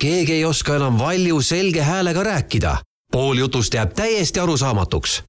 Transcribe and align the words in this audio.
keegi 0.00 0.32
ei 0.32 0.44
oska 0.44 0.76
enam 0.76 0.98
valju 0.98 1.42
selge 1.42 1.82
häälega 1.82 2.22
rääkida. 2.22 2.76
pool 3.12 3.36
jutust 3.36 3.74
jääb 3.74 3.92
täiesti 3.92 4.40
arusaamatuks. 4.40 5.22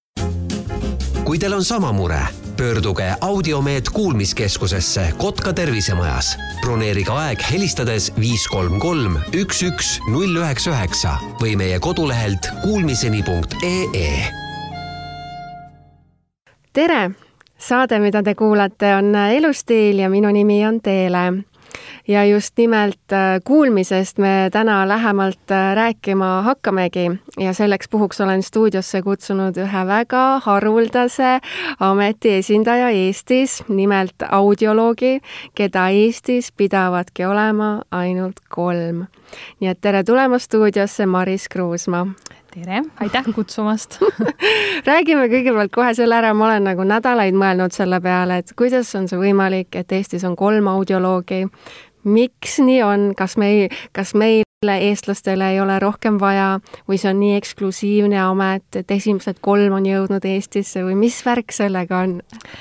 kui 1.23 1.39
teil 1.39 1.53
on 1.53 1.63
sama 1.63 1.91
mure, 1.91 2.19
pöörduge 2.57 3.13
Audiomeet 3.21 3.89
kuulmiskeskusesse 3.89 5.13
Kotka 5.17 5.53
tervisemajas. 5.53 6.37
broneerige 6.61 7.11
aeg 7.11 7.39
helistades 7.51 8.13
viis 8.19 8.47
kolm 8.47 8.79
kolm 8.79 9.19
üks 9.33 9.63
üks 9.63 9.99
null 10.07 10.35
üheksa 10.37 10.71
üheksa 10.71 11.17
või 11.41 11.55
meie 11.55 11.79
kodulehelt 11.79 12.47
kuulmiseni.ee. 12.63 14.27
tere, 16.73 17.11
saade, 17.57 17.99
mida 17.99 18.23
te 18.23 18.35
kuulate, 18.35 18.95
on 18.95 19.15
Elustiil 19.15 19.99
ja 19.99 20.09
minu 20.09 20.31
nimi 20.31 20.65
on 20.65 20.81
Teele 20.81 21.50
ja 22.07 22.25
just 22.25 22.57
nimelt 22.57 23.13
äh, 23.13 23.41
kuulmisest 23.43 24.17
me 24.17 24.49
täna 24.51 24.87
lähemalt 24.87 25.51
äh, 25.51 25.75
rääkima 25.75 26.41
hakkamegi 26.41 27.11
ja 27.39 27.53
selleks 27.53 27.89
puhuks 27.89 28.21
olen 28.21 28.43
stuudiosse 28.43 29.01
kutsunud 29.01 29.57
ühe 29.57 29.85
väga 29.87 30.41
haruldase 30.43 31.39
ameti 31.79 32.33
esindaja 32.33 32.89
Eestis, 32.89 33.63
nimelt 33.67 34.25
audioloogi, 34.31 35.19
keda 35.55 35.87
Eestis 35.89 36.51
pidavatki 36.51 37.25
olema 37.25 37.81
ainult 37.91 38.39
kolm. 38.49 39.05
nii 39.59 39.69
et 39.69 39.81
tere 39.81 40.03
tulemast 40.03 40.45
stuudiosse, 40.51 41.05
Maris 41.05 41.49
Kruusmaa 41.49 42.07
tere, 42.51 42.83
aitäh 42.99 43.25
kutsumast! 43.35 43.97
Räägime 44.89 45.27
kõigepealt 45.31 45.71
kohe 45.71 45.93
selle 45.95 46.17
ära, 46.17 46.33
ma 46.35 46.49
olen 46.49 46.65
nagu 46.67 46.83
nädalaid 46.87 47.35
mõelnud 47.37 47.71
selle 47.75 48.01
peale, 48.03 48.41
et 48.41 48.51
kuidas 48.59 48.91
on 48.99 49.07
see 49.07 49.19
võimalik, 49.19 49.71
et 49.79 49.91
Eestis 49.95 50.25
on 50.27 50.35
kolm 50.39 50.67
audioloogi, 50.71 51.45
miks 52.11 52.57
nii 52.59 52.81
on, 52.83 53.05
kas 53.15 53.37
me 53.39 53.51
ei, 53.53 53.69
kas 53.95 54.11
meile, 54.19 54.77
eestlastele 54.89 55.53
ei 55.53 55.61
ole 55.63 55.79
rohkem 55.79 56.19
vaja 56.19 56.57
või 56.89 56.99
see 56.99 57.13
on 57.13 57.21
nii 57.23 57.37
eksklusiivne 57.39 58.19
amet, 58.25 58.67
et 58.83 58.91
esimesed 58.99 59.39
kolm 59.41 59.79
on 59.79 59.87
jõudnud 59.87 60.27
Eestisse 60.33 60.83
või 60.83 60.99
mis 61.05 61.21
värk 61.25 61.55
sellega 61.55 62.03
on? 62.03 62.19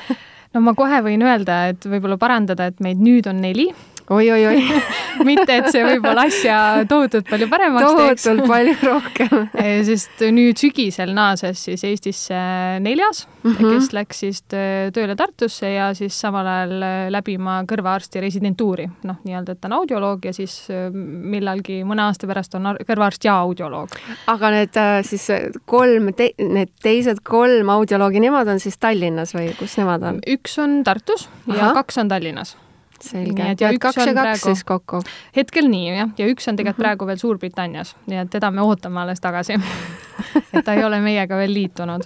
no 0.55 0.67
ma 0.67 0.77
kohe 0.79 1.03
võin 1.07 1.27
öelda, 1.27 1.65
et 1.75 1.91
võib-olla 1.91 2.21
parandada, 2.21 2.71
et 2.71 2.79
meid 2.85 3.03
nüüd 3.03 3.27
on 3.31 3.43
neli 3.43 3.73
oi-oi-oi 4.11 4.63
mitte, 5.29 5.57
et 5.61 5.69
see 5.71 5.83
võib-olla 5.87 6.27
asja 6.29 6.57
tohutult 6.91 7.29
palju 7.31 7.47
paremaks 7.51 7.87
teeks. 7.87 8.25
tohutult 8.27 8.51
palju 8.51 8.77
rohkem 8.83 9.43
sest 9.89 10.25
nüüd 10.35 10.59
sügisel 10.61 11.13
naases 11.17 11.63
siis 11.69 11.85
Eestisse 11.87 12.39
neljas 12.83 13.25
mm, 13.27 13.53
-hmm. 13.53 13.75
kes 13.75 13.93
läks 13.97 14.23
siis 14.25 14.43
tööle 14.51 15.17
Tartusse 15.17 15.71
ja 15.73 15.91
siis 15.95 16.17
samal 16.21 16.47
ajal 16.47 16.75
läbima 17.15 17.61
kõrvaarsti 17.71 18.23
residentuuri. 18.25 18.89
noh, 19.05 19.21
nii-öelda, 19.25 19.53
et 19.53 19.61
ta 19.61 19.71
on 19.71 19.79
audioloog 19.81 20.25
ja 20.25 20.33
siis 20.35 20.57
millalgi 20.93 21.83
mõne 21.87 22.07
aasta 22.09 22.27
pärast 22.31 22.55
on 22.59 22.73
kõrvaarst 22.89 23.25
ja 23.25 23.37
audioloog. 23.45 23.95
aga 24.27 24.51
need 24.57 24.81
siis 25.07 25.29
kolm 25.67 26.11
te,, 26.17 26.33
need 26.39 26.75
teised 26.83 27.23
kolm 27.23 27.71
audioloogi, 27.77 28.21
nemad 28.27 28.49
on 28.49 28.61
siis 28.61 28.79
Tallinnas 28.79 29.35
või 29.37 29.55
kus 29.59 29.79
nemad 29.79 30.03
on? 30.03 30.21
üks 30.27 30.59
on 30.59 30.83
Tartus 30.85 31.29
Aha. 31.47 31.57
ja 31.57 31.71
kaks 31.79 32.03
on 32.03 32.11
Tallinnas 32.11 32.57
selge, 33.05 33.51
et 33.53 33.61
ja 33.61 33.71
kaks 33.73 33.97
ja 33.97 34.07
kaks 34.07 34.21
praegu, 34.21 34.43
siis 34.43 34.65
kokku? 34.65 35.03
hetkel 35.37 35.69
nii 35.71 35.95
jah, 35.97 36.11
ja 36.19 36.27
üks 36.31 36.49
on 36.49 36.57
tegelikult 36.57 36.79
mm 36.79 36.83
-hmm. 36.83 36.87
praegu 36.87 37.07
veel 37.07 37.19
Suurbritannias, 37.19 37.97
nii 38.07 38.19
et 38.25 38.31
teda 38.31 38.51
me 38.51 38.63
ootame 38.63 39.01
alles 39.01 39.21
tagasi 39.21 39.59
et 40.55 40.65
ta 40.65 40.75
ei 40.75 40.85
ole 40.85 41.01
meiega 41.01 41.37
veel 41.37 41.55
liitunud. 41.55 42.05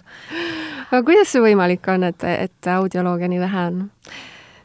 aga 0.90 1.02
kuidas 1.02 1.32
see 1.32 1.42
võimalik 1.42 1.88
on, 1.88 2.04
et, 2.04 2.24
et 2.24 2.66
audioloogia 2.76 3.28
nii 3.28 3.40
vähe 3.40 3.66
on? 3.66 3.82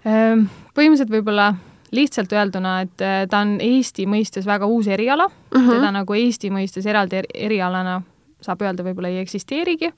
Ehm, 0.05 0.45
põhimõtteliselt 0.75 1.11
võib-olla 1.11 1.53
lihtsalt 1.91 2.33
öelduna, 2.33 2.81
et 2.81 3.01
eh, 3.01 3.27
ta 3.29 3.41
on 3.43 3.57
Eesti 3.61 4.05
mõistes 4.05 4.45
väga 4.45 4.65
uus 4.65 4.87
eriala 4.87 5.27
mm, 5.27 5.57
-hmm. 5.57 5.69
teda 5.75 5.91
nagu 5.91 6.13
Eesti 6.13 6.49
mõistes 6.49 6.85
eraldi 6.85 7.23
erialana 7.33 8.01
saab 8.41 8.61
öelda, 8.61 8.83
võib-olla 8.83 9.09
ei 9.11 9.19
eksisteerigi 9.19 9.91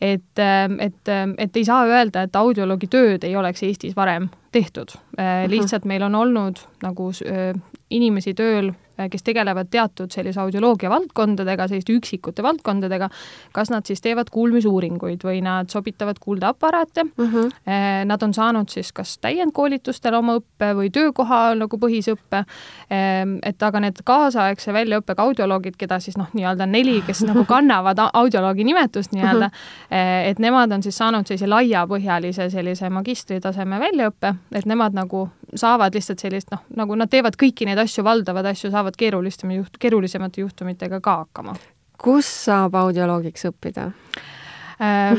et, 0.00 0.38
ähm, 0.38 0.78
et, 0.80 1.08
ähm, 1.08 1.34
et 1.38 1.56
ei 1.56 1.64
saa 1.64 1.84
öelda, 1.86 2.22
et 2.22 2.36
audioloogi 2.36 2.88
tööd 2.90 3.24
ei 3.24 3.36
oleks 3.36 3.62
Eestis 3.62 3.96
varem 3.96 4.28
tehtud. 4.52 4.96
Äh, 5.18 5.44
lihtsalt 5.50 5.84
meil 5.84 6.02
on 6.02 6.14
olnud 6.14 6.62
nagu 6.82 7.10
äh, 7.26 7.54
inimesi 7.90 8.34
tööl 8.34 8.72
kes 9.10 9.22
tegelevad 9.26 9.70
teatud 9.70 10.12
sellise 10.14 10.40
audioloogia 10.40 10.90
valdkondadega, 10.92 11.68
selliste 11.68 11.96
üksikute 11.96 12.42
valdkondadega, 12.42 13.08
kas 13.52 13.70
nad 13.72 13.86
siis 13.86 14.02
teevad 14.04 14.30
kuulmisuuringuid 14.34 15.24
või 15.26 15.40
nad 15.44 15.70
sobitavad 15.72 16.20
kuuldeaparaate 16.20 17.04
mm. 17.04 17.24
-hmm. 17.24 17.52
Nad 18.04 18.22
on 18.22 18.34
saanud 18.34 18.68
siis 18.68 18.92
kas 18.92 19.18
täiendkoolitustel 19.18 20.14
oma 20.14 20.36
õppe 20.38 20.70
või 20.76 20.90
töökoha 20.92 21.54
nagu 21.58 21.78
põhisõppe, 21.78 22.44
ähm, 22.92 23.36
et 23.42 23.62
aga 23.62 23.80
need 23.80 24.00
kaasaegse 24.04 24.72
väljaõppega 24.72 25.22
audioloogid, 25.22 25.76
keda 25.78 25.98
siis 26.00 26.16
noh, 26.16 26.28
nii-öelda 26.34 26.66
neli, 26.66 27.00
kes 27.06 27.24
nagu 27.24 27.44
kannavad 27.54 27.98
audioloogi 28.12 28.64
nimetust 28.64 29.12
nii-öelda 29.12 29.48
mm, 29.48 29.54
-hmm. 29.90 30.30
et 30.30 30.38
nemad 30.38 30.72
on 30.72 30.82
siis 30.82 30.96
saanud 30.96 31.26
sellise 31.26 31.46
laiapõhjalise 31.46 32.50
sellise 32.50 32.90
magistritaseme 32.90 33.80
väljaõppe, 33.80 34.34
et 34.54 34.66
nemad 34.66 34.94
nagu 34.94 35.28
saavad 35.54 35.94
lihtsalt 35.94 36.18
sellist 36.18 36.50
noh, 36.50 36.62
nagu 36.76 36.96
nad 36.98 37.10
teevad 37.10 37.36
kõiki 37.40 37.66
neid 37.68 37.78
asju, 37.78 38.04
valdavad 38.04 38.46
asju, 38.50 38.70
saavad 38.70 38.83
keerulistema 38.96 39.56
juht-, 39.56 39.80
keerulisemate 39.80 40.40
juhtumitega 40.40 41.00
ka 41.00 41.16
hakkama. 41.24 41.56
kus 41.98 42.28
saab 42.44 42.74
audioloogiks 42.74 43.48
õppida? 43.48 43.90
Äh, 44.82 45.14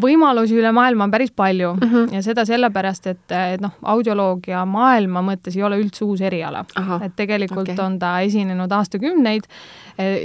võimalusi 0.00 0.54
üle 0.54 0.70
maailma 0.72 1.08
on 1.08 1.10
päris 1.10 1.32
palju 1.34 1.72
mm 1.74 1.88
-hmm. 1.88 2.14
ja 2.14 2.22
seda 2.22 2.44
sellepärast, 2.46 3.06
et, 3.10 3.32
et 3.34 3.60
noh, 3.60 3.72
audioloogia 3.82 4.62
maailma 4.64 5.22
mõttes 5.22 5.56
ei 5.56 5.62
ole 5.66 5.80
üldse 5.82 6.04
uus 6.04 6.20
eriala. 6.20 6.64
et 7.02 7.16
tegelikult 7.16 7.68
okay. 7.68 7.86
on 7.86 7.98
ta 7.98 8.20
esinenud 8.20 8.70
aastakümneid 8.72 9.48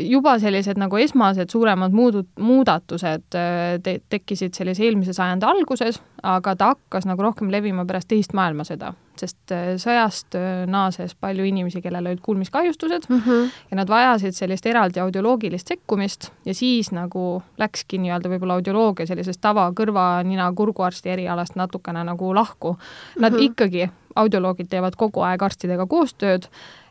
juba 0.06 0.36
sellised 0.40 0.80
nagu 0.80 0.97
esmased 1.02 1.52
suuremad 1.52 1.96
muudud, 1.96 2.28
muudatused 2.41 3.38
eh, 3.38 3.78
te 3.84 3.97
tekkisid 4.12 4.56
sellise 4.58 4.86
eelmise 4.86 5.16
sajandi 5.16 5.47
alguses, 5.47 6.00
aga 6.25 6.56
ta 6.58 6.69
hakkas 6.74 7.08
nagu 7.09 7.25
rohkem 7.25 7.50
levima 7.53 7.85
pärast 7.88 8.09
teist 8.12 8.35
maailmasõda, 8.38 8.94
sest 9.19 9.53
eh, 9.56 9.74
sõjast 9.81 10.38
naases 10.72 11.16
palju 11.19 11.47
inimesi, 11.50 11.81
kellel 11.84 12.12
olid 12.12 12.22
kuulmiskahjustused 12.25 13.09
mm 13.09 13.19
-hmm. 13.25 13.52
ja 13.72 13.80
nad 13.81 13.90
vajasid 13.90 14.38
sellist 14.38 14.66
eraldi 14.66 15.00
audioloogilist 15.00 15.68
sekkumist 15.74 16.31
ja 16.46 16.53
siis 16.53 16.91
nagu 16.91 17.44
läkski 17.58 17.97
nii-öelda 17.97 18.30
võib-olla 18.30 18.59
audioloogia 18.59 19.08
sellisest 19.08 19.41
tava 19.41 19.72
kõrva, 19.75 20.24
nina, 20.24 20.52
kurguarsti 20.53 21.09
erialast 21.09 21.56
natukene 21.56 22.03
nagu 22.03 22.34
lahku. 22.35 22.78
Nad 23.19 23.31
mm 23.31 23.38
-hmm. 23.38 23.44
ikkagi, 23.44 23.90
audioloogid 24.16 24.68
teevad 24.69 24.96
kogu 24.96 25.22
aeg 25.22 25.44
arstidega 25.44 25.85
koostööd 25.85 26.47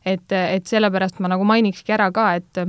et, 0.06 0.32
et 0.32 0.66
sellepärast 0.66 1.20
ma 1.20 1.28
nagu 1.32 1.44
mainikski 1.44 1.92
ära 1.92 2.10
ka, 2.12 2.34
et 2.34 2.64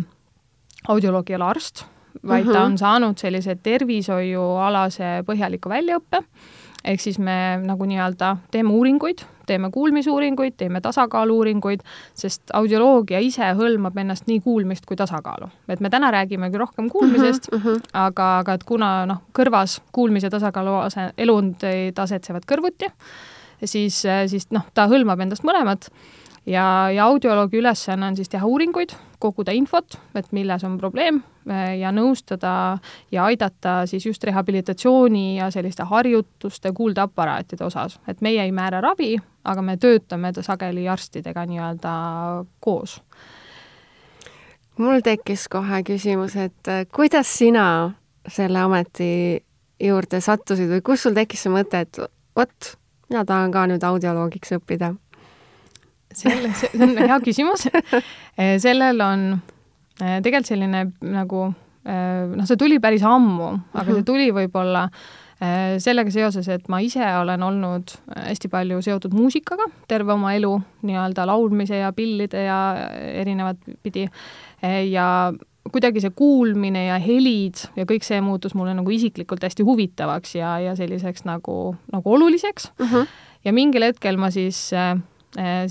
audioloog 0.87 1.29
ei 1.29 1.35
ole 1.35 1.45
arst, 1.45 1.85
vaid 2.23 2.45
mm 2.45 2.49
-hmm. 2.49 2.53
ta 2.53 2.59
mhm. 2.59 2.71
on 2.71 2.77
saanud 2.77 3.17
sellise 3.17 3.55
tervishoiualase 3.55 5.23
põhjaliku 5.27 5.69
väljaõppe, 5.69 6.23
ehk 6.83 7.01
siis 7.01 7.19
me 7.19 7.59
nagu 7.63 7.85
nii-öelda 7.85 8.37
teeme 8.51 8.69
uuringuid, 8.69 9.25
teeme 9.45 9.69
kuulmisuuringuid, 9.71 10.53
teeme 10.57 10.81
tasakaalu-uuringuid, 10.81 11.79
sest 12.13 12.41
audioloogia 12.53 13.19
ise 13.19 13.51
hõlmab 13.57 13.97
ennast 13.97 14.27
nii 14.27 14.39
kuulmist 14.39 14.85
kui 14.85 14.97
tasakaalu. 14.97 15.49
et 15.69 15.79
me 15.79 15.89
täna 15.89 16.11
räägime 16.11 16.49
küll 16.49 16.59
rohkem 16.59 16.89
kuulmisest 16.89 17.51
mm, 17.51 17.57
-hmm. 17.57 17.81
aga, 17.93 18.37
aga 18.37 18.53
et 18.53 18.63
kuna 18.63 19.05
noh, 19.05 19.21
kõrvas 19.39 19.81
kuulmise 19.91 20.29
tasakaalu 20.29 20.75
ase-, 20.81 21.13
elundid 21.17 21.99
asetsevad 21.99 22.43
kõrvuti, 22.45 22.91
siis, 23.63 24.03
siis 24.27 24.51
noh, 24.51 24.63
ta 24.73 24.87
hõlmab 24.87 25.19
endast 25.19 25.43
mõlemat 25.43 25.89
ja, 26.45 26.89
ja 26.91 27.05
audioloogi 27.05 27.57
ülesanne 27.57 28.07
on 28.07 28.15
siis 28.15 28.29
teha 28.29 28.45
uuringuid, 28.45 28.93
koguda 29.19 29.53
infot, 29.55 29.97
et 30.15 30.31
milles 30.35 30.63
on 30.67 30.77
probleem 30.77 31.21
eh, 31.49 31.77
ja 31.79 31.91
nõustada 31.95 32.77
ja 33.11 33.25
aidata 33.25 33.77
siis 33.89 34.05
just 34.05 34.23
rehabilitatsiooni 34.23 35.37
ja 35.37 35.49
selliste 35.51 35.87
harjutuste 35.89 36.71
kuuldeaparaatide 36.75 37.65
osas, 37.65 37.99
et 38.07 38.21
meie 38.21 38.43
ei 38.43 38.53
määra 38.55 38.81
ravi, 38.83 39.15
aga 39.43 39.61
me 39.61 39.77
töötame 39.77 40.33
sageli 40.41 40.87
arstidega 40.89 41.45
nii-öelda 41.45 41.95
koos. 42.59 43.01
mul 44.77 45.01
tekkis 45.01 45.47
kohe 45.47 45.83
küsimus, 45.83 46.35
et 46.35 46.67
eh, 46.67 46.85
kuidas 46.95 47.37
sina 47.37 47.91
selle 48.27 48.59
ameti 48.59 49.43
juurde 49.79 50.21
sattusid 50.21 50.69
või 50.69 50.81
kus 50.81 51.03
sul 51.03 51.13
tekkis 51.13 51.45
see 51.45 51.51
mõte, 51.51 51.81
et 51.85 51.99
vot, 52.35 52.75
mina 53.09 53.25
tahan 53.25 53.51
ka 53.51 53.65
nüüd 53.69 53.83
audioloogiks 53.83 54.55
õppida 54.57 54.95
selle, 56.19 56.51
see 56.57 56.81
on 56.81 56.95
hea 57.01 57.19
küsimus. 57.25 57.67
Eh, 58.35 58.57
sellel 58.59 58.99
on 58.99 59.21
eh, 60.01 60.17
tegelikult 60.19 60.49
selline 60.49 60.81
nagu 61.07 61.45
eh, 61.87 62.25
noh, 62.27 62.47
see 62.47 62.59
tuli 62.59 62.81
päris 62.83 63.05
ammu, 63.07 63.51
aga 63.71 63.85
see 63.87 64.01
mhm. 64.01 64.07
tuli 64.09 64.31
võib-olla 64.35 64.89
sellega 65.35 66.11
seoses, 66.15 66.47
et 66.47 66.69
ma 66.71 66.77
ise 66.79 67.03
olen 67.03 67.41
olnud 67.43 67.91
hästi 68.07 68.47
palju 68.49 68.77
seotud 68.81 69.11
muusikaga 69.13 69.65
terve 69.83 70.13
oma 70.13 70.31
elu, 70.31 70.53
nii-öelda 70.87 71.25
laulmise 71.27 71.81
ja 71.81 71.89
pillide 71.93 72.45
ja 72.45 72.59
erinevat 73.19 73.59
pidi. 73.83 74.05
ja 74.63 75.07
kuidagi 75.71 76.03
see 76.03 76.13
kuulmine 76.15 76.85
ja 76.87 76.99
helid 77.01 77.65
ja 77.77 77.87
kõik 77.89 78.05
see 78.05 78.21
muutus 78.23 78.53
mulle 78.57 78.75
nagu 78.77 78.91
isiklikult 78.93 79.43
hästi 79.45 79.65
huvitavaks 79.65 80.37
ja, 80.37 80.55
ja 80.61 80.75
selliseks 80.77 81.25
nagu, 81.27 81.75
nagu 81.93 82.15
oluliseks 82.17 82.69
uh. 82.69 82.85
Mhm. 82.85 82.95
-huh. 82.95 83.07
ja 83.45 83.53
mingil 83.53 83.87
hetkel 83.87 84.17
ma 84.17 84.31
siis 84.31 84.69
äh, 84.73 84.97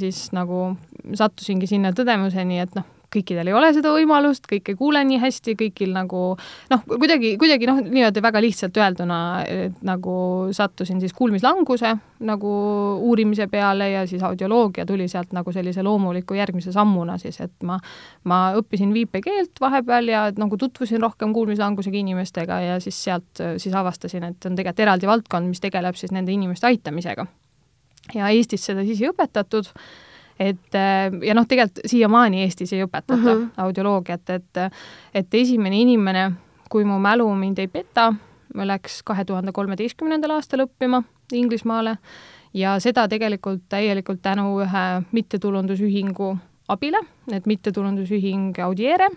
siis 0.01 0.27
nagu 0.37 0.75
sattusingi 1.15 1.69
sinna 1.69 1.93
tõdemuseni, 1.97 2.61
et 2.63 2.77
noh, 2.77 2.87
kõikidel 3.15 3.51
ei 3.51 3.57
ole 3.57 3.71
seda 3.75 3.93
võimalust, 3.95 4.47
kõik 4.51 4.71
ei 4.71 4.79
kuule 4.79 5.03
nii 5.07 5.21
hästi, 5.23 5.55
kõigil 5.59 5.93
nagu 5.95 6.23
noh, 6.73 6.83
kuidagi, 6.89 7.35
kuidagi 7.41 7.69
noh, 7.71 7.81
niimoodi 7.85 8.23
väga 8.25 8.43
lihtsalt 8.43 8.79
öelduna 8.81 9.19
nagu 9.87 10.17
sattusin 10.57 11.01
siis 11.03 11.15
kuulmislanguse 11.17 11.95
nagu 12.25 12.55
uurimise 13.05 13.47
peale 13.53 13.91
ja 13.93 14.05
siis 14.11 14.25
audioloogia 14.27 14.87
tuli 14.89 15.09
sealt 15.11 15.35
nagu 15.37 15.53
sellise 15.55 15.85
loomuliku 15.87 16.39
järgmise 16.39 16.73
sammuna 16.75 17.19
siis, 17.23 17.41
et 17.45 17.55
ma, 17.67 17.79
ma 18.31 18.41
õppisin 18.59 18.95
viipekeelt 18.97 19.63
vahepeal 19.63 20.11
ja 20.11 20.27
nagu 20.39 20.59
tutvusin 20.61 21.03
rohkem 21.05 21.35
kuulmislangusega 21.37 22.01
inimestega 22.01 22.61
ja 22.65 22.83
siis 22.83 22.99
sealt 23.05 23.45
siis 23.59 23.75
avastasin, 23.75 24.31
et 24.31 24.51
on 24.51 24.59
tegelikult 24.59 24.85
eraldi 24.85 25.09
valdkond, 25.09 25.49
mis 25.49 25.63
tegeleb 25.63 25.99
siis 25.99 26.13
nende 26.15 26.35
inimeste 26.35 26.67
aitamisega. 26.71 27.27
Ja 28.15 28.29
Eestis 28.29 28.67
seda 28.67 28.85
siis 28.85 29.01
ei 29.03 29.09
õpetatud 29.09 29.71
et 30.41 30.77
ja 31.23 31.35
noh, 31.35 31.47
tegelikult 31.47 31.87
siiamaani 31.87 32.43
Eestis 32.43 32.73
ei 32.73 32.85
õpetata 32.85 33.17
mm 33.17 33.25
-hmm. 33.25 33.51
audioloogiat, 33.57 34.31
et, 34.31 34.63
et 35.15 35.35
esimene 35.35 35.81
inimene, 35.81 36.33
kui 36.71 36.85
mu 36.85 36.99
mälu 36.99 37.29
mind 37.35 37.59
ei 37.59 37.69
peta, 37.69 38.13
läks 38.55 39.03
kahe 39.03 39.25
tuhande 39.25 39.53
kolmeteistkümnendal 39.53 40.31
aastal 40.31 40.67
õppima 40.67 41.03
Inglismaale 41.33 41.97
ja 42.55 42.79
seda 42.81 43.09
tegelikult 43.09 43.63
täielikult 43.69 44.23
tänu 44.23 44.61
ühe 44.61 44.85
mittetulundusühingu 45.13 46.37
abile, 46.69 46.99
et 47.33 47.47
mittetulundusühing 47.47 48.59
Audiere, 48.59 49.09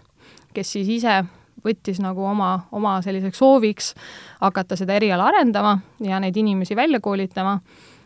kes 0.54 0.72
siis 0.72 0.88
ise 0.88 1.24
võttis 1.66 2.00
nagu 2.01 2.25
oma, 2.25 2.68
oma 2.72 3.01
selliseks 3.01 3.38
sooviks 3.38 3.94
hakata 4.42 4.75
seda 4.75 4.94
eriala 4.94 5.25
arendama 5.25 5.80
ja 6.04 6.19
neid 6.19 6.38
inimesi 6.38 6.75
välja 6.75 7.00
koolitama 7.00 7.60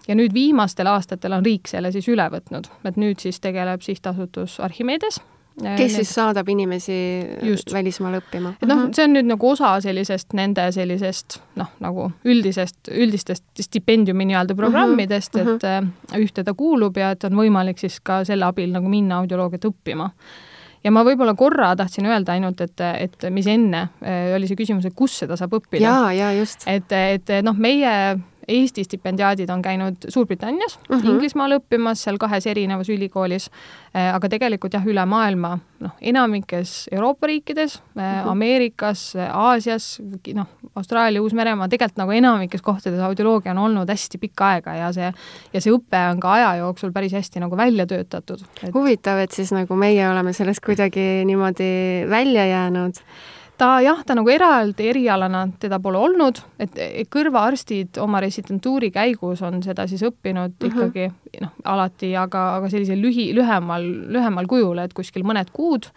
ja 0.07 0.15
nüüd 0.17 0.33
viimastel 0.33 0.87
aastatel 0.91 1.37
on 1.37 1.45
riik 1.45 1.69
selle 1.71 1.91
siis 1.91 2.07
üle 2.11 2.27
võtnud, 2.33 2.69
et 2.85 2.97
nüüd 2.97 3.21
siis 3.21 3.39
tegeleb 3.39 3.83
sihtasutus 3.85 4.59
Archimedes 4.59 5.21
kes 5.61 5.79
need... 5.79 5.95
siis 5.95 6.13
saadab 6.15 6.49
inimesi 6.49 6.95
Just. 7.43 7.73
välismaale 7.73 8.21
õppima? 8.21 8.53
et 8.61 8.69
noh, 8.69 8.85
see 8.95 9.05
on 9.07 9.15
nüüd 9.17 9.27
nagu 9.29 9.49
osa 9.51 9.73
sellisest 9.83 10.35
nende 10.37 10.67
sellisest 10.73 11.41
noh, 11.59 11.73
nagu 11.83 12.07
üldisest, 12.27 12.91
üldistest 12.95 13.43
stipendiumi 13.67 14.29
nii-öelda 14.31 14.55
programmidest 14.57 15.35
uh, 15.35 15.43
-huh. 15.43 15.59
et 15.59 16.15
uh, 16.15 16.21
ühte 16.21 16.45
ta 16.47 16.55
kuulub 16.57 16.97
ja 16.97 17.11
et 17.15 17.27
on 17.27 17.35
võimalik 17.37 17.83
siis 17.83 17.99
ka 17.99 18.23
selle 18.27 18.47
abil 18.47 18.71
nagu 18.71 18.89
minna 18.89 19.19
audioloogiat 19.21 19.67
õppima 19.73 20.09
ja 20.83 20.91
ma 20.91 21.03
võib-olla 21.05 21.35
korra 21.37 21.75
tahtsin 21.75 22.07
öelda 22.09 22.33
ainult, 22.33 22.61
et, 22.61 22.81
et 22.81 23.29
mis 23.29 23.47
enne 23.47 23.87
oli 24.35 24.47
see 24.49 24.57
küsimus, 24.57 24.87
et 24.87 24.95
kus 24.97 25.19
seda 25.19 25.37
saab 25.37 25.53
õppida. 25.59 25.83
et, 26.65 26.91
et 26.91 27.33
noh, 27.45 27.53
meie 27.53 27.91
Eesti 28.47 28.83
stipendiaadid 28.83 29.49
on 29.49 29.61
käinud 29.61 30.07
Suurbritannias 30.07 30.79
mm, 30.79 30.95
-hmm. 30.95 31.09
Inglismaal 31.09 31.57
õppimas, 31.59 32.03
seal 32.03 32.17
kahes 32.17 32.47
erinevas 32.47 32.89
ülikoolis, 32.89 33.49
äh, 33.95 34.15
aga 34.15 34.29
tegelikult 34.29 34.73
jah, 34.73 34.85
üle 34.85 35.05
maailma, 35.05 35.57
noh, 35.79 35.91
enamikes 36.01 36.89
Euroopa 36.91 37.27
riikides 37.27 37.81
mm, 37.95 38.01
-hmm. 38.01 38.29
Ameerikas, 38.31 39.13
Aasias, 39.33 40.01
noh, 40.33 40.47
Austraalia, 40.75 41.21
Uus-Meremaa, 41.21 41.67
tegelikult 41.69 41.97
nagu 41.97 42.11
enamikes 42.11 42.61
kohtades 42.61 42.99
audioloogia 42.99 43.51
on 43.51 43.57
olnud 43.57 43.89
hästi 43.89 44.17
pikka 44.17 44.49
aega 44.49 44.73
ja 44.73 44.93
see, 44.93 45.13
ja 45.53 45.61
see 45.61 45.73
õpe 45.73 45.99
on 46.11 46.19
ka 46.19 46.33
aja 46.33 46.55
jooksul 46.55 46.91
päris 46.91 47.13
hästi 47.13 47.39
nagu 47.43 47.57
välja 47.57 47.85
töötatud 47.85 48.41
et.... 48.63 48.73
huvitav, 48.73 49.17
et 49.17 49.31
siis 49.31 49.51
nagu 49.51 49.75
meie 49.75 50.09
oleme 50.09 50.33
sellest 50.33 50.63
kuidagi 50.65 51.25
niimoodi 51.25 51.71
välja 52.09 52.45
jäänud 52.45 53.03
ta 53.61 53.75
jah, 53.85 53.99
ta 54.05 54.15
nagu 54.17 54.29
eraldi 54.33 54.87
erialana 54.89 55.43
teda 55.61 55.77
pole 55.83 55.99
olnud, 56.01 56.39
et 56.61 56.77
kõrvaarstid 57.13 57.99
oma 58.01 58.21
residentuuri 58.23 58.89
käigus 58.93 59.43
on 59.45 59.61
seda 59.65 59.85
siis 59.87 60.01
õppinud 60.07 60.55
mm 60.55 60.67
-hmm. 60.67 60.71
ikkagi 60.71 61.20
noh, 61.41 61.53
alati, 61.63 62.11
aga, 62.19 62.57
aga 62.57 62.69
sellisel 62.69 62.99
lühi, 62.99 63.29
lühemal, 63.37 63.85
lühemal 64.11 64.49
kujul, 64.51 64.81
et 64.83 64.93
kuskil 64.97 65.23
mõned 65.27 65.53
kuud 65.55 65.87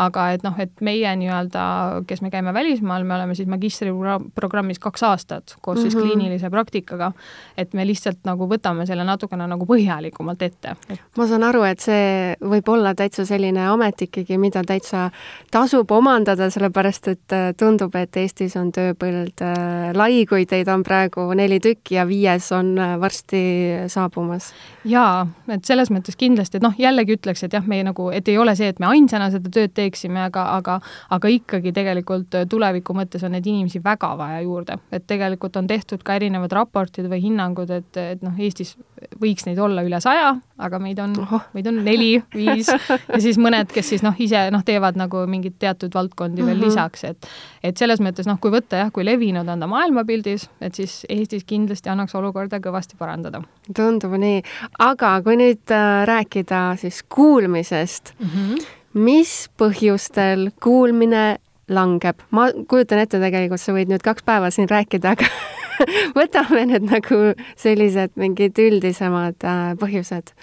aga 0.00 0.26
et 0.36 0.44
noh, 0.44 0.56
et 0.60 0.72
meie 0.84 1.10
nii-öelda, 1.20 1.62
kes 2.08 2.22
me 2.24 2.30
käime 2.32 2.52
välismaal, 2.54 3.04
me 3.04 3.16
oleme 3.16 3.36
siis 3.36 3.48
magistriprogrammis 3.50 4.80
kaks 4.82 5.02
aastat 5.08 5.56
koos 5.60 5.76
mm 5.76 5.80
-hmm. 5.80 5.82
siis 5.82 5.96
mhm. 5.96 6.04
kliinilise 6.04 6.50
praktikaga, 6.50 7.12
et 7.56 7.74
me 7.74 7.86
lihtsalt 7.86 8.18
nagu 8.24 8.48
võtame 8.48 8.86
selle 8.86 9.04
natukene 9.04 9.46
nagu 9.46 9.66
põhjalikumalt 9.66 10.42
ette 10.42 10.76
et.... 10.88 11.00
ma 11.16 11.26
saan 11.26 11.42
aru, 11.42 11.62
et 11.62 11.80
see 11.80 12.36
võib 12.40 12.68
olla 12.68 12.94
täitsa 12.94 13.26
selline 13.26 13.66
amet 13.68 14.02
ikkagi, 14.02 14.38
mida 14.38 14.62
täitsa 14.64 15.10
tasub 15.50 15.90
omandada, 15.90 16.50
sellepärast 16.50 17.08
et 17.08 17.32
äh, 17.32 17.52
tundub, 17.56 17.94
et 17.94 18.16
Eestis 18.16 18.56
on 18.56 18.72
tööpõld 18.72 19.42
äh, 19.42 19.92
lai, 19.94 20.26
kui 20.26 20.46
teid 20.46 20.68
on 20.68 20.82
praegu 20.82 21.32
neli 21.34 21.60
tükki 21.60 21.94
ja 21.94 22.08
viies 22.08 22.52
on 22.52 22.78
äh, 22.78 23.00
varsti 23.00 23.42
saabumas. 23.86 24.52
Jaa, 24.88 25.26
et 25.52 25.64
selles 25.64 25.90
mõttes 25.94 26.16
kindlasti, 26.18 26.58
et 26.58 26.64
noh, 26.64 26.74
jällegi 26.78 27.16
ütleks, 27.16 27.44
et 27.46 27.54
jah, 27.56 27.64
meie 27.68 27.84
nagu, 27.86 28.08
et 28.14 28.28
ei 28.28 28.38
ole 28.38 28.54
see, 28.58 28.70
et 28.72 28.80
me 28.82 28.88
ainsana 28.90 29.30
seda 29.32 29.50
tööd 29.52 29.74
teeksime, 29.76 30.22
aga, 30.26 30.44
aga, 30.58 30.78
aga 31.14 31.32
ikkagi 31.32 31.72
tegelikult 31.74 32.38
tuleviku 32.50 32.96
mõttes 32.96 33.24
on 33.26 33.36
neid 33.36 33.46
inimesi 33.46 33.82
väga 33.84 34.14
vaja 34.18 34.40
juurde, 34.44 34.78
et 34.92 35.06
tegelikult 35.06 35.56
on 35.60 35.70
tehtud 35.70 36.02
ka 36.06 36.16
erinevad 36.18 36.52
raportid 36.52 37.08
või 37.10 37.22
hinnangud, 37.26 37.70
et, 37.70 37.96
et 37.96 38.24
noh, 38.24 38.38
Eestis 38.42 38.76
võiks 39.20 39.46
neid 39.46 39.58
olla 39.62 39.82
üle 39.86 39.98
saja, 40.02 40.34
aga 40.62 40.78
meid 40.82 41.00
on, 41.02 41.14
meid 41.54 41.68
on 41.70 41.80
neli, 41.84 42.14
viis 42.34 42.70
ja 42.70 43.20
siis 43.22 43.38
mõned, 43.42 43.70
kes 43.72 43.92
siis 43.94 44.04
noh, 44.04 44.16
ise 44.22 44.44
noh, 44.54 44.64
teevad 44.66 44.98
nagu 44.98 45.24
mingeid 45.30 45.58
teatud 45.62 45.94
valdkondi 45.94 46.42
veel 46.42 46.56
mm 46.56 46.60
-hmm. 46.60 46.70
lisaks, 46.70 47.04
et 47.04 47.28
et 47.62 47.78
selles 47.78 48.00
mõttes 48.02 48.26
noh, 48.26 48.38
kui 48.40 48.50
võtta 48.50 48.82
jah, 48.82 48.92
kui 48.92 49.04
levinud 49.04 49.48
on 49.48 49.60
ta 49.60 49.66
maailmapildis, 49.70 50.48
et 50.60 50.74
siis 50.74 51.06
Eestis 51.08 51.44
kindlasti 51.44 51.90
annaks 51.92 52.14
olukorda 52.14 52.60
kõvasti 52.60 52.98
parandada. 52.98 53.42
tundub 53.76 54.14
nii, 54.18 54.42
aga 54.78 55.16
kui 55.24 55.36
nüüd 55.36 55.74
äh, 55.74 56.04
rääkida 56.08 56.76
siis 56.80 57.02
kuulmisest 57.08 58.14
mm, 58.18 58.28
-hmm 58.28 58.62
mis 58.92 59.48
põhjustel 59.58 60.50
kuulmine 60.62 61.38
langeb? 61.72 62.20
ma 62.30 62.48
kujutan 62.68 63.02
ette, 63.02 63.20
tegelikult 63.22 63.62
sa 63.62 63.74
võid 63.76 63.92
nüüd 63.92 64.04
kaks 64.04 64.24
päeva 64.26 64.50
siin 64.52 64.68
rääkida, 64.70 65.14
aga 65.16 65.28
võtame 66.18 66.66
nüüd 66.68 66.88
nagu 66.90 67.22
sellised 67.60 68.14
mingid 68.20 68.58
üldisemad 68.60 69.48
äh, 69.48 69.72
põhjused. 69.80 70.34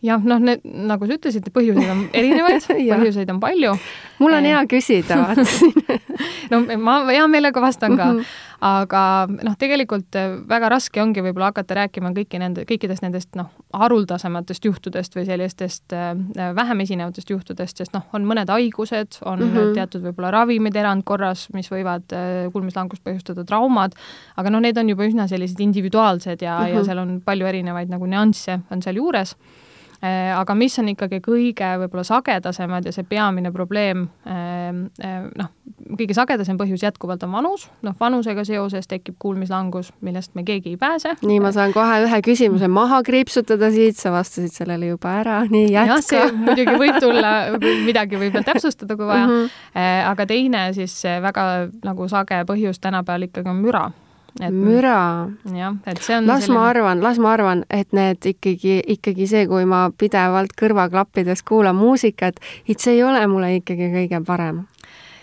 Jah, 0.00 0.22
noh, 0.24 0.40
need, 0.40 0.62
nagu 0.64 1.04
sa 1.04 1.18
ütlesid, 1.18 1.50
põhjuseid 1.52 1.90
on 1.92 2.06
erinevaid 2.16 2.64
põhjuseid 2.64 3.30
on 3.34 3.40
palju. 3.42 3.74
mul 4.22 4.38
on 4.38 4.48
hea 4.48 4.62
küsida, 4.70 5.20
vaata 5.20 5.44
siin 5.46 5.76
no 6.50 6.60
ma 6.78 6.96
hea 7.08 7.26
meelega 7.30 7.60
vastan 7.62 7.96
ka 7.96 8.04
mm, 8.04 8.18
-hmm. 8.18 8.24
aga 8.68 9.02
noh, 9.30 9.56
tegelikult 9.58 10.16
äh, 10.18 10.36
väga 10.48 10.68
raske 10.68 11.02
ongi 11.02 11.22
võib-olla 11.24 11.50
hakata 11.50 11.74
rääkima 11.80 12.12
kõiki 12.16 12.40
nende, 12.42 12.64
kõikidest 12.68 13.02
nendest 13.02 13.36
noh, 13.38 13.50
haruldasematest 13.72 14.64
juhtudest 14.64 15.16
või 15.16 15.26
sellistest 15.26 15.92
äh, 15.92 16.14
vähem 16.56 16.80
esinevatest 16.80 17.30
juhtudest, 17.30 17.76
sest 17.76 17.94
noh, 17.94 18.04
on 18.12 18.26
mõned 18.28 18.50
haigused, 18.50 19.20
on 19.24 19.38
mm 19.38 19.54
-hmm. 19.54 19.74
teatud 19.74 20.02
võib-olla 20.02 20.30
ravimid 20.30 20.76
erandkorras, 20.76 21.48
mis 21.54 21.70
võivad 21.70 22.12
äh, 22.12 22.52
kuulmislangust 22.52 23.04
põhjustada, 23.04 23.44
traumad, 23.44 23.94
aga 24.36 24.50
noh, 24.50 24.60
need 24.60 24.78
on 24.78 24.88
juba 24.88 25.06
üsna 25.06 25.28
sellised 25.28 25.60
individuaalsed 25.60 26.42
ja 26.42 26.58
mm, 26.58 26.66
-hmm. 26.66 26.74
ja 26.74 26.84
seal 26.84 26.98
on 26.98 27.20
palju 27.24 27.46
erinevaid 27.46 27.88
nagu 27.88 28.06
nüansse 28.06 28.60
on 28.70 28.82
seal 28.82 28.96
juures 28.96 29.36
aga 30.00 30.54
mis 30.56 30.78
on 30.80 30.88
ikkagi 30.94 31.20
kõige 31.20 31.66
võib-olla 31.82 32.04
sagedasemad 32.08 32.86
ja 32.88 32.92
see 32.94 33.04
peamine 33.04 33.52
probleem, 33.52 34.06
äh, 34.24 34.70
äh, 35.04 35.26
noh, 35.36 35.50
kõige 35.98 36.16
sagedasem 36.16 36.56
põhjus 36.60 36.84
jätkuvalt 36.86 37.26
on 37.26 37.34
vanus, 37.34 37.66
noh, 37.84 37.96
vanusega 38.00 38.44
seoses 38.48 38.88
tekib 38.88 39.18
kuulmislangus, 39.20 39.92
millest 40.00 40.32
me 40.38 40.44
keegi 40.48 40.74
ei 40.74 40.80
pääse. 40.80 41.16
nii, 41.20 41.40
ma 41.44 41.52
saan 41.52 41.74
kohe 41.76 42.00
ühe 42.06 42.22
küsimuse 42.24 42.68
maha 42.72 43.02
kriipsutada 43.04 43.70
siit, 43.74 44.00
sa 44.00 44.14
vastasid 44.14 44.56
sellele 44.56 44.94
juba 44.94 45.18
ära, 45.20 45.42
nii 45.50 45.68
jätka. 45.68 45.92
jah, 45.92 46.04
see 46.08 46.26
muidugi 46.32 46.78
võib 46.80 47.00
tulla, 47.04 47.34
midagi 47.84 48.20
võib 48.20 48.38
veel 48.38 48.46
täpsustada, 48.48 48.96
kui 48.96 49.06
vaja 49.08 49.26
mm, 49.26 49.48
-hmm. 49.48 50.12
aga 50.14 50.26
teine 50.26 50.70
siis 50.76 50.96
väga 51.04 51.68
nagu 51.84 52.08
sage 52.08 52.44
põhjus 52.48 52.80
tänapäeval 52.80 53.28
ikkagi 53.28 53.52
on 53.52 53.60
müra 53.60 53.90
et 54.40 54.54
müra. 54.54 55.28
jah, 55.54 55.76
et 55.86 56.02
see 56.02 56.16
on 56.16 56.26
las 56.26 56.46
selline... 56.46 56.58
ma 56.58 56.66
arvan, 56.70 57.02
las 57.02 57.18
ma 57.18 57.32
arvan, 57.32 57.64
et 57.70 57.92
need 57.96 58.30
ikkagi, 58.34 58.80
ikkagi 58.96 59.26
see, 59.30 59.46
kui 59.50 59.64
ma 59.68 59.88
pidevalt 59.90 60.54
kõrvaklappides 60.60 61.42
kuulan 61.46 61.78
muusikat, 61.78 62.42
et 62.68 62.78
see 62.78 62.98
ei 62.98 63.02
ole 63.06 63.24
mulle 63.30 63.56
ikkagi 63.60 63.90
kõige 63.94 64.22
parem 64.26 64.64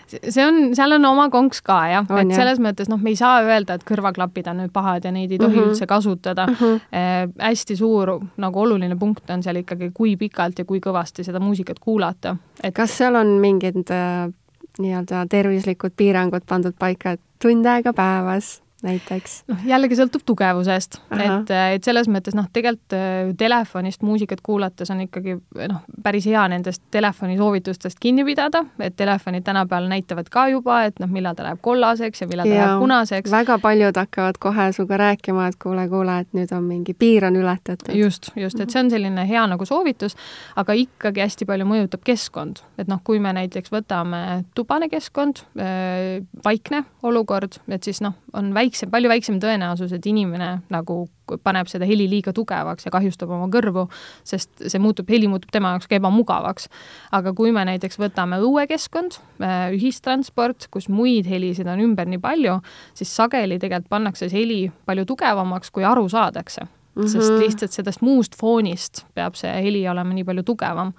see 0.08 0.44
on, 0.44 0.60
seal 0.76 0.94
on 0.96 1.04
oma 1.08 1.28
konks 1.32 1.60
ka 1.64 1.78
jah, 1.90 2.06
et 2.08 2.30
jah. 2.30 2.40
selles 2.40 2.60
mõttes 2.62 2.88
noh, 2.90 3.00
me 3.02 3.12
ei 3.12 3.18
saa 3.18 3.42
öelda, 3.44 3.78
et 3.78 3.84
kõrvaklapid 3.88 4.48
on 4.50 4.62
nüüd 4.62 4.72
pahad 4.74 5.04
ja 5.04 5.12
neid 5.14 5.32
ei 5.32 5.40
tohi 5.40 5.56
mm 5.56 5.60
-hmm. 5.60 5.72
üldse 5.74 5.86
kasutada 5.86 6.46
mm. 6.46 6.54
-hmm. 6.54 6.80
Eh, 6.92 7.28
hästi 7.38 7.76
suur 7.76 8.20
nagu 8.36 8.60
oluline 8.60 8.96
punkt 8.96 9.30
on 9.30 9.42
seal 9.42 9.56
ikkagi, 9.56 9.90
kui 9.94 10.16
pikalt 10.16 10.58
ja 10.58 10.64
kui 10.64 10.80
kõvasti 10.80 11.24
seda 11.24 11.40
muusikat 11.40 11.78
kuulata 11.78 12.36
et.... 12.62 12.74
kas 12.74 12.98
seal 12.98 13.14
on 13.14 13.26
mingid 13.26 13.90
äh, 13.90 14.32
nii-öelda 14.78 15.26
tervislikud 15.28 15.92
piirangud 15.96 16.42
pandud 16.46 16.74
paika, 16.78 17.10
et 17.10 17.20
tund 17.42 17.66
aega 17.66 17.92
päevas 17.92 18.62
näiteks? 18.82 19.42
noh, 19.50 19.62
jällegi 19.66 19.96
sõltub 19.98 20.22
tugevusest, 20.26 21.00
et, 21.16 21.50
et 21.74 21.84
selles 21.86 22.06
mõttes 22.10 22.36
noh, 22.38 22.46
tegelikult 22.54 22.94
äh, 22.94 23.32
telefonist 23.38 24.04
muusikat 24.06 24.40
kuulates 24.44 24.90
on 24.94 25.02
ikkagi 25.02 25.34
noh, 25.68 25.80
päris 26.02 26.28
hea 26.30 26.44
nendest 26.52 26.84
telefoni 26.94 27.36
soovitustest 27.40 27.98
kinni 28.00 28.24
pidada, 28.28 28.62
et 28.78 28.94
telefonid 28.96 29.46
tänapäeval 29.46 29.88
näitavad 29.90 30.30
ka 30.30 30.46
juba, 30.52 30.82
et 30.88 31.02
noh, 31.02 31.10
millal 31.10 31.34
ta 31.38 31.48
läheb 31.48 31.62
kollaseks 31.64 32.22
ja 32.22 32.28
millal 32.30 32.46
ta 32.46 32.54
ja, 32.54 32.68
läheb 32.68 32.84
punaseks. 32.84 33.32
väga 33.34 33.58
paljud 33.64 33.98
hakkavad 33.98 34.38
kohe 34.42 34.68
sinuga 34.76 35.00
rääkima, 35.02 35.48
et 35.50 35.58
kuule, 35.62 35.88
kuule, 35.90 36.20
et 36.22 36.38
nüüd 36.38 36.54
on 36.54 36.70
mingi 36.70 36.94
piir 36.94 37.26
on 37.26 37.40
ületatud. 37.40 37.94
just, 37.98 38.30
just, 38.38 38.60
et 38.62 38.70
see 38.70 38.84
on 38.84 38.92
selline 38.94 39.26
hea 39.28 39.46
nagu 39.50 39.66
soovitus, 39.66 40.14
aga 40.56 40.76
ikkagi 40.78 41.24
hästi 41.24 41.50
palju 41.50 41.66
mõjutab 41.66 42.06
keskkond, 42.06 42.62
et 42.78 42.86
noh, 42.90 43.02
kui 43.04 43.18
me 43.18 43.34
näiteks 43.34 43.74
võtame 43.74 44.22
tubane 44.54 44.86
keskkond, 44.92 45.42
äh, 45.58 46.22
vaikne 46.46 46.84
olukord, 47.02 47.58
et 47.74 47.82
siis 47.82 48.02
noh, 48.04 48.14
on 48.38 48.54
väike 48.54 48.67
väiksem, 48.68 48.90
palju 48.92 49.08
väiksem 49.10 49.38
tõenäosus, 49.40 49.92
et 49.92 50.06
inimene 50.06 50.60
nagu 50.70 51.06
paneb 51.44 51.68
seda 51.68 51.86
heli 51.88 52.06
liiga 52.08 52.32
tugevaks 52.32 52.86
ja 52.86 52.92
kahjustab 52.92 53.30
oma 53.30 53.48
kõrvu, 53.52 53.88
sest 54.24 54.50
see 54.66 54.80
muutub, 54.80 55.08
heli 55.08 55.28
muutub 55.28 55.50
tema 55.52 55.74
jaoks 55.74 55.88
ka 55.88 55.98
ebamugavaks. 55.98 56.68
aga 57.12 57.32
kui 57.34 57.52
me 57.52 57.64
näiteks 57.64 57.98
võtame 57.98 58.40
õuekeskkond, 58.40 59.18
äh, 59.42 59.70
ühistransport, 59.72 60.68
kus 60.70 60.88
muid 60.88 61.26
helisid 61.26 61.66
on 61.66 61.80
ümber 61.80 62.06
nii 62.06 62.18
palju, 62.18 62.60
siis 62.94 63.14
sageli 63.14 63.58
tegelikult 63.58 63.88
pannakse 63.88 64.28
see 64.28 64.40
heli 64.40 64.72
palju 64.86 65.04
tugevamaks, 65.04 65.70
kui 65.70 65.84
aru 65.84 66.08
saadakse 66.08 66.62
mm. 66.62 67.02
-hmm. 67.02 67.08
sest 67.08 67.38
lihtsalt 67.38 67.72
sellest 67.72 68.00
muust 68.00 68.36
foonist 68.36 69.04
peab 69.14 69.34
see 69.34 69.52
heli 69.62 69.88
olema 69.88 70.14
nii 70.14 70.24
palju 70.24 70.42
tugevam 70.42 70.92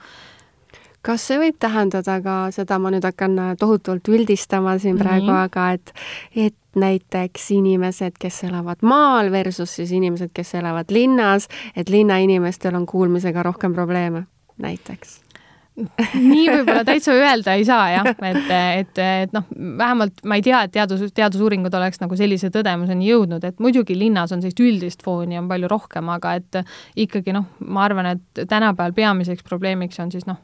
kas 1.01 1.27
see 1.27 1.39
võib 1.39 1.59
tähendada 1.59 2.19
ka 2.23 2.37
seda, 2.55 2.79
ma 2.79 2.91
nüüd 2.93 3.05
hakkan 3.07 3.37
tohutult 3.59 4.07
üldistama 4.11 4.77
siin 4.79 4.97
praegu 4.97 5.27
mm, 5.27 5.35
-hmm. 5.35 5.43
aga 5.43 5.71
et, 5.71 5.93
et 6.35 6.55
näiteks 6.75 7.51
inimesed, 7.51 8.19
kes 8.19 8.43
elavad 8.43 8.81
maal 8.81 9.31
versus 9.31 9.75
siis 9.75 9.91
inimesed, 9.91 10.31
kes 10.33 10.53
elavad 10.55 10.91
linnas, 10.91 11.47
et 11.75 11.89
linnainimestel 11.89 12.75
on 12.75 12.85
kuulmisega 12.85 13.43
rohkem 13.43 13.73
probleeme, 13.73 14.23
näiteks 14.57 15.28
nii 16.13 16.45
võib-olla 16.49 16.83
täitsa 16.87 17.13
öelda 17.15 17.55
ei 17.57 17.65
saa 17.67 17.85
jah, 17.93 18.09
et, 18.29 18.51
et, 18.51 19.01
et 19.03 19.35
noh, 19.35 19.45
vähemalt 19.79 20.23
ma 20.27 20.39
ei 20.39 20.43
tea, 20.45 20.61
et 20.67 20.73
teadus, 20.75 21.03
teadusuuringud 21.15 21.73
oleks 21.79 22.01
nagu 22.01 22.17
sellise 22.19 22.51
tõdemuseni 22.53 23.09
jõudnud, 23.09 23.45
et 23.47 23.61
muidugi 23.63 23.97
linnas 23.97 24.33
on 24.35 24.43
sellist 24.43 24.61
üldist 24.63 25.05
fooni 25.05 25.39
on 25.39 25.49
palju 25.51 25.69
rohkem, 25.71 26.09
aga 26.13 26.35
et 26.39 26.59
ikkagi 27.05 27.35
noh, 27.35 27.47
ma 27.65 27.85
arvan, 27.87 28.13
et 28.15 28.43
tänapäeval 28.49 28.95
peamiseks 28.97 29.45
probleemiks 29.47 30.01
on 30.03 30.11
siis 30.13 30.27
noh, 30.29 30.41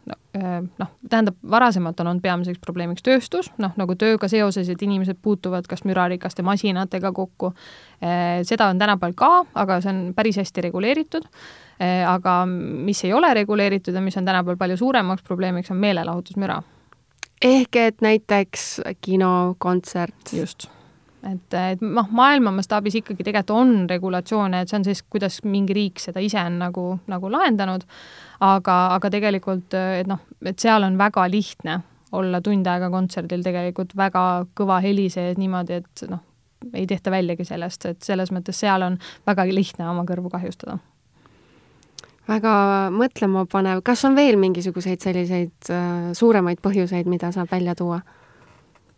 noh, 0.80 0.94
tähendab, 1.10 1.38
varasemalt 1.52 2.00
on 2.04 2.12
olnud 2.14 2.24
peamiseks 2.24 2.62
probleemiks 2.64 3.06
tööstus, 3.06 3.52
noh, 3.62 3.76
nagu 3.80 3.98
tööga 4.00 4.30
seoses, 4.32 4.70
et 4.72 4.82
inimesed 4.88 5.20
puutuvad 5.22 5.68
kas 5.70 5.86
mürarikaste 5.88 6.46
masinatega 6.46 7.12
kokku. 7.16 7.54
seda 8.44 8.68
on 8.70 8.80
tänapäeval 8.80 9.16
ka, 9.18 9.32
aga 9.56 9.80
see 9.82 9.94
on 9.94 10.02
päris 10.16 10.38
hästi 10.42 10.68
reguleeritud 10.70 11.30
aga 12.08 12.46
mis 12.48 13.04
ei 13.04 13.14
ole 13.14 13.34
reguleeritud 13.34 13.96
ja 13.96 14.02
mis 14.02 14.18
on 14.18 14.26
tänapäeval 14.26 14.58
palju 14.58 14.78
suuremaks 14.78 15.24
probleemiks, 15.28 15.72
on 15.72 15.78
meelelahutusmüra. 15.84 16.62
ehk 17.42 17.76
et 17.76 18.02
näiteks 18.02 18.82
kino, 19.02 19.56
kontsert. 19.60 20.34
just 20.34 20.70
et, 21.26 21.58
et 21.58 21.82
noh, 21.82 22.08
maailma 22.16 22.54
mastaabis 22.56 23.00
ikkagi 23.02 23.26
tegelikult 23.26 23.56
on 23.56 23.90
regulatsioone, 23.90 24.62
et 24.62 24.72
see 24.72 24.80
on 24.80 24.86
siis, 24.88 25.02
kuidas 25.10 25.42
mingi 25.48 25.76
riik 25.76 26.02
seda 26.04 26.24
ise 26.24 26.40
on 26.42 26.60
nagu, 26.62 26.86
nagu 27.12 27.32
lahendanud, 27.32 27.86
aga, 28.46 28.78
aga 28.98 29.12
tegelikult, 29.14 29.74
et 29.74 30.10
noh, 30.10 30.22
et 30.46 30.62
seal 30.62 30.86
on 30.88 30.98
väga 31.02 31.28
lihtne 31.32 31.80
olla 32.16 32.40
tund 32.42 32.68
aega 32.70 32.90
kontserdil 32.94 33.44
tegelikult 33.44 33.96
väga 33.98 34.46
kõva 34.56 34.80
heli 34.84 35.10
sees 35.12 35.40
niimoodi, 35.42 35.82
et 35.82 36.06
noh, 36.12 36.22
ei 36.74 36.86
tehta 36.90 37.14
väljagi 37.14 37.46
sellest, 37.48 37.90
et 37.90 38.06
selles 38.06 38.32
mõttes 38.34 38.60
seal 38.62 38.86
on 38.86 39.00
väga 39.28 39.48
lihtne 39.52 39.90
oma 39.90 40.06
kõrvu 40.08 40.32
kahjustada 40.34 40.80
väga 42.28 42.56
mõtlemapanev, 42.96 43.84
kas 43.86 44.06
on 44.08 44.16
veel 44.18 44.40
mingisuguseid 44.42 45.04
selliseid 45.04 45.70
äh, 45.70 46.10
suuremaid 46.18 46.62
põhjuseid, 46.64 47.10
mida 47.10 47.32
saab 47.36 47.52
välja 47.52 47.76
tuua? 47.76 48.02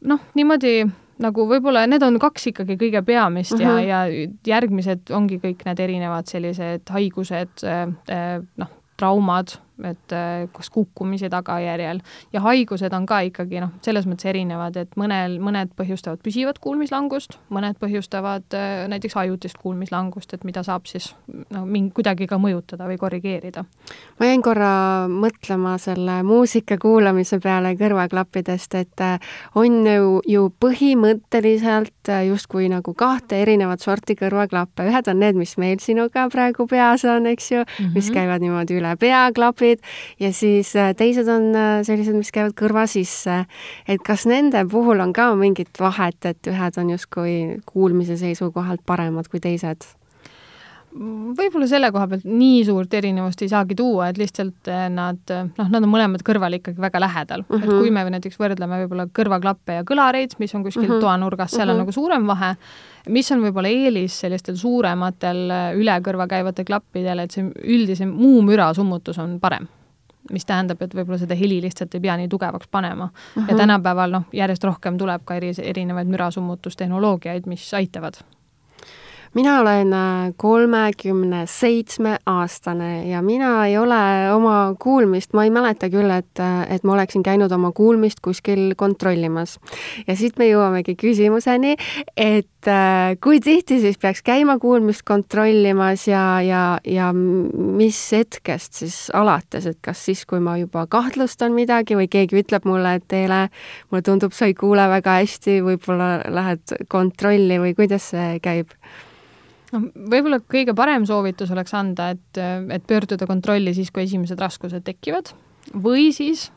noh, 0.08 0.22
niimoodi 0.38 0.86
nagu 1.24 1.48
võib-olla 1.50 1.88
need 1.90 2.04
on 2.06 2.20
kaks 2.22 2.52
ikkagi 2.52 2.78
kõige 2.78 3.02
peamist 3.06 3.56
uh 3.56 3.60
-huh. 3.60 3.80
ja, 3.82 4.02
mhm. 4.06 4.18
ja 4.46 4.56
järgmised 4.56 5.12
ongi 5.12 5.40
kõik 5.44 5.66
need 5.66 5.80
erinevad 5.80 6.28
sellised 6.30 6.90
haigused 6.90 7.64
äh,, 7.64 7.88
äh, 8.10 8.42
noh, 8.58 8.70
traumad 8.98 9.58
et 9.84 10.14
äh, 10.16 10.48
kas 10.54 10.70
kukkumise 10.74 11.30
tagajärjel 11.30 12.00
ja 12.34 12.42
haigused 12.42 12.94
on 12.94 13.06
ka 13.10 13.20
ikkagi 13.28 13.62
noh, 13.62 13.74
selles 13.86 14.08
mõttes 14.10 14.30
erinevad, 14.32 14.78
et 14.82 14.96
mõnel, 15.00 15.38
mõned 15.44 15.74
põhjustavad 15.78 16.22
püsivat 16.26 16.60
kuulmislangust, 16.64 17.38
mõned 17.54 17.78
põhjustavad 17.82 18.58
äh, 18.58 18.86
näiteks 18.90 19.18
ajutist 19.22 19.60
kuulmislangust, 19.62 20.34
et 20.34 20.46
mida 20.48 20.64
saab 20.66 20.88
siis 20.90 21.12
no 21.54 21.66
mingi, 21.66 21.92
kuidagi 21.98 22.28
ka 22.30 22.40
mõjutada 22.42 22.88
või 22.90 22.98
korrigeerida. 23.02 23.66
ma 24.20 24.32
jäin 24.32 24.42
korra 24.46 24.72
mõtlema 25.12 25.78
selle 25.82 26.22
muusika 26.24 26.80
kuulamise 26.82 27.40
peale 27.44 27.76
kõrvaklappidest, 27.78 28.80
et 28.82 29.06
äh, 29.06 29.20
on 29.56 29.86
ju, 29.86 30.22
ju 30.26 30.48
põhimõtteliselt 30.60 32.14
justkui 32.28 32.70
nagu 32.72 32.94
kahte 32.98 33.42
erinevat 33.42 33.84
sorti 33.84 34.16
kõrvaklappe, 34.18 34.88
ühed 34.90 35.12
on 35.12 35.20
need, 35.22 35.38
mis 35.38 35.58
meil 35.62 35.78
sinuga 35.84 36.28
praegu 36.34 36.68
peas 36.70 37.06
on, 37.06 37.28
eks 37.28 37.52
ju 37.52 37.62
mm, 37.62 37.66
-hmm. 37.78 37.94
mis 37.94 38.10
mhm. 38.10 38.14
käivad 38.14 38.42
niimoodi 38.42 38.80
üle 38.80 38.96
peaklapi, 39.00 39.67
klapid 39.68 39.84
ja 40.20 40.32
siis 40.34 40.76
äh, 40.76 40.94
teised 40.96 41.28
on 41.28 41.56
äh, 41.56 41.84
sellised, 41.84 42.16
mis 42.16 42.32
käivad 42.32 42.56
kõrva 42.58 42.88
sisse. 42.88 43.46
et 43.88 44.02
kas 44.04 44.26
nende 44.26 44.64
puhul 44.70 45.00
on 45.00 45.14
ka 45.14 45.34
mingit 45.36 45.80
vahet, 45.80 46.26
et 46.26 46.48
ühed 46.48 46.78
on 46.78 46.90
justkui 46.90 47.60
kuulmise 47.66 48.18
seisukohalt 48.18 48.82
paremad 48.86 49.28
kui 49.28 49.40
teised? 49.40 49.84
Võib-olla 51.38 51.68
selle 51.70 51.90
koha 51.94 52.08
pealt 52.12 52.26
nii 52.28 52.64
suurt 52.68 52.94
erinevust 52.98 53.42
ei 53.46 53.52
saagi 53.52 53.78
tuua, 53.78 54.10
et 54.12 54.20
lihtsalt 54.22 54.70
äh, 54.72 54.88
nad, 54.94 55.22
noh, 55.30 55.70
nad 55.74 55.80
on 55.84 55.92
mõlemad 55.92 56.24
kõrval 56.26 56.58
ikkagi 56.60 56.82
väga 56.82 57.02
lähedal 57.04 57.44
mm. 57.44 57.54
-hmm. 57.54 57.64
et 57.64 57.70
mhm. 57.70 57.80
kui 57.80 57.92
me 57.92 58.06
näiteks 58.18 58.40
võrdleme 58.42 58.82
võib-olla 58.84 59.08
kõrvaklappe 59.20 59.80
ja 59.80 59.88
kõlareid, 59.88 60.38
mis 60.40 60.56
on 60.56 60.64
kuskil 60.64 60.88
mm 60.88 60.94
-hmm. 60.96 61.06
toanurgas, 61.06 61.52
seal 61.52 61.66
mm 61.66 61.70
-hmm. 61.70 61.72
on 61.72 61.78
mhm. 61.78 61.86
nagu 61.86 61.92
suurem 61.92 62.28
vahe, 62.28 62.56
mis 63.10 63.32
on 63.32 63.42
võib-olla 63.46 63.68
eelis 63.68 64.20
sellistel 64.20 64.56
suurematel 64.56 65.52
üle 65.78 66.00
kõrva 66.02 66.28
käivatel 66.28 66.66
klappidel, 66.66 67.20
et 67.20 67.32
see 67.32 67.44
üldise 67.64 68.06
muu 68.06 68.42
müra 68.42 68.74
summutus 68.74 69.18
on 69.18 69.40
parem 69.40 69.68
mis 70.32 70.46
tähendab, 70.46 70.82
et 70.82 70.96
võib-olla 70.96 71.18
seda 71.18 71.36
heli 71.36 71.62
lihtsalt 71.62 71.94
ei 71.96 72.02
pea 72.04 72.18
nii 72.18 72.28
tugevaks 72.28 72.68
panema 72.68 73.04
uh. 73.04 73.12
-huh. 73.12 73.48
ja 73.48 73.54
mhm. 73.54 73.58
tänapäeval 73.58 74.12
noh, 74.12 74.24
järjest 74.34 74.64
rohkem 74.64 74.98
tuleb 74.98 75.22
ka 75.26 75.36
eri, 75.36 75.52
erinevaid 75.64 76.08
mürasummutustehnoloogiaid, 76.08 77.46
mis 77.46 77.74
aitavad 77.74 78.14
mina 79.34 79.60
olen 79.62 79.94
äh, 79.94 80.34
kolmekümne 80.38 81.46
seitsme 81.46 82.18
aastane 82.26 83.08
ja 83.10 83.22
mina 83.22 83.66
ei 83.68 83.78
ole 83.78 84.32
oma 84.34 84.76
kuulmist, 84.80 85.34
ma 85.34 85.44
ei 85.44 85.54
mäleta 85.54 85.90
küll, 85.90 86.12
et, 86.12 86.40
äh, 86.40 86.64
et 86.76 86.84
ma 86.84 86.94
oleksin 86.94 87.24
käinud 87.24 87.52
oma 87.52 87.72
kuulmist 87.72 88.22
kuskil 88.24 88.74
kontrollimas. 88.78 89.60
ja 90.08 90.16
siit 90.16 90.38
me 90.40 90.50
jõuamegi 90.50 90.96
küsimuseni, 90.96 91.76
et 92.18 92.50
äh, 92.72 93.16
kui 93.24 93.40
tihti 93.44 93.80
siis 93.82 93.98
peaks 94.02 94.24
käima 94.26 94.58
kuulmist 94.62 95.04
kontrollimas 95.08 96.08
ja, 96.08 96.42
ja, 96.46 96.62
ja 96.86 97.12
mis 97.14 98.00
hetkest 98.14 98.82
siis 98.82 98.98
alates, 99.16 99.68
et 99.70 99.80
kas 99.86 100.04
siis, 100.10 100.26
kui 100.30 100.42
ma 100.44 100.58
juba 100.62 100.86
kahtlustan 100.92 101.56
midagi 101.56 101.98
või 102.00 102.10
keegi 102.12 102.42
ütleb 102.44 102.68
mulle, 102.70 102.98
et 103.00 103.08
Teele, 103.08 103.48
mulle 103.92 104.04
tundub, 104.06 104.36
sa 104.36 104.50
ei 104.50 104.56
kuule 104.58 104.88
väga 104.92 105.20
hästi, 105.22 105.60
võib-olla 105.66 106.10
lähed 106.34 106.76
kontrolli 106.92 107.62
või 107.64 107.76
kuidas 107.78 108.12
see 108.14 108.38
käib? 108.44 108.76
noh, 109.74 109.88
võib-olla 110.12 110.40
kõige 110.44 110.76
parem 110.78 111.08
soovitus 111.08 111.52
oleks 111.56 111.74
anda, 111.76 112.12
et, 112.16 112.44
et 112.74 112.86
pöörduda 112.88 113.28
kontrolli 113.30 113.74
siis, 113.76 113.92
kui 113.92 114.06
esimesed 114.08 114.40
raskused 114.40 114.86
tekivad 114.88 115.34
või 115.74 116.12
siis 116.16 116.50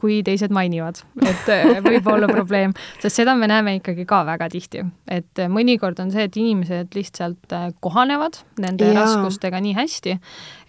kui 0.00 0.18
teised 0.26 0.50
mainivad, 0.54 0.98
et 1.22 1.50
äh, 1.52 1.78
võib 1.84 2.06
olla 2.10 2.26
probleem, 2.36 2.72
sest 3.02 3.20
seda 3.20 3.36
me 3.38 3.46
näeme 3.50 3.76
ikkagi 3.78 4.06
ka 4.08 4.22
väga 4.26 4.48
tihti, 4.50 4.82
et 5.06 5.42
äh, 5.42 5.50
mõnikord 5.52 6.00
on 6.02 6.10
see, 6.10 6.24
et 6.26 6.38
inimesed 6.40 6.96
lihtsalt 6.96 7.54
äh, 7.54 7.68
kohanevad 7.84 8.40
nende 8.62 8.88
Jaa. 8.88 8.96
raskustega 8.98 9.60
nii 9.62 9.76
hästi, 9.78 10.16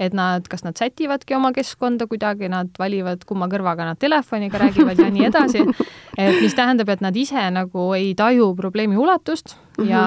et 0.06 0.18
nad, 0.18 0.46
kas 0.52 0.66
nad 0.68 0.78
sätivadki 0.78 1.38
oma 1.38 1.50
keskkonda 1.56 2.06
kuidagi, 2.12 2.50
nad 2.52 2.70
valivad, 2.82 3.26
kumma 3.30 3.50
kõrvaga 3.52 3.88
nad 3.90 4.02
telefoniga 4.02 4.62
räägivad 4.62 5.02
ja 5.02 5.10
nii 5.14 5.26
edasi, 5.32 5.66
et 6.22 6.38
mis 6.44 6.56
tähendab, 6.58 6.94
et 6.94 7.02
nad 7.02 7.18
ise 7.18 7.48
nagu 7.56 7.90
ei 7.98 8.14
taju 8.18 8.52
probleemi 8.60 9.00
ulatust 9.02 9.56
mm 9.56 9.84
-hmm. 9.84 9.90
ja 9.90 10.04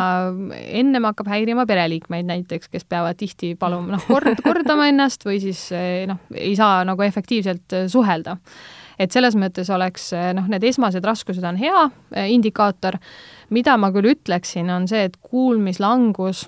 ennem 0.70 1.10
hakkab 1.10 1.32
häirima 1.34 1.66
pereliikmeid 1.66 2.30
näiteks, 2.30 2.70
kes 2.70 2.84
peavad 2.84 3.18
tihti 3.18 3.56
paluma, 3.58 3.96
noh, 3.96 4.06
kord, 4.06 4.38
kordama 4.44 4.86
ennast 4.86 5.26
või 5.26 5.40
siis 5.42 5.66
noh, 6.06 6.22
ei 6.34 6.54
saa 6.56 6.84
nagu 6.84 7.02
efektiivselt 7.02 7.88
suhelda 7.88 8.38
et 8.98 9.12
selles 9.14 9.36
mõttes 9.38 9.70
oleks 9.74 10.10
noh, 10.36 10.48
need 10.50 10.64
esmased 10.70 11.04
raskused 11.04 11.44
on 11.44 11.58
hea 11.60 11.84
eh, 12.14 12.30
indikaator, 12.34 12.98
mida 13.54 13.76
ma 13.80 13.92
küll 13.94 14.12
ütleksin, 14.14 14.70
on 14.72 14.88
see, 14.90 15.06
et 15.08 15.16
kuulmislangus, 15.22 16.46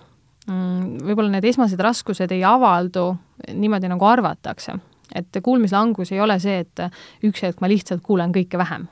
mm, 0.49 1.07
võib-olla 1.07 1.37
need 1.37 1.49
esmased 1.53 1.81
raskused 1.83 2.35
ei 2.35 2.45
avaldu 2.47 3.09
niimoodi, 3.53 3.91
nagu 3.93 4.09
arvatakse. 4.09 4.79
et 5.15 5.39
kuulmislangus 5.43 6.11
ei 6.13 6.21
ole 6.21 6.39
see, 6.43 6.65
et 6.65 7.25
üks 7.25 7.43
hetk 7.47 7.61
ma 7.63 7.69
lihtsalt 7.71 8.03
kuulen 8.03 8.33
kõike 8.35 8.59
vähem 8.59 8.89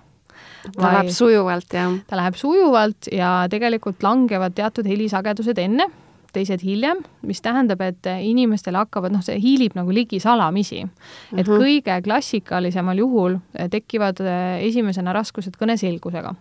ta 0.72 0.92
läheb 0.92 1.10
sujuvalt, 1.12 1.74
jah? 1.74 1.92
ta 2.08 2.16
läheb 2.16 2.38
sujuvalt 2.38 3.10
ja 3.12 3.44
tegelikult 3.50 4.02
langevad 4.02 4.54
teatud 4.56 4.86
helisagedused 4.88 5.58
enne 5.58 5.88
teised 6.34 6.64
hiljem, 6.64 7.02
mis 7.26 7.42
tähendab, 7.44 7.82
et 7.84 8.08
inimestel 8.10 8.76
hakkavad, 8.78 9.14
noh, 9.14 9.22
see 9.24 9.38
hiilib 9.40 9.76
nagu 9.78 9.94
ligi 9.94 10.20
salamisi 10.22 10.82
mm. 10.84 10.90
-hmm. 10.90 11.40
et 11.40 11.46
mhm. 11.46 11.62
kõige 11.62 12.00
klassikalisemal 12.04 12.98
juhul 12.98 13.38
tekivad 13.70 14.20
eh, 14.20 14.66
esimesena 14.68 15.12
raskused 15.12 15.56
kõneselgusega. 15.60 16.34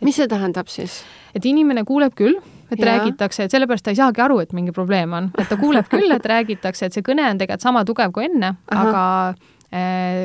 mis 0.00 0.16
see 0.16 0.28
tähendab 0.28 0.68
siis? 0.68 1.04
et 1.34 1.44
inimene 1.44 1.84
kuuleb 1.84 2.14
küll, 2.14 2.36
et 2.70 2.78
ja. 2.78 2.86
räägitakse, 2.86 3.44
et 3.44 3.50
sellepärast 3.50 3.84
ta 3.84 3.90
ei 3.90 3.96
saagi 3.96 4.20
aru, 4.20 4.38
et 4.40 4.52
mingi 4.52 4.72
probleem 4.72 5.12
on, 5.12 5.30
et 5.38 5.48
ta 5.48 5.56
kuuleb 5.56 5.88
küll, 5.88 6.10
et 6.10 6.26
räägitakse, 6.26 6.86
et 6.86 6.92
see 6.92 7.02
kõne 7.02 7.30
on 7.30 7.38
tegelikult 7.38 7.62
sama 7.62 7.84
tugev 7.84 8.12
kui 8.12 8.24
enne, 8.24 8.54
aga 8.70 9.34
Äh, 9.34 9.53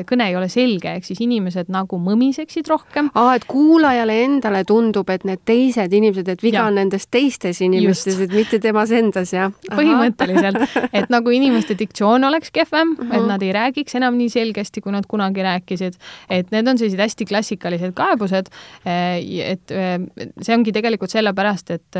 kõne 0.06 0.28
ei 0.30 0.36
ole 0.38 0.46
selge, 0.52 0.92
ehk 0.96 1.06
siis 1.08 1.20
inimesed 1.24 1.70
nagu 1.72 1.98
mõmiseksid 1.98 2.68
rohkem. 2.70 3.10
aa, 3.18 3.34
et 3.38 3.46
kuulajale 3.50 4.20
endale 4.24 4.62
tundub, 4.68 5.10
et 5.10 5.24
need 5.26 5.42
teised 5.48 5.92
inimesed, 5.96 6.28
et 6.28 6.42
viga 6.44 6.66
on 6.68 6.78
nendes 6.78 7.08
teistes 7.10 7.60
inimestes, 7.64 8.20
et 8.22 8.34
mitte 8.34 8.60
temas 8.62 8.92
endas, 8.94 9.32
jah? 9.34 9.50
põhimõtteliselt, 9.70 10.60
et 10.92 11.10
nagu 11.12 11.34
inimeste 11.34 11.74
diktsioon 11.78 12.24
oleks 12.30 12.52
kehvem 12.54 12.94
uh, 12.94 13.04
-huh. 13.04 13.16
et 13.18 13.26
nad 13.26 13.42
ei 13.42 13.52
räägiks 13.56 13.98
enam 13.98 14.18
nii 14.20 14.30
selgesti, 14.30 14.80
kui 14.80 14.92
nad 14.92 15.06
kunagi 15.10 15.42
rääkisid. 15.42 15.98
et 16.30 16.50
need 16.50 16.68
on 16.68 16.78
sellised 16.78 17.00
hästi 17.00 17.26
klassikalised 17.26 17.94
kaebused, 17.94 18.52
äh, 18.86 19.18
et 19.50 19.70
äh, 19.70 19.98
see 20.40 20.54
ongi 20.54 20.72
tegelikult 20.72 21.10
sellepärast, 21.10 21.70
et 21.70 21.96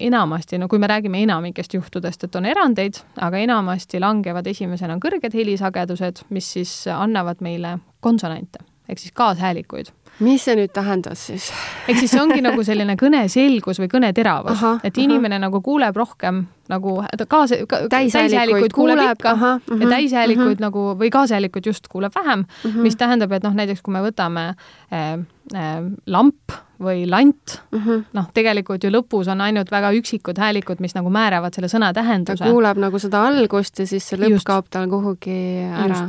enamasti, 0.00 0.58
no 0.58 0.68
kui 0.68 0.78
me 0.78 0.86
räägime 0.86 1.22
enamikest 1.22 1.74
juhtudest, 1.74 2.24
et 2.24 2.36
on 2.36 2.46
erandeid, 2.46 3.00
aga 3.20 3.38
enamasti 3.38 4.00
langevad 4.00 4.46
esimesena 4.46 4.98
kõrged 5.02 5.34
helisagedused, 5.34 6.26
mis 6.30 6.52
siis 6.52 6.78
annavad 6.92 7.40
meile 7.40 7.78
konsonante 8.00 8.64
ehk 8.88 8.98
siis 8.98 9.12
kaashäälikuid. 9.12 9.86
mis 10.20 10.44
see 10.44 10.54
nüüd 10.56 10.72
tähendas 10.72 11.26
siis? 11.28 11.50
ehk 11.88 11.98
siis 11.98 12.10
see 12.14 12.20
ongi 12.22 12.40
nagu 12.40 12.62
selline 12.64 12.94
kõneselgus 12.96 13.80
või 13.82 13.90
kõneteravus, 13.92 14.62
et 14.86 14.98
inimene 14.98 15.36
aha. 15.36 15.46
nagu 15.48 15.60
kuuleb 15.60 15.96
rohkem 15.96 16.44
nagu 16.72 16.94
kaas- 17.28 17.56
ka,, 17.68 17.82
täishäälikuid 17.92 18.72
kuuleb, 18.72 18.98
kuuleb 18.98 19.18
ikka 19.18 19.30
aha, 19.30 19.54
uh 19.56 19.74
-huh, 19.74 19.82
ja 19.82 19.88
täishäälikuid 19.88 20.46
uh 20.46 20.56
-huh. 20.56 20.66
nagu 20.68 20.86
või 21.02 21.10
kaashäälikuid 21.10 21.66
just 21.66 21.88
kuuleb 21.88 22.14
vähem 22.14 22.40
uh, 22.40 22.70
-huh. 22.70 22.82
mis 22.82 22.96
tähendab, 22.96 23.32
et 23.32 23.42
noh, 23.42 23.54
näiteks 23.54 23.82
kui 23.82 23.92
me 23.92 24.00
võtame 24.00 24.54
äh, 24.92 25.18
äh, 25.54 25.82
lamp 26.06 26.52
või 26.82 27.06
lant 27.08 27.56
uh 27.72 27.86
-huh., 27.86 28.04
noh, 28.12 28.28
tegelikult 28.34 28.84
ju 28.84 28.90
lõpus 28.90 29.30
on 29.32 29.40
ainult 29.40 29.70
väga 29.70 29.92
üksikud 29.96 30.38
häälikud, 30.38 30.80
mis 30.80 30.94
nagu 30.94 31.10
määravad 31.10 31.54
selle 31.54 31.68
sõna 31.72 31.92
tähenduse. 31.94 32.44
ta 32.44 32.50
kuuleb 32.50 32.78
nagu 32.78 32.98
seda 32.98 33.24
algust 33.26 33.78
ja 33.78 33.86
siis 33.86 34.08
see 34.08 34.18
lõpp 34.18 34.36
just. 34.36 34.46
kaob 34.46 34.68
tal 34.70 34.88
kuhugi 34.88 35.62
ära. 35.64 36.08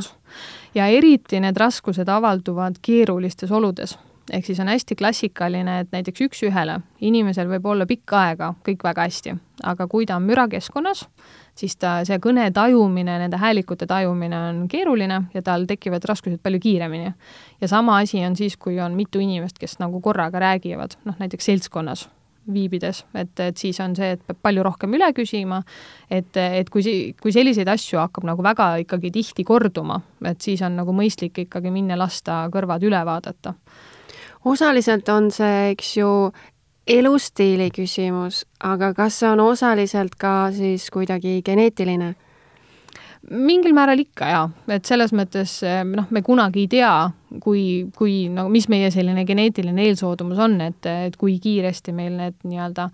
ja 0.74 0.86
eriti 0.86 1.40
need 1.40 1.56
raskused 1.56 2.08
avalduvad 2.08 2.78
keerulistes 2.82 3.50
oludes 3.50 3.98
ehk 4.32 4.44
siis 4.44 4.60
on 4.60 4.68
hästi 4.68 4.96
klassikaline, 4.96 5.80
et 5.80 5.92
näiteks 5.92 6.20
üks-ühele 6.26 6.80
inimesel 7.00 7.48
võib 7.48 7.66
olla 7.66 7.86
pikka 7.86 8.20
aega 8.28 8.54
kõik 8.66 8.84
väga 8.84 9.06
hästi, 9.08 9.36
aga 9.64 9.86
kui 9.86 10.06
ta 10.06 10.16
on 10.16 10.26
mürakeskkonnas, 10.28 11.06
siis 11.58 11.76
ta, 11.80 11.98
see 12.06 12.20
kõne 12.22 12.48
tajumine, 12.54 13.18
nende 13.22 13.40
häälikute 13.40 13.88
tajumine 13.90 14.38
on 14.50 14.60
keeruline 14.70 15.22
ja 15.34 15.42
tal 15.44 15.66
tekivad 15.68 16.04
raskused 16.08 16.40
palju 16.42 16.60
kiiremini. 16.62 17.12
ja 17.60 17.68
sama 17.68 17.98
asi 17.98 18.24
on 18.24 18.36
siis, 18.36 18.56
kui 18.56 18.80
on 18.80 18.94
mitu 18.94 19.20
inimest, 19.22 19.58
kes 19.58 19.78
nagu 19.82 20.00
korraga 20.00 20.38
räägivad, 20.38 20.98
noh 21.04 21.18
näiteks 21.18 21.50
seltskonnas 21.50 22.08
viibides, 22.52 23.02
et, 23.14 23.34
et 23.44 23.56
siis 23.60 23.76
on 23.84 23.92
see, 23.96 24.14
et 24.14 24.22
peab 24.24 24.38
palju 24.42 24.62
rohkem 24.64 24.94
üle 24.96 25.10
küsima, 25.12 25.60
et, 26.10 26.36
et 26.36 26.70
kui, 26.72 26.82
kui 27.20 27.32
selliseid 27.34 27.68
asju 27.68 28.00
hakkab 28.00 28.24
nagu 28.24 28.44
väga 28.44 28.70
ikkagi 28.84 29.10
tihti 29.12 29.44
korduma, 29.44 30.00
et 30.24 30.40
siis 30.40 30.62
on 30.64 30.78
nagu 30.80 30.94
mõistlik 30.96 31.44
ikkagi 31.44 31.72
minna 31.74 31.98
lasta 32.00 32.46
kõrvad 32.54 32.86
üle 32.88 33.02
vaadata 33.04 33.54
osaliselt 34.48 35.08
on 35.12 35.30
see, 35.34 35.72
eks 35.74 35.96
ju, 35.98 36.08
elustiili 36.88 37.68
küsimus, 37.74 38.44
aga 38.64 38.92
kas 38.96 39.20
see 39.20 39.28
on 39.30 39.42
osaliselt 39.44 40.16
ka 40.18 40.48
siis 40.56 40.88
kuidagi 40.94 41.40
geneetiline? 41.46 42.14
mingil 43.28 43.74
määral 43.76 43.98
ikka 44.00 44.28
jaa, 44.30 44.44
et 44.72 44.88
selles 44.88 45.10
mõttes 45.12 45.58
eh, 45.66 45.82
noh, 45.84 46.06
me 46.14 46.22
kunagi 46.24 46.62
ei 46.64 46.68
tea, 46.78 46.92
kui, 47.44 47.62
kui 47.96 48.28
no 48.32 48.46
mis 48.48 48.68
meie 48.72 48.92
selline 48.94 49.24
geneetiline 49.28 49.88
eelsoodumus 49.88 50.38
on, 50.40 50.54
et, 50.64 50.86
et 51.08 51.16
kui 51.18 51.34
kiiresti 51.42 51.92
meil 51.92 52.14
need 52.16 52.38
nii-öelda 52.46 52.88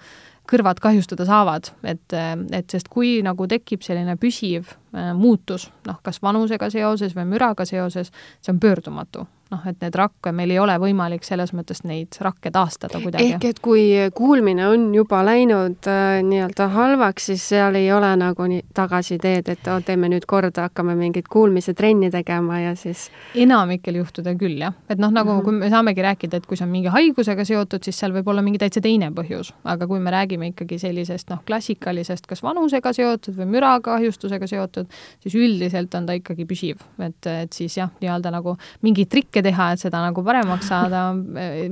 kõrvad 0.50 0.80
kahjustada 0.82 1.28
saavad, 1.28 1.70
et, 1.86 2.16
et 2.56 2.72
sest 2.72 2.90
kui 2.92 3.18
nagu 3.24 3.46
tekib 3.48 3.84
selline 3.84 4.16
püsiv 4.20 4.72
äh, 4.72 5.12
muutus, 5.16 5.68
noh, 5.86 6.00
kas 6.04 6.20
vanusega 6.24 6.68
seoses 6.72 7.14
või 7.16 7.28
müraga 7.36 7.68
seoses, 7.68 8.10
see 8.42 8.52
on 8.52 8.60
pöördumatu 8.64 9.28
noh, 9.54 9.62
et 9.70 9.80
need 9.82 9.96
rakke, 9.98 10.32
meil 10.34 10.52
ei 10.52 10.58
ole 10.62 10.74
võimalik 10.82 11.24
selles 11.26 11.52
mõttes 11.56 11.82
neid 11.86 12.16
rakke 12.24 12.50
taastada 12.54 13.00
kuidagi. 13.02 13.34
ehk 13.34 13.46
et 13.48 13.60
kui 13.64 13.86
kuulmine 14.14 14.66
on 14.68 14.86
juba 14.94 15.22
läinud 15.26 15.88
äh, 15.90 16.20
nii-öelda 16.26 16.68
halvaks, 16.74 17.30
siis 17.30 17.44
seal 17.52 17.78
ei 17.78 17.90
ole 17.92 18.10
nagu 18.20 18.48
nii 18.50 18.64
tagasiteed, 18.74 19.50
et 19.54 19.70
oh, 19.72 19.80
teeme 19.84 20.10
nüüd 20.12 20.26
korda, 20.30 20.68
hakkame 20.68 20.96
mingit 20.98 21.28
kuulmise 21.32 21.74
trenni 21.78 22.10
tegema 22.14 22.60
ja 22.60 22.74
siis 22.78 23.06
enamikel 23.34 24.00
juhtudel 24.00 24.38
küll, 24.40 24.58
jah. 24.60 24.74
et 24.88 24.98
noh, 24.98 25.12
nagu 25.14 25.30
mm 25.32 25.40
-hmm. 25.40 25.44
kui 25.44 25.52
me 25.52 25.70
saamegi 25.70 26.02
rääkida, 26.02 26.36
et 26.36 26.46
kui 26.46 26.56
see 26.56 26.66
on 26.66 26.72
mingi 26.72 26.92
haigusega 26.92 27.44
seotud, 27.44 27.84
siis 27.84 27.98
seal 27.98 28.12
võib 28.12 28.28
olla 28.28 28.42
mingi 28.42 28.58
täitsa 28.58 28.80
teine 28.80 29.10
põhjus, 29.14 29.52
aga 29.64 29.86
kui 29.86 30.00
me 30.00 30.10
räägime 30.10 30.52
ikkagi 30.52 30.78
sellisest 30.78 31.30
noh, 31.30 31.42
klassikalisest 31.46 32.26
kas 32.26 32.42
vanusega 32.42 32.92
seotud 32.92 33.36
või 33.36 33.46
mürakahjustusega 33.56 34.46
seotud, 34.46 34.86
siis 35.20 35.34
üldiselt 35.34 35.94
on 35.94 36.06
ta 36.06 36.12
ikkagi 36.12 36.46
püsiv, 36.46 36.82
et, 36.98 37.26
et 37.26 37.52
siis 37.52 37.76
jah, 37.76 37.90
nii-öelda 38.00 38.30
nagu 38.34 38.56
mingeid 38.82 39.08
trikke 39.10 39.42
teha, 39.44 39.70
et 39.74 39.82
seda 39.82 40.00
nagu 40.04 40.24
paremaks 40.24 40.68
saada, 40.70 41.06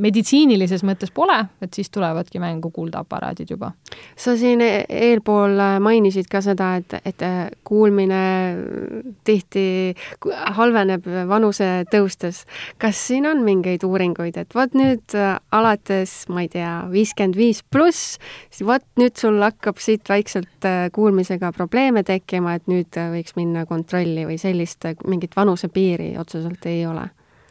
meditsiinilises 0.01 0.85
mõttes 0.87 1.13
pole, 1.15 1.39
et 1.65 1.75
siis 1.75 1.91
tulevadki 1.93 2.41
mängu 2.43 2.71
kuuldeaparaadid 2.75 3.51
juba. 3.55 3.73
sa 4.17 4.37
siin 4.37 4.61
e-, 4.61 4.85
eelpool 4.89 5.57
mainisid 5.83 6.29
ka 6.31 6.43
seda, 6.45 6.75
et, 6.81 6.95
et 7.05 7.25
kuulmine 7.65 8.23
tihti 9.25 9.95
halveneb 10.59 11.07
vanuse 11.29 11.71
tõustes. 11.93 12.45
kas 12.79 13.07
siin 13.09 13.27
on 13.27 13.43
mingeid 13.47 13.85
uuringuid, 13.87 14.37
et 14.37 14.55
vot 14.55 14.75
nüüd 14.79 15.17
alates, 15.53 16.17
ma 16.29 16.45
ei 16.47 16.53
tea, 16.53 16.75
viiskümmend 16.93 17.39
viis 17.39 17.63
pluss, 17.63 18.19
vot 18.65 18.85
nüüd 19.01 19.17
sul 19.19 19.41
hakkab 19.43 19.81
siit 19.83 20.09
vaikselt 20.09 20.69
kuulmisega 20.93 21.53
probleeme 21.57 22.05
tekkima, 22.07 22.57
et 22.59 22.69
nüüd 22.71 23.01
võiks 23.17 23.37
minna 23.37 23.67
kontrolli 23.67 24.27
või 24.29 24.39
sellist 24.41 24.87
mingit 25.07 25.37
vanusepiiri 25.37 26.15
otseselt 26.21 26.67
ei 26.71 26.87
ole 26.87 27.09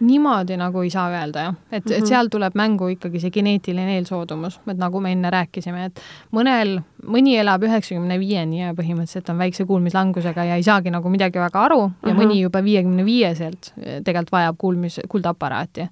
niimoodi 0.00 0.56
nagu 0.56 0.82
ei 0.84 0.90
saa 0.90 1.08
öelda 1.12 1.40
jah, 1.44 1.54
et 1.54 1.84
mm, 1.84 1.90
-hmm. 1.90 1.94
et 1.94 2.00
mhm. 2.00 2.08
seal 2.08 2.28
tuleb 2.32 2.54
mängu 2.54 2.88
ikkagi 2.88 3.20
see 3.20 3.30
geneetiline 3.30 3.96
eelsoodumus, 3.96 4.60
et 4.68 4.78
nagu 4.78 5.00
me 5.00 5.12
enne 5.12 5.30
rääkisime, 5.30 5.84
et 5.84 6.00
mõnel, 6.32 6.80
mõni 7.06 7.36
elab 7.40 7.62
üheksakümne 7.62 8.18
viieni 8.18 8.62
ja 8.62 8.74
põhimõtteliselt 8.74 9.30
on 9.30 9.38
väikse 9.38 9.64
kuulmislangusega 9.64 10.44
ja 10.44 10.56
ei 10.56 10.62
saagi 10.62 10.90
nagu 10.90 11.08
midagi 11.08 11.38
väga 11.38 11.64
aru 11.64 11.88
mm 11.88 11.94
-hmm. 11.94 12.08
ja 12.08 12.14
mhm. 12.14 12.22
mõni 12.22 12.40
juba 12.40 12.64
viiekümne 12.64 13.04
viieselt 13.04 13.74
tegelikult 14.04 14.32
vajab 14.32 14.56
kuulmis, 14.58 15.00
kuuldeaparaati. 15.08 15.88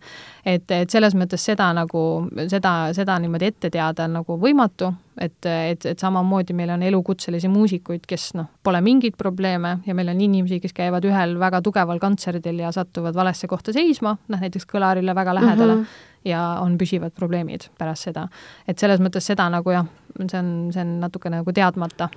et, 0.46 0.70
et 0.70 0.90
selles 0.90 1.14
mõttes 1.14 1.44
seda 1.44 1.72
nagu, 1.72 2.28
seda, 2.48 2.92
seda 2.92 3.18
niimoodi 3.18 3.44
ette 3.44 3.70
teada 3.70 4.04
on 4.04 4.12
nagu 4.12 4.38
võimatu 4.40 4.94
et, 5.20 5.46
et, 5.46 5.86
et 5.86 5.98
samamoodi 5.98 6.54
meil 6.56 6.70
on 6.74 6.82
elukutselisi 6.82 7.48
muusikuid, 7.50 8.04
kes 8.08 8.30
noh, 8.38 8.48
pole 8.64 8.80
mingeid 8.84 9.16
probleeme 9.18 9.78
ja 9.86 9.96
meil 9.96 10.12
on 10.12 10.20
inimesi, 10.24 10.60
kes 10.62 10.74
käivad 10.76 11.06
ühel 11.08 11.36
väga 11.40 11.60
tugeval 11.64 12.00
kontserdil 12.02 12.62
ja 12.62 12.72
satuvad 12.74 13.16
valesse 13.16 13.50
kohta 13.50 13.74
seisma, 13.98 14.16
noh 14.28 14.40
näiteks 14.40 14.66
kõlarile 14.68 15.14
väga 15.14 15.34
lähedale 15.34 15.74
mm, 15.74 15.82
-hmm. 15.82 16.28
ja 16.28 16.58
on 16.62 16.78
püsivad 16.78 17.12
probleemid 17.14 17.68
pärast 17.78 18.04
seda. 18.08 18.28
et 18.66 18.78
selles 18.78 19.00
mõttes 19.00 19.26
seda 19.26 19.48
nagu 19.50 19.70
jah, 19.70 19.86
see 20.30 20.38
on, 20.38 20.72
see 20.72 20.80
on 20.80 21.00
natuke 21.00 21.30
nagu 21.30 21.52
teadmata, 21.52 22.08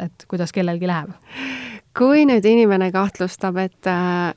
et 0.00 0.24
kuidas 0.28 0.52
kellelgi 0.52 0.86
läheb 0.86 1.12
kui 1.96 2.26
nüüd 2.26 2.44
inimene 2.44 2.90
kahtlustab, 2.92 3.56
et, 3.56 3.86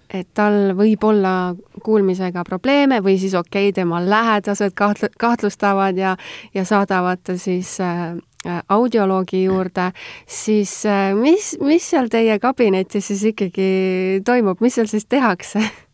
et 0.09 0.27
tal 0.33 0.73
võib 0.77 1.03
olla 1.03 1.53
kuulmisega 1.83 2.43
probleeme 2.47 3.01
või 3.03 3.17
siis 3.19 3.35
okei 3.35 3.69
okay,, 3.69 3.73
tema 3.73 3.99
lähedased 3.99 4.71
kahtl-, 4.73 5.12
kahtlustavad 5.19 5.97
ja, 5.97 6.15
ja 6.53 6.63
saadavad 6.63 7.19
ta 7.23 7.35
siis 7.38 7.81
äh, 7.81 8.15
audioloogi 8.69 9.43
juurde, 9.43 9.91
siis 10.25 10.85
äh, 10.85 11.12
mis, 11.13 11.57
mis 11.59 11.89
seal 11.89 12.07
teie 12.07 12.39
kabinetis 12.39 13.12
siis 13.12 13.23
ikkagi 13.33 14.21
toimub, 14.23 14.62
mis 14.62 14.79
seal 14.79 14.88
siis 14.88 15.05
tehakse? 15.05 15.59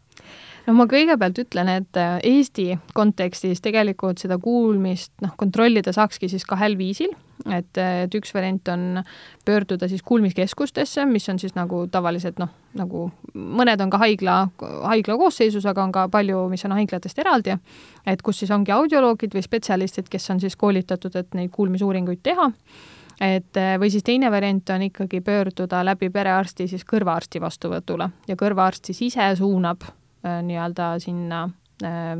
no 0.65 0.75
ma 0.77 0.85
kõigepealt 0.89 1.39
ütlen, 1.43 1.69
et 1.69 1.99
äh, 1.99 2.17
Eesti 2.25 2.75
kontekstis 2.97 3.61
tegelikult 3.63 4.21
seda 4.21 4.37
kuulmist 4.41 5.13
noh, 5.23 5.35
kontrollida 5.37 5.93
saakski 5.95 6.29
siis 6.31 6.45
kahel 6.47 6.77
viisil, 6.79 7.13
et, 7.51 7.77
et 7.77 8.17
üks 8.17 8.33
variant 8.35 8.71
on 8.73 9.01
pöörduda 9.45 9.89
siis 9.91 10.03
kuulmiskeskustesse, 10.05 11.05
mis 11.09 11.27
on 11.29 11.39
siis 11.41 11.55
nagu 11.57 11.85
tavaliselt 11.91 12.39
noh, 12.41 12.51
nagu 12.77 13.07
mõned 13.33 13.83
on 13.85 13.93
ka 13.93 14.01
haigla, 14.01 14.39
haigla 14.89 15.19
koosseisus, 15.21 15.67
aga 15.69 15.85
on 15.85 15.93
ka 15.95 16.07
palju, 16.13 16.47
mis 16.51 16.65
on 16.67 16.75
haiglatest 16.77 17.21
eraldi, 17.21 17.57
et 18.07 18.25
kus 18.25 18.41
siis 18.41 18.53
ongi 18.55 18.73
audioloogid 18.75 19.37
või 19.37 19.45
spetsialistid, 19.45 20.09
kes 20.11 20.29
on 20.33 20.41
siis 20.43 20.57
koolitatud, 20.59 21.15
et 21.15 21.37
neid 21.37 21.53
kuulmisuuringuid 21.53 22.23
teha. 22.25 22.51
Et 23.23 23.57
või 23.79 23.87
siis 23.87 24.03
teine 24.03 24.27
variant 24.27 24.71
on 24.75 24.81
ikkagi 24.89 25.21
pöörduda 25.23 25.85
läbi 25.87 26.09
perearsti 26.11 26.65
siis 26.67 26.83
kõrvaarsti 26.83 27.39
vastuvõtule. 27.39 28.09
Ja 28.27 28.35
kõrvaarst 28.35 28.89
siis 28.91 28.99
ise 29.07 29.29
suunab 29.39 29.85
Äh, 29.87 30.04
nii-öelda 30.25 30.99
sinna 30.99 31.49
äh, 31.83 32.17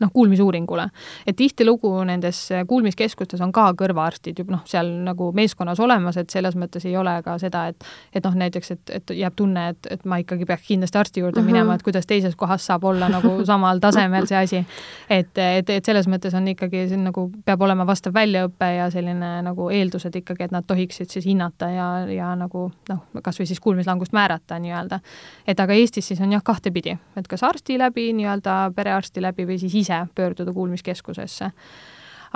noh, 0.00 0.10
kuulmisuuringule. 0.12 0.88
et 1.26 1.36
tihtilugu 1.36 1.92
nendes 2.04 2.48
kuulmiskeskustes 2.66 3.40
on 3.40 3.52
ka 3.52 3.70
kõrvaarstid 3.78 4.38
juba 4.38 4.56
noh, 4.56 4.62
seal 4.68 4.88
nagu 5.04 5.30
meeskonnas 5.36 5.80
olemas, 5.80 6.16
et 6.16 6.30
selles 6.30 6.56
mõttes 6.56 6.86
ei 6.88 6.96
ole 6.96 7.20
ka 7.24 7.36
seda, 7.38 7.66
et 7.68 7.84
et 8.14 8.24
noh, 8.24 8.34
näiteks, 8.34 8.70
et, 8.74 8.92
et 8.96 9.12
jääb 9.20 9.36
tunne, 9.36 9.68
et, 9.74 9.90
et 9.90 10.04
ma 10.08 10.20
ikkagi 10.22 10.46
peaks 10.48 10.66
kindlasti 10.68 10.98
arsti 10.98 11.20
juurde 11.20 11.40
mm 11.40 11.46
-hmm. 11.46 11.52
minema, 11.52 11.74
et 11.74 11.82
kuidas 11.82 12.06
teises 12.06 12.36
kohas 12.36 12.66
saab 12.66 12.84
olla 12.84 13.08
nagu 13.08 13.32
samal 13.50 13.78
tasemel 13.78 14.26
see 14.26 14.38
asi. 14.38 14.64
et, 15.10 15.38
et, 15.38 15.70
et 15.70 15.84
selles 15.84 16.08
mõttes 16.08 16.36
on 16.36 16.48
ikkagi 16.48 16.88
siin 16.88 17.04
nagu 17.04 17.30
peab 17.44 17.62
olema 17.62 17.86
vastav 17.86 18.14
väljaõpe 18.14 18.74
ja 18.76 18.90
selline 18.90 19.42
nagu 19.42 19.70
eeldused 19.70 20.16
ikkagi, 20.16 20.44
et 20.44 20.50
nad 20.50 20.64
tohiksid 20.66 21.10
siis 21.10 21.26
hinnata 21.26 21.70
ja, 21.70 21.88
ja 22.08 22.34
nagu 22.36 22.72
noh, 22.88 23.04
kas 23.22 23.40
või 23.40 23.46
siis 23.46 23.60
kuulmislangust 23.60 24.12
määrata 24.12 24.58
nii-öelda. 24.58 25.00
et 25.46 25.60
aga 25.60 25.72
Eestis 25.72 26.08
siis 26.08 26.20
on 26.20 26.32
jah, 26.32 26.42
kahtepidi, 26.44 26.98
et 27.16 27.28
kas 27.28 27.42
arsti 27.42 27.78
läbi 27.78 28.12
nii-öelda 28.12 28.72
perearsti 28.76 29.22
läbi 29.22 29.46
või 29.46 29.58
siis 29.58 29.74
ise 29.74 29.89
pöörduda 30.14 30.54
kuulmiskeskusesse 30.56 31.50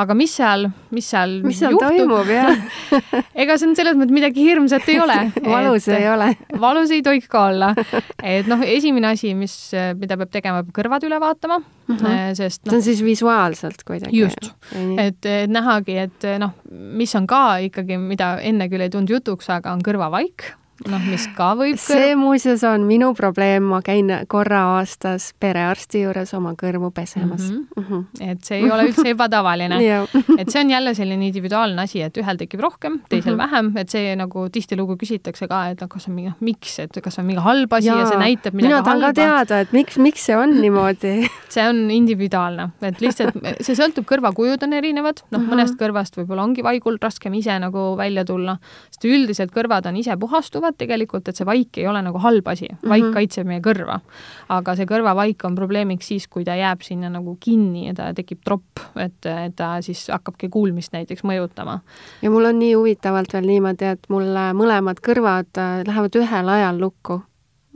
aga 0.00 0.14
mis 0.18 0.32
seal, 0.34 0.66
mis 0.94 1.06
seal 1.06 1.36
mis 1.44 1.60
seal 1.62 1.74
juhtub? 1.74 1.94
toimub, 1.94 2.30
jah 2.32 3.28
ega 3.44 3.56
see 3.60 3.68
on 3.68 3.76
selles 3.78 3.94
mõttes 3.98 4.16
midagi 4.16 4.42
hirmsat 4.42 4.88
ei 4.90 4.98
ole 5.02 5.18
valus 5.54 5.86
ei 5.94 6.08
ole 6.10 6.32
valus 6.60 6.94
ei 6.94 7.04
tohiks 7.06 7.30
ka 7.30 7.46
olla. 7.52 7.70
et 8.18 8.50
noh, 8.50 8.64
esimene 8.66 9.12
asi, 9.14 9.34
mis, 9.38 9.54
mida 10.00 10.18
peab 10.20 10.32
tegema, 10.34 10.64
peab 10.64 10.74
kõrvad 10.80 11.06
üle 11.06 11.20
vaatama 11.22 11.60
mm, 11.60 11.94
-hmm. 11.94 12.34
sest 12.40 12.64
noh, 12.64 12.74
see 12.74 12.80
on 12.80 12.86
siis 12.88 13.04
visuaalselt 13.06 13.86
kuidagi? 13.86 14.18
just, 14.18 14.50
et, 14.98 15.22
et 15.22 15.50
nähagi, 15.50 15.98
et 16.08 16.28
noh, 16.42 16.56
mis 16.70 17.14
on 17.14 17.30
ka 17.30 17.44
ikkagi, 17.70 18.00
mida 18.00 18.34
enne 18.42 18.68
küll 18.72 18.82
ei 18.82 18.90
tulnud 18.90 19.14
jutuks, 19.14 19.50
aga 19.54 19.76
on 19.76 19.84
kõrvavaik 19.84 20.50
noh, 20.90 21.02
mis 21.06 21.26
ka 21.37 21.52
võib 21.58 21.78
see 21.80 22.10
kõr... 22.10 22.18
muuseas 22.18 22.64
on 22.66 22.87
minu 22.88 23.12
probleem, 23.14 23.66
ma 23.70 23.80
käin 23.84 24.10
korra 24.30 24.62
aastas 24.78 25.30
perearsti 25.40 26.04
juures 26.04 26.34
oma 26.34 26.54
kõrvu 26.58 26.90
pesemas 26.94 27.46
mm. 27.46 27.66
-hmm. 27.76 27.82
Mm 27.82 27.84
-hmm. 27.88 28.30
et 28.32 28.44
see 28.44 28.58
ei 28.58 28.70
ole 28.70 28.88
üldse 28.88 29.06
ebatavaline 29.14 29.78
et 30.40 30.50
see 30.50 30.60
on 30.60 30.70
jälle 30.70 30.94
selline 30.94 31.26
individuaalne 31.26 31.82
asi, 31.82 32.02
et 32.02 32.16
ühel 32.16 32.40
tekib 32.40 32.60
rohkem, 32.60 33.00
teisel 33.08 33.34
mm 33.34 33.40
-hmm. 33.40 33.52
vähem, 33.52 33.76
et 33.76 33.88
see 33.88 34.16
nagu 34.16 34.48
tihtilugu 34.48 34.96
küsitakse 34.96 35.48
ka, 35.48 35.68
et 35.70 35.80
noh, 35.80 35.88
kas 35.88 36.08
on 36.08 36.14
mingi, 36.14 36.32
miks, 36.40 36.78
et 36.78 37.00
kas 37.02 37.18
on 37.18 37.24
mingi 37.24 37.40
halb 37.40 37.72
asi 37.72 37.88
ja, 37.88 37.98
ja 37.98 38.06
see 38.06 38.18
näitab 38.18 38.54
midagi 38.54 38.74
halba. 38.74 38.94
mina 38.94 39.00
tahan 39.00 39.00
ka 39.00 39.12
teada, 39.12 39.60
et 39.60 39.72
miks, 39.72 39.98
miks 39.98 40.26
see 40.26 40.37
on 40.37 40.60
niimoodi 40.60 41.14
see 41.54 41.68
on 41.68 41.90
individuaalne, 41.90 42.68
et 42.82 43.00
lihtsalt 43.00 43.37
see 43.60 43.76
sõltub, 43.78 44.06
kõrvakujud 44.10 44.62
on 44.66 44.72
erinevad, 44.72 45.22
noh 45.30 45.38
mm 45.38 45.44
-hmm., 45.44 45.50
mõnest 45.54 45.78
kõrvast 45.78 46.16
võib-olla 46.18 46.42
ongi 46.42 46.62
vaigul 46.62 46.98
raskem 47.02 47.34
ise 47.34 47.58
nagu 47.58 47.94
välja 47.96 48.24
tulla, 48.24 48.56
sest 48.90 49.04
üldiselt 49.04 49.52
kõrvad 49.54 49.87
on 49.87 49.96
ise 49.96 50.16
puhastuvad, 50.16 50.63
teavad 50.64 50.79
tegelikult, 50.81 51.29
et 51.29 51.37
see 51.37 51.46
vaik 51.46 51.79
ei 51.79 51.87
ole 51.88 52.00
nagu 52.05 52.20
halb 52.22 52.46
asi, 52.48 52.68
vaik 52.83 53.03
mm 53.03 53.09
-hmm. 53.09 53.14
kaitseb 53.14 53.46
meie 53.46 53.61
kõrva. 53.61 54.00
aga 54.48 54.77
see 54.77 54.87
kõrvavaik 54.87 55.44
on 55.44 55.55
probleemiks 55.55 56.07
siis, 56.09 56.27
kui 56.29 56.44
ta 56.44 56.57
jääb 56.57 56.83
sinna 56.83 57.09
nagu 57.09 57.37
kinni 57.40 57.87
ja 57.87 57.94
ta 57.94 58.12
tekib 58.14 58.40
tropp, 58.44 58.79
et, 58.96 59.20
ta 59.57 59.81
siis 59.83 60.09
hakkabki 60.09 60.48
kuulmist 60.48 60.92
näiteks 60.92 61.24
mõjutama. 61.24 61.81
ja 62.22 62.31
mul 62.31 62.44
on 62.44 62.59
nii 62.59 62.74
huvitavalt 62.74 63.33
veel 63.33 63.46
niimoodi, 63.46 63.85
et 63.85 64.09
mul 64.09 64.24
mõlemad 64.55 65.00
kõrvad 65.00 65.53
äh, 65.59 65.85
lähevad 65.87 66.16
ühel 66.16 66.48
ajal 66.48 66.81
lukku 66.81 67.22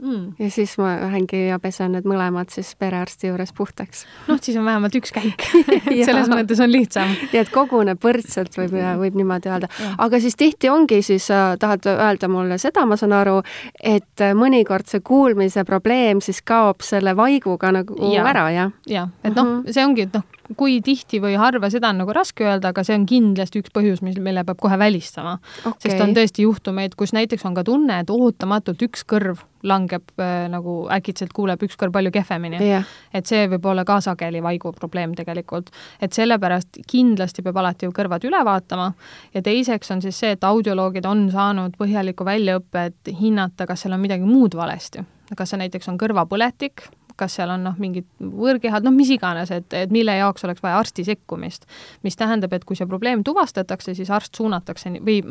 mm.. 0.01 0.33
ja 0.39 0.49
siis 0.51 0.77
ma 0.77 0.95
lähengi 1.01 1.41
ja 1.47 1.59
pesen 1.59 1.93
need 1.95 2.07
mõlemad 2.09 2.51
siis 2.53 2.71
perearsti 2.79 3.29
juures 3.29 3.51
puhtaks. 3.55 4.05
noh, 4.27 4.39
siis 4.41 4.57
on 4.59 4.65
vähemalt 4.65 4.95
üks 4.99 5.13
käik 5.15 5.45
selles 6.07 6.31
mõttes 6.31 6.61
on 6.63 6.71
lihtsam. 6.71 7.13
nii 7.33 7.41
et 7.41 7.51
koguneb 7.53 8.01
võrdselt, 8.03 8.55
võib, 8.57 8.75
võib 9.03 9.19
niimoodi 9.19 9.51
öelda. 9.51 9.69
aga 9.97 10.21
siis 10.23 10.37
tihti 10.39 10.71
ongi 10.71 11.01
siis 11.05 11.29
tahad 11.59 11.87
öelda 11.91 12.31
mulle 12.31 12.59
seda, 12.61 12.85
ma 12.89 12.97
saan 12.99 13.15
aru, 13.17 13.39
et 13.83 14.25
mõnikord 14.35 14.89
see 14.89 15.03
kuulmise 15.05 15.65
probleem 15.67 16.23
siis 16.23 16.41
kaob 16.41 16.83
selle 16.85 17.15
vaiguga 17.17 17.73
nagu 17.75 17.99
ja. 18.13 18.25
ära, 18.29 18.49
jah? 18.55 18.75
jah, 18.87 19.09
et 19.23 19.35
noh, 19.35 19.59
mhm. 19.59 19.73
see 19.73 19.85
ongi, 19.85 20.07
et 20.07 20.19
noh, 20.19 20.38
kui 20.57 20.79
tihti 20.85 21.19
või 21.21 21.35
harva, 21.37 21.69
seda 21.69 21.91
on 21.93 22.01
nagu 22.01 22.13
raske 22.15 22.45
öelda, 22.45 22.71
aga 22.73 22.83
see 22.85 22.95
on 22.97 23.05
kindlasti 23.09 23.61
üks 23.61 23.73
põhjus, 23.75 24.01
mis, 24.05 24.17
mille 24.23 24.43
peab 24.47 24.59
kohe 24.61 24.79
välistama. 24.79 25.37
Okay.. 25.61 25.91
sest 25.91 26.01
on 26.03 26.15
tõesti 26.17 26.45
juhtumeid, 26.45 26.95
kus 26.99 27.13
näiteks 27.13 27.45
on 27.45 27.57
ka 27.57 27.63
tunne, 27.67 27.99
et 28.01 28.09
ootamatult 28.13 28.81
üks 28.87 29.05
kõrv 29.09 29.43
langeb 29.67 30.13
äh, 30.21 30.47
nagu 30.51 30.81
äkitselt 30.93 31.33
kuuleb 31.35 31.61
üks 31.67 31.77
kõrv 31.79 31.93
palju 31.97 32.13
kehvemini. 32.15 32.61
Yeah.. 32.63 32.87
et 33.13 33.29
see 33.29 33.45
võib 33.51 33.67
olla 33.71 33.85
ka 33.87 33.99
sageli 34.03 34.41
vaigu 34.43 34.71
probleem 34.73 35.13
tegelikult. 35.17 35.69
et 36.01 36.15
sellepärast 36.15 36.81
kindlasti 36.89 37.43
peab 37.45 37.59
alati 37.59 37.89
ju 37.89 37.95
kõrvad 37.95 38.25
üle 38.25 38.43
vaatama. 38.45 38.93
Ja 39.33 39.43
teiseks 39.45 39.91
on 39.91 40.01
siis 40.01 40.19
see, 40.19 40.33
et 40.37 40.43
audioloogid 40.43 41.05
on 41.05 41.27
saanud 41.31 41.75
põhjaliku 41.79 42.25
väljaõppe, 42.25 42.89
et 42.91 43.13
hinnata, 43.19 43.67
kas 43.67 43.85
seal 43.85 43.97
on 43.97 44.01
midagi 44.01 44.25
muud 44.25 44.55
valesti. 44.57 45.03
Kas 45.37 45.51
see 45.51 45.61
näiteks 45.61 45.91
on 45.91 45.99
kõrvapõletik, 46.01 46.87
kas 47.19 47.35
seal 47.39 47.51
on 47.53 47.67
noh, 47.67 47.75
mingid 47.81 48.07
võõrkehad, 48.19 48.85
noh, 48.85 48.95
mis 48.95 49.11
iganes, 49.15 49.51
et, 49.55 49.67
et 49.75 49.93
mille 49.93 50.15
jaoks 50.19 50.47
oleks 50.47 50.63
vaja 50.63 50.79
arsti 50.79 51.05
sekkumist. 51.07 51.67
mis 52.03 52.17
tähendab, 52.19 52.53
et 52.55 52.65
kui 52.65 52.79
see 52.79 52.87
probleem 52.89 53.23
tuvastatakse, 53.27 53.95
siis 53.97 54.09
arst 54.13 54.35
suunatakse 54.39 54.95
või 54.97 55.21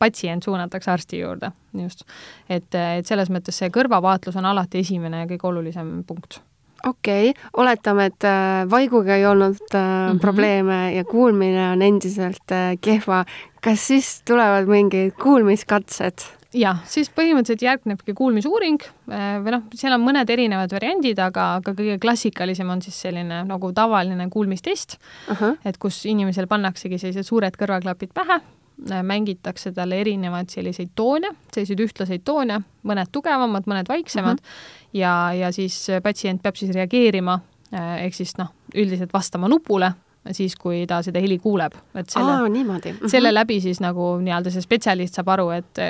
patsient 0.00 0.44
suunatakse 0.46 0.90
arsti 0.90 1.22
juurde, 1.22 1.52
just. 1.82 2.04
et, 2.48 2.68
et 2.74 3.06
selles 3.06 3.30
mõttes 3.32 3.56
see 3.58 3.72
kõrvavaatlus 3.74 4.36
on 4.40 4.52
alati 4.52 4.84
esimene 4.84 5.24
ja 5.24 5.30
kõige 5.30 5.50
olulisem 5.52 5.98
punkt 6.06 6.40
okei 6.84 7.30
okay., 7.30 7.42
oletame, 7.56 8.06
et 8.10 8.24
äh, 8.24 8.64
vaiguga 8.70 9.16
ei 9.16 9.26
olnud 9.26 9.56
mm 9.72 9.78
-hmm. 9.78 10.20
probleeme 10.20 10.94
ja 10.94 11.04
kuulmine 11.04 11.70
on 11.70 11.82
endiselt 11.82 12.52
äh, 12.52 12.78
kehva. 12.80 13.24
kas 13.62 13.86
siis 13.86 14.22
tulevad 14.24 14.66
mingid 14.66 15.12
kuulmiskatsed? 15.22 16.18
Jah, 16.56 16.80
siis 16.88 17.10
põhimõtteliselt 17.14 17.64
järgnebki 17.64 18.14
kuulmisuuring 18.16 18.84
äh, 19.12 19.38
või 19.44 19.54
noh, 19.56 19.64
seal 19.76 19.96
on 19.96 20.04
mõned 20.04 20.30
erinevad 20.32 20.72
variandid, 20.76 21.20
aga, 21.22 21.48
aga 21.60 21.74
kõige 21.76 21.96
klassikalisem 22.02 22.70
on 22.72 22.82
siis 22.84 22.98
selline 23.06 23.42
nagu 23.48 23.72
tavaline 23.76 24.28
kuulmistest 24.32 24.96
uh, 24.98 25.34
-huh. 25.36 25.56
et 25.64 25.78
kus 25.82 26.04
inimesel 26.06 26.48
pannaksegi 26.50 26.98
sellised 26.98 27.28
suured 27.28 27.56
kõrvaklapid 27.58 28.14
pähe, 28.16 28.40
äh, 28.40 29.02
mängitakse 29.02 29.72
talle 29.76 30.00
erinevaid 30.00 30.52
selliseid 30.52 30.94
toone, 30.94 31.34
selliseid 31.52 31.84
ühtlaseid 31.86 32.24
toone, 32.24 32.60
mõned 32.82 33.12
tugevamad, 33.12 33.66
mõned 33.66 33.88
vaiksemad 33.88 34.40
uh 34.40 34.46
-huh. 34.46 34.88
ja, 34.92 35.14
ja 35.32 35.52
siis 35.52 35.86
patsient 36.02 36.42
peab 36.42 36.56
siis 36.56 36.74
reageerima 36.74 37.40
äh, 37.72 38.04
ehk 38.06 38.14
siis 38.14 38.36
noh, 38.38 38.52
üldiselt 38.74 39.12
vastama 39.12 39.48
nupule 39.48 39.92
siis, 40.32 40.56
kui 40.56 40.84
ta 40.86 41.02
seda 41.02 41.20
heli 41.20 41.38
kuuleb. 41.38 41.74
et 41.94 42.10
selle, 42.10 42.32
Aa, 42.32 42.48
niimoodi. 42.48 42.92
-hmm. 42.92 43.08
selle 43.08 43.34
läbi 43.34 43.60
siis 43.60 43.80
nagu 43.80 44.16
nii-öelda 44.20 44.50
see 44.50 44.60
spetsialist 44.60 45.14
saab 45.14 45.28
aru, 45.28 45.50
et 45.50 45.82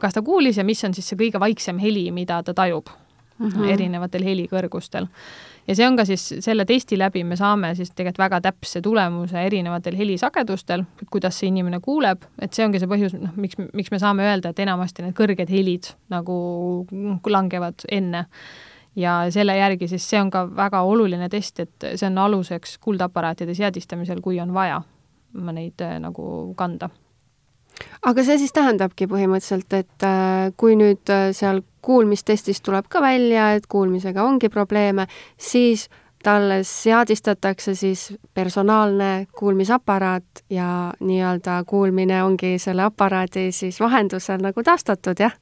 kas 0.00 0.14
ta 0.14 0.22
kuulis 0.22 0.56
ja 0.56 0.64
mis 0.64 0.84
on 0.84 0.94
siis 0.94 1.08
see 1.08 1.16
kõige 1.16 1.40
vaiksem 1.40 1.78
heli, 1.78 2.10
mida 2.10 2.42
ta 2.42 2.54
tajub 2.54 2.90
mm 3.40 3.48
-hmm. 3.48 3.72
erinevatel 3.72 4.24
helikõrgustel. 4.24 5.06
ja 5.68 5.74
see 5.74 5.86
on 5.88 5.96
ka 5.96 6.04
siis 6.04 6.34
selle 6.40 6.64
testi 6.64 6.98
läbi 6.98 7.24
me 7.24 7.36
saame 7.36 7.74
siis 7.74 7.90
tegelikult 7.90 8.18
väga 8.18 8.40
täpse 8.40 8.80
tulemuse 8.80 9.42
erinevatel 9.46 9.96
helisagedustel, 9.96 10.82
kuidas 11.10 11.38
see 11.38 11.48
inimene 11.48 11.80
kuuleb, 11.80 12.22
et 12.40 12.52
see 12.52 12.64
ongi 12.64 12.78
see 12.78 12.88
põhjus, 12.88 13.14
noh, 13.20 13.36
miks, 13.36 13.56
miks 13.72 13.90
me 13.90 13.98
saame 13.98 14.22
öelda, 14.22 14.48
et 14.48 14.58
enamasti 14.58 15.02
need 15.02 15.14
kõrged 15.14 15.50
helid 15.50 15.92
nagu 16.08 16.86
langevad 17.26 17.74
enne 17.90 18.26
ja 18.96 19.26
selle 19.30 19.56
järgi 19.56 19.88
siis 19.88 20.08
see 20.10 20.20
on 20.20 20.30
ka 20.30 20.46
väga 20.56 20.82
oluline 20.82 21.28
test, 21.28 21.60
et 21.60 21.90
see 21.94 22.08
on 22.08 22.18
aluseks 22.18 22.78
kuldaparaatide 22.78 23.54
seadistamisel, 23.54 24.20
kui 24.20 24.40
on 24.40 24.54
vaja 24.54 24.82
neid 25.52 25.80
äh, 25.80 25.98
nagu 26.02 26.54
kanda. 26.58 26.90
aga 28.02 28.24
see 28.24 28.38
siis 28.38 28.52
tähendabki 28.52 29.06
põhimõtteliselt, 29.08 29.72
et 29.78 30.06
äh, 30.06 30.50
kui 30.56 30.76
nüüd 30.76 31.10
äh, 31.12 31.30
seal 31.36 31.62
kuulmistestis 31.82 32.60
tuleb 32.60 32.90
ka 32.90 33.00
välja, 33.00 33.52
et 33.56 33.66
kuulmisega 33.66 34.24
ongi 34.26 34.48
probleeme, 34.48 35.06
siis 35.38 35.88
talle 36.22 36.60
seadistatakse 36.64 37.74
siis 37.74 38.10
personaalne 38.34 39.26
kuulmisaparaat 39.38 40.44
ja 40.50 40.92
nii-öelda 41.00 41.62
kuulmine 41.66 42.22
ongi 42.24 42.58
selle 42.58 42.82
aparaadi 42.82 43.52
siis 43.52 43.80
vahendusel 43.80 44.42
nagu 44.42 44.62
taastatud, 44.62 45.16
jah? 45.20 45.32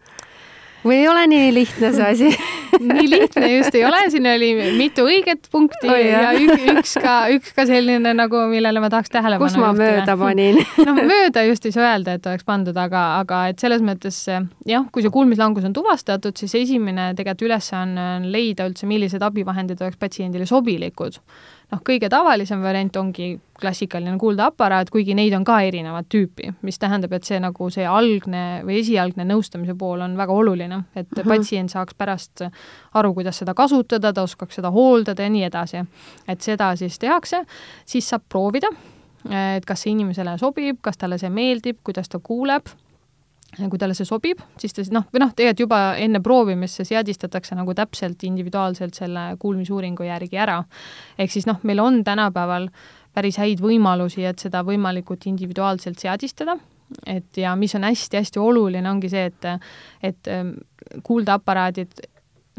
Või 0.89 1.03
ei 1.03 1.09
ole 1.11 1.27
nii 1.31 1.53
lihtne 1.55 1.93
see 1.95 2.09
asi? 2.15 2.31
Nii 2.79 3.09
lihtne 3.11 3.49
just 3.51 3.75
ei 3.75 3.83
ole, 3.83 4.05
siin 4.13 4.27
oli 4.31 4.53
mitu 4.77 5.03
õiget 5.09 5.49
punkti 5.51 5.89
oh, 5.91 5.97
ja 5.99 6.31
üks 6.77 6.93
ka, 7.03 7.15
üks 7.35 7.51
ka 7.57 7.65
selline 7.67 8.13
nagu, 8.15 8.45
millele 8.53 8.79
ma 8.79 8.91
tahaks 8.93 9.11
tähelepanu 9.11 9.49
kus 9.49 9.57
ma 9.59 9.73
juhtima. 9.73 9.97
mööda 9.97 10.15
panin? 10.23 10.61
Noh, 10.87 11.01
mööda 11.01 11.43
just 11.49 11.67
ei 11.67 11.75
saa 11.75 11.89
öelda, 11.89 12.15
et 12.19 12.29
oleks 12.31 12.47
pandud, 12.47 12.79
aga, 12.79 13.03
aga 13.25 13.41
et 13.51 13.59
selles 13.59 13.83
mõttes 13.83 14.21
jah, 14.29 14.87
kui 14.95 15.03
see 15.03 15.15
kuulmislangus 15.15 15.67
on 15.67 15.75
tuvastatud, 15.75 16.39
siis 16.39 16.55
esimene 16.61 17.11
tegelikult 17.19 17.49
ülesanne 17.49 18.09
on 18.21 18.31
leida 18.31 18.69
üldse, 18.71 18.87
millised 18.87 19.27
abivahendid 19.27 19.83
oleks 19.83 19.99
patsiendile 19.99 20.47
sobilikud 20.47 21.19
noh, 21.73 21.83
kõige 21.85 22.09
tavalisem 22.13 22.63
variant 22.65 22.97
ongi 23.01 23.33
klassikaline 23.59 24.15
kuuldeaparaat, 24.21 24.91
kuigi 24.95 25.17
neid 25.19 25.35
on 25.37 25.45
ka 25.47 25.59
erinevat 25.67 26.09
tüüpi, 26.13 26.53
mis 26.67 26.79
tähendab, 26.79 27.13
et 27.17 27.27
see 27.27 27.41
nagu 27.43 27.71
see 27.75 27.87
algne 27.89 28.63
või 28.67 28.79
esialgne 28.83 29.27
nõustamise 29.29 29.75
pool 29.79 30.05
on 30.07 30.17
väga 30.19 30.33
oluline, 30.33 30.83
et 30.95 31.07
mm 31.07 31.23
-hmm. 31.23 31.29
patsient 31.29 31.75
saaks 31.75 31.95
pärast 31.99 32.45
aru, 32.95 33.15
kuidas 33.15 33.39
seda 33.39 33.55
kasutada, 33.55 34.13
ta 34.13 34.23
oskaks 34.23 34.61
seda 34.61 34.71
hooldada 34.71 35.23
ja 35.23 35.31
nii 35.31 35.45
edasi. 35.45 35.85
et 36.29 36.41
seda 36.41 36.77
siis 36.77 36.99
tehakse, 36.99 37.45
siis 37.85 38.09
saab 38.09 38.23
proovida, 38.29 38.69
et 39.57 39.65
kas 39.67 39.83
see 39.83 39.93
inimesele 39.93 40.39
sobib, 40.39 40.79
kas 40.81 40.97
talle 40.97 41.19
see 41.19 41.31
meeldib, 41.31 41.79
kuidas 41.85 42.09
ta 42.09 42.19
kuuleb 42.19 42.67
kui 43.57 43.81
talle 43.81 43.97
see 43.97 44.07
sobib, 44.07 44.41
siis 44.61 44.75
ta 44.77 44.85
noh, 44.93 45.07
või 45.13 45.23
noh, 45.23 45.33
tegelikult 45.35 45.65
juba 45.65 45.81
enne 45.99 46.21
proovimist 46.25 46.79
see 46.79 46.91
seadistatakse 46.93 47.57
nagu 47.59 47.75
täpselt 47.75 48.23
individuaalselt 48.29 48.99
selle 48.99 49.31
kuulmisuuringu 49.41 50.05
järgi 50.07 50.39
ära. 50.39 50.63
ehk 51.19 51.33
siis 51.33 51.49
noh, 51.49 51.61
meil 51.63 51.81
on 51.81 52.03
tänapäeval 52.05 52.69
päris 53.15 53.39
häid 53.41 53.63
võimalusi, 53.65 54.27
et 54.29 54.39
seda 54.39 54.63
võimalikult 54.67 55.27
individuaalselt 55.27 55.99
seadistada, 55.99 56.59
et 57.07 57.41
ja 57.41 57.57
mis 57.57 57.75
on 57.75 57.89
hästi-hästi 57.89 58.39
oluline, 58.39 58.91
ongi 58.91 59.09
see, 59.09 59.25
et 59.33 59.49
et 60.03 60.29
ähm, 60.29 60.55
kuuldeaparaadid 61.03 62.05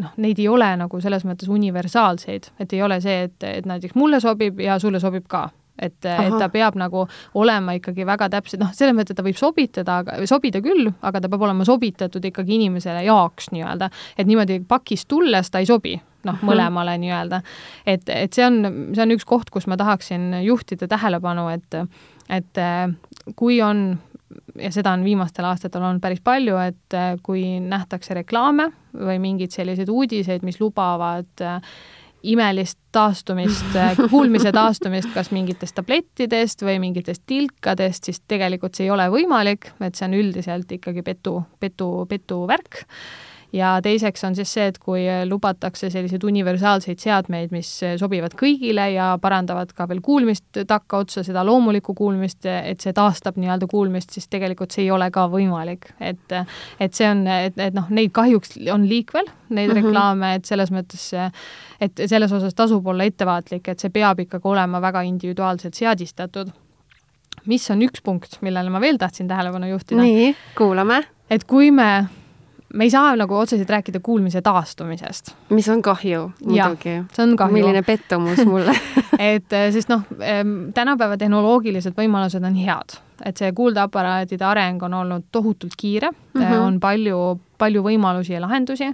noh, 0.01 0.17
neid 0.17 0.41
ei 0.41 0.49
ole 0.49 0.73
nagu 0.79 1.01
selles 1.01 1.23
mõttes 1.25 1.49
universaalseid, 1.53 2.51
et 2.59 2.73
ei 2.73 2.81
ole 2.81 2.99
see, 3.01 3.29
et, 3.29 3.37
et 3.43 3.65
näiteks 3.69 3.95
mulle 3.95 4.19
sobib 4.19 4.59
ja 4.59 4.79
sulle 4.79 4.99
sobib 4.99 5.29
ka 5.29 5.49
et, 5.79 5.97
et 6.05 6.35
ta 6.39 6.49
peab 6.53 6.77
nagu 6.79 7.05
olema 7.39 7.75
ikkagi 7.77 8.05
väga 8.07 8.29
täpselt, 8.35 8.63
noh, 8.63 8.73
selles 8.75 8.95
mõttes, 8.97 9.15
et 9.15 9.19
ta 9.19 9.25
võib 9.25 9.39
sobitada, 9.39 10.01
sobida 10.29 10.61
küll, 10.65 10.91
aga 11.01 11.23
ta 11.23 11.31
peab 11.31 11.47
olema 11.47 11.67
sobitatud 11.67 12.25
ikkagi 12.31 12.57
inimesele 12.59 13.05
jaoks 13.07 13.51
nii-öelda, 13.55 13.89
et 14.17 14.29
niimoodi 14.29 14.61
pakist 14.67 15.09
tulles 15.11 15.51
ta 15.51 15.63
ei 15.63 15.69
sobi 15.69 15.95
noh, 16.27 16.41
mõlemale 16.45 16.97
nii-öelda. 16.99 17.41
et, 17.87 18.09
et 18.11 18.35
see 18.35 18.45
on, 18.45 18.59
see 18.93 19.05
on 19.05 19.15
üks 19.15 19.27
koht, 19.27 19.49
kus 19.53 19.69
ma 19.71 19.79
tahaksin 19.79 20.33
juhtida 20.43 20.89
tähelepanu, 20.91 21.47
et, 21.55 21.79
et 22.29 22.63
kui 23.39 23.61
on 23.65 23.87
ja 24.59 24.71
seda 24.73 24.93
on 24.93 25.05
viimastel 25.05 25.47
aastatel 25.49 25.83
olnud 25.83 26.03
päris 26.03 26.21
palju, 26.23 26.57
et 26.61 26.97
kui 27.25 27.45
nähtakse 27.63 28.17
reklaame 28.17 28.69
või 28.93 29.17
mingeid 29.21 29.53
selliseid 29.55 29.89
uudiseid, 29.89 30.45
mis 30.45 30.59
lubavad 30.61 31.45
äh, 31.45 31.61
imelist 32.23 32.79
taastumist, 32.91 33.77
kuulmise 34.11 34.51
taastumist 34.51 35.13
kas 35.13 35.31
mingitest 35.31 35.77
tablettidest 35.77 36.65
või 36.65 36.79
mingitest 36.83 37.23
tilkadest, 37.29 38.09
siis 38.09 38.21
tegelikult 38.27 38.75
see 38.75 38.89
ei 38.89 38.93
ole 38.93 39.07
võimalik, 39.13 39.71
et 39.79 39.95
see 39.95 40.09
on 40.09 40.19
üldiselt 40.19 40.71
ikkagi 40.79 41.05
petu, 41.05 41.39
petu, 41.59 41.89
petuvärk 42.09 42.83
ja 43.53 43.79
teiseks 43.83 44.23
on 44.23 44.35
siis 44.37 44.51
see, 44.53 44.67
et 44.69 44.77
kui 44.81 45.03
lubatakse 45.25 45.89
selliseid 45.89 46.23
universaalseid 46.27 47.01
seadmeid, 47.01 47.53
mis 47.53 47.69
sobivad 48.01 48.35
kõigile 48.39 48.89
ja 48.93 49.11
parandavad 49.21 49.71
ka 49.75 49.87
veel 49.89 50.01
kuulmist 50.05 50.61
takkaotsa, 50.67 51.23
seda 51.25 51.43
loomulikku 51.47 51.95
kuulmist, 51.97 52.45
et 52.45 52.81
see 52.83 52.93
taastab 52.95 53.39
nii-öelda 53.41 53.69
kuulmist, 53.69 54.13
siis 54.13 54.29
tegelikult 54.29 54.75
see 54.75 54.85
ei 54.87 54.91
ole 54.93 55.09
ka 55.11 55.27
võimalik. 55.31 55.91
et, 55.99 56.37
et 56.79 56.93
see 56.93 57.09
on, 57.09 57.25
et, 57.27 57.57
et 57.57 57.73
noh, 57.73 57.89
neid 57.89 58.13
kahjuks 58.15 58.57
on 58.73 58.85
liikvel, 58.89 59.25
neid 59.49 59.69
mm 59.69 59.75
-hmm. 59.75 59.83
reklaame, 59.83 60.33
et 60.35 60.45
selles 60.45 60.71
mõttes, 60.71 61.09
et 61.81 62.01
selles 62.05 62.31
osas 62.31 62.55
tasub 62.55 62.87
olla 62.87 63.03
ettevaatlik, 63.03 63.67
et 63.67 63.79
see 63.79 63.89
peab 63.89 64.19
ikkagi 64.19 64.47
olema 64.47 64.81
väga 64.81 65.01
individuaalselt 65.07 65.73
seadistatud 65.73 66.51
mis 67.45 67.69
on 67.71 67.81
üks 67.85 68.03
punkt, 68.03 68.39
millele 68.45 68.69
ma 68.69 68.81
veel 68.83 68.97
tahtsin 68.99 69.27
tähelepanu 69.27 69.69
juhtida. 69.71 70.01
nii, 70.01 70.35
kuulame. 70.57 71.03
et 71.29 71.43
kui 71.43 71.71
me 71.71 72.07
me 72.73 72.85
ei 72.85 72.89
saa 72.89 73.15
nagu 73.17 73.35
otseselt 73.35 73.69
rääkida 73.69 73.99
kuulmise 74.03 74.41
taastumisest. 74.41 75.35
mis 75.49 75.69
on 75.69 75.81
kahju, 75.81 76.31
muidugi. 76.45 77.03
see 77.13 77.23
on 77.23 77.35
kahju. 77.37 77.53
milline 77.53 77.83
pettumus 77.83 78.45
mulle 78.45 78.75
et 79.33 79.53
eh, 79.53 79.69
sest 79.73 79.89
noh, 79.89 80.05
tänapäeva 80.73 81.17
tehnoloogilised 81.17 81.97
võimalused 81.97 82.45
on 82.45 82.55
head, 82.55 82.99
et 83.25 83.37
see 83.37 83.51
kuuldeaparaatide 83.55 84.45
areng 84.45 84.83
on 84.85 84.93
olnud 85.01 85.29
tohutult 85.31 85.73
kiire 85.77 86.11
mm, 86.11 86.41
-hmm. 86.41 86.59
on 86.67 86.79
palju, 86.79 87.39
palju 87.57 87.83
võimalusi 87.83 88.37
ja 88.37 88.41
lahendusi, 88.41 88.91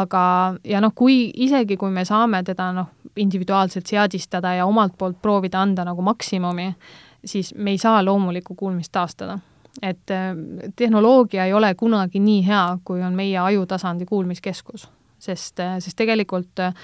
aga, 0.00 0.24
ja 0.64 0.80
noh, 0.80 0.92
kui 0.94 1.30
isegi, 1.44 1.76
kui 1.76 1.90
me 1.90 2.04
saame 2.08 2.42
teda 2.46 2.70
noh, 2.76 2.90
individuaalselt 3.16 3.86
seadistada 3.86 4.54
ja 4.56 4.66
omalt 4.66 4.96
poolt 4.98 5.18
proovida 5.22 5.60
anda 5.62 5.84
nagu 5.84 6.02
maksimumi, 6.02 6.70
siis 7.24 7.52
me 7.54 7.74
ei 7.74 7.78
saa 7.78 8.04
loomulikku 8.04 8.54
kuulmist 8.58 8.92
taastada. 8.92 9.38
Et 9.82 10.10
äh, 10.10 10.34
tehnoloogia 10.76 11.46
ei 11.48 11.52
ole 11.56 11.74
kunagi 11.74 12.20
nii 12.20 12.42
hea, 12.46 12.64
kui 12.84 13.02
on 13.02 13.14
meie 13.16 13.38
ajutasandi 13.38 14.04
kuulmiskeskus, 14.08 14.88
sest, 15.18 15.60
äh, 15.60 15.78
sest 15.80 15.96
tegelikult 15.96 16.60
äh, 16.60 16.74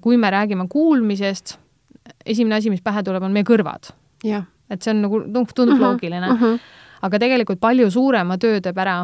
kui 0.00 0.16
me 0.16 0.30
räägime 0.30 0.66
kuulmisest, 0.68 1.56
esimene 2.26 2.58
asi, 2.58 2.70
mis 2.70 2.84
pähe 2.84 3.02
tuleb, 3.04 3.24
on 3.24 3.32
meie 3.32 3.46
kõrvad. 3.48 3.92
et 4.70 4.82
see 4.82 4.92
on 4.92 5.02
nagu, 5.02 5.22
noh, 5.24 5.48
tundub 5.54 5.78
uh 5.78 5.80
-huh, 5.80 5.92
loogiline. 5.92 6.30
Uh. 6.30 6.40
-huh 6.40 6.60
aga 7.06 7.18
tegelikult 7.22 7.60
palju 7.62 7.90
suurema 7.92 8.38
töö 8.40 8.60
teeb 8.62 8.78
ära 8.78 9.00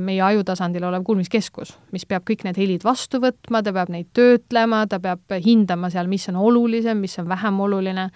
meie 0.00 0.22
ajutasandil 0.26 0.84
olev 0.88 1.04
kuulmiskeskus, 1.06 1.76
mis 1.94 2.06
peab 2.08 2.26
kõik 2.28 2.44
need 2.46 2.58
helid 2.60 2.84
vastu 2.86 3.20
võtma, 3.22 3.62
ta 3.62 3.72
peab 3.72 3.92
neid 3.94 4.10
töötlema, 4.16 4.84
ta 4.90 5.00
peab 5.02 5.38
hindama 5.44 5.90
seal, 5.92 6.10
mis 6.10 6.28
on 6.32 6.40
olulisem, 6.42 7.00
mis 7.00 7.16
on 7.22 7.30
vähem 7.30 7.60
oluline. 7.66 8.10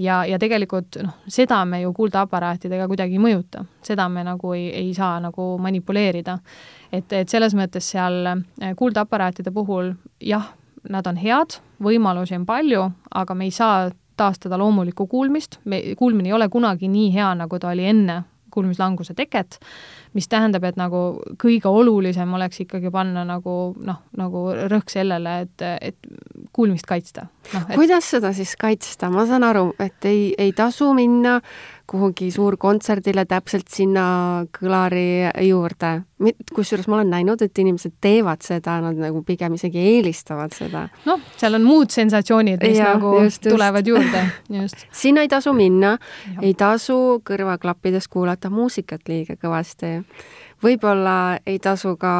Ja, 0.00 0.22
ja 0.24 0.38
tegelikult 0.40 0.96
noh, 1.02 1.16
seda 1.28 1.58
me 1.68 1.82
ju 1.82 1.90
kuuldeaparaatidega 1.92 2.86
kuidagi 2.88 3.18
ei 3.18 3.20
mõjuta, 3.20 3.66
seda 3.84 4.06
me 4.08 4.22
nagu 4.24 4.54
ei, 4.56 4.70
ei 4.78 4.94
saa 4.96 5.18
nagu 5.20 5.50
manipuleerida. 5.60 6.38
et, 6.92 7.12
et 7.12 7.28
selles 7.28 7.52
mõttes 7.54 7.90
seal 7.92 8.24
äh, 8.30 8.70
kuuldeaparaatide 8.78 9.52
puhul 9.52 9.92
jah, 10.24 10.54
nad 10.88 11.06
on 11.06 11.20
head, 11.20 11.58
võimalusi 11.82 12.38
on 12.38 12.46
palju, 12.48 12.86
aga 13.12 13.34
me 13.34 13.44
ei 13.44 13.50
saa 13.50 13.90
taastada 14.16 14.56
loomulikku 14.58 15.06
kuulmist, 15.06 15.58
me, 15.64 15.82
kuulmine 15.98 16.28
ei 16.28 16.32
ole 16.32 16.48
kunagi 16.48 16.88
nii 16.88 17.12
hea, 17.12 17.34
nagu 17.34 17.58
ta 17.58 17.68
oli 17.68 17.84
enne 17.84 18.22
kuulmislanguse 18.50 19.14
teket 19.14 19.60
mis 20.16 20.26
tähendab, 20.30 20.64
et 20.66 20.78
nagu 20.78 21.00
kõige 21.40 21.70
olulisem 21.70 22.32
oleks 22.34 22.64
ikkagi 22.64 22.90
panna 22.92 23.22
nagu 23.26 23.56
noh, 23.78 24.00
nagu 24.18 24.44
rõhk 24.70 24.90
sellele, 24.90 25.36
et, 25.46 25.64
et 25.90 26.50
kuulmist 26.56 26.88
kaitsta 26.88 27.28
no,. 27.28 27.62
Et... 27.68 27.76
kuidas 27.76 28.10
seda 28.16 28.32
siis 28.34 28.56
kaitsta, 28.58 29.10
ma 29.12 29.26
saan 29.30 29.46
aru, 29.46 29.68
et 29.82 30.10
ei, 30.10 30.30
ei 30.38 30.54
tasu 30.56 30.90
minna 30.96 31.38
kuhugi 31.90 32.28
suurkontserdile 32.30 33.24
täpselt 33.28 33.68
sinna 33.72 34.04
kõlari 34.54 35.26
juurde. 35.48 35.90
kusjuures 36.54 36.86
ma 36.88 36.98
olen 36.98 37.10
näinud, 37.10 37.42
et 37.42 37.58
inimesed 37.58 37.96
teevad 38.00 38.44
seda, 38.46 38.76
nad 38.84 38.98
nagu 39.00 39.22
pigem 39.26 39.56
isegi 39.58 39.82
eelistavad 39.96 40.54
seda. 40.54 40.86
noh, 41.08 41.22
seal 41.40 41.58
on 41.58 41.66
muud 41.66 41.90
sensatsioonid, 41.90 42.62
mis 42.62 42.78
ja, 42.78 42.94
nagu 42.94 43.16
just, 43.24 43.44
just. 43.44 43.54
tulevad 43.54 43.86
juurde, 43.86 44.24
just. 44.60 44.86
sinna 45.02 45.26
ei 45.26 45.32
tasu 45.32 45.54
minna, 45.56 45.96
ei 46.42 46.54
tasu 46.54 47.20
kõrvaklappides 47.26 48.06
kuulata 48.08 48.50
muusikat 48.50 49.08
liiga 49.08 49.34
kõvasti. 49.40 49.96
võib-olla 50.62 51.40
ei 51.46 51.58
tasu 51.58 51.96
ka 51.96 52.14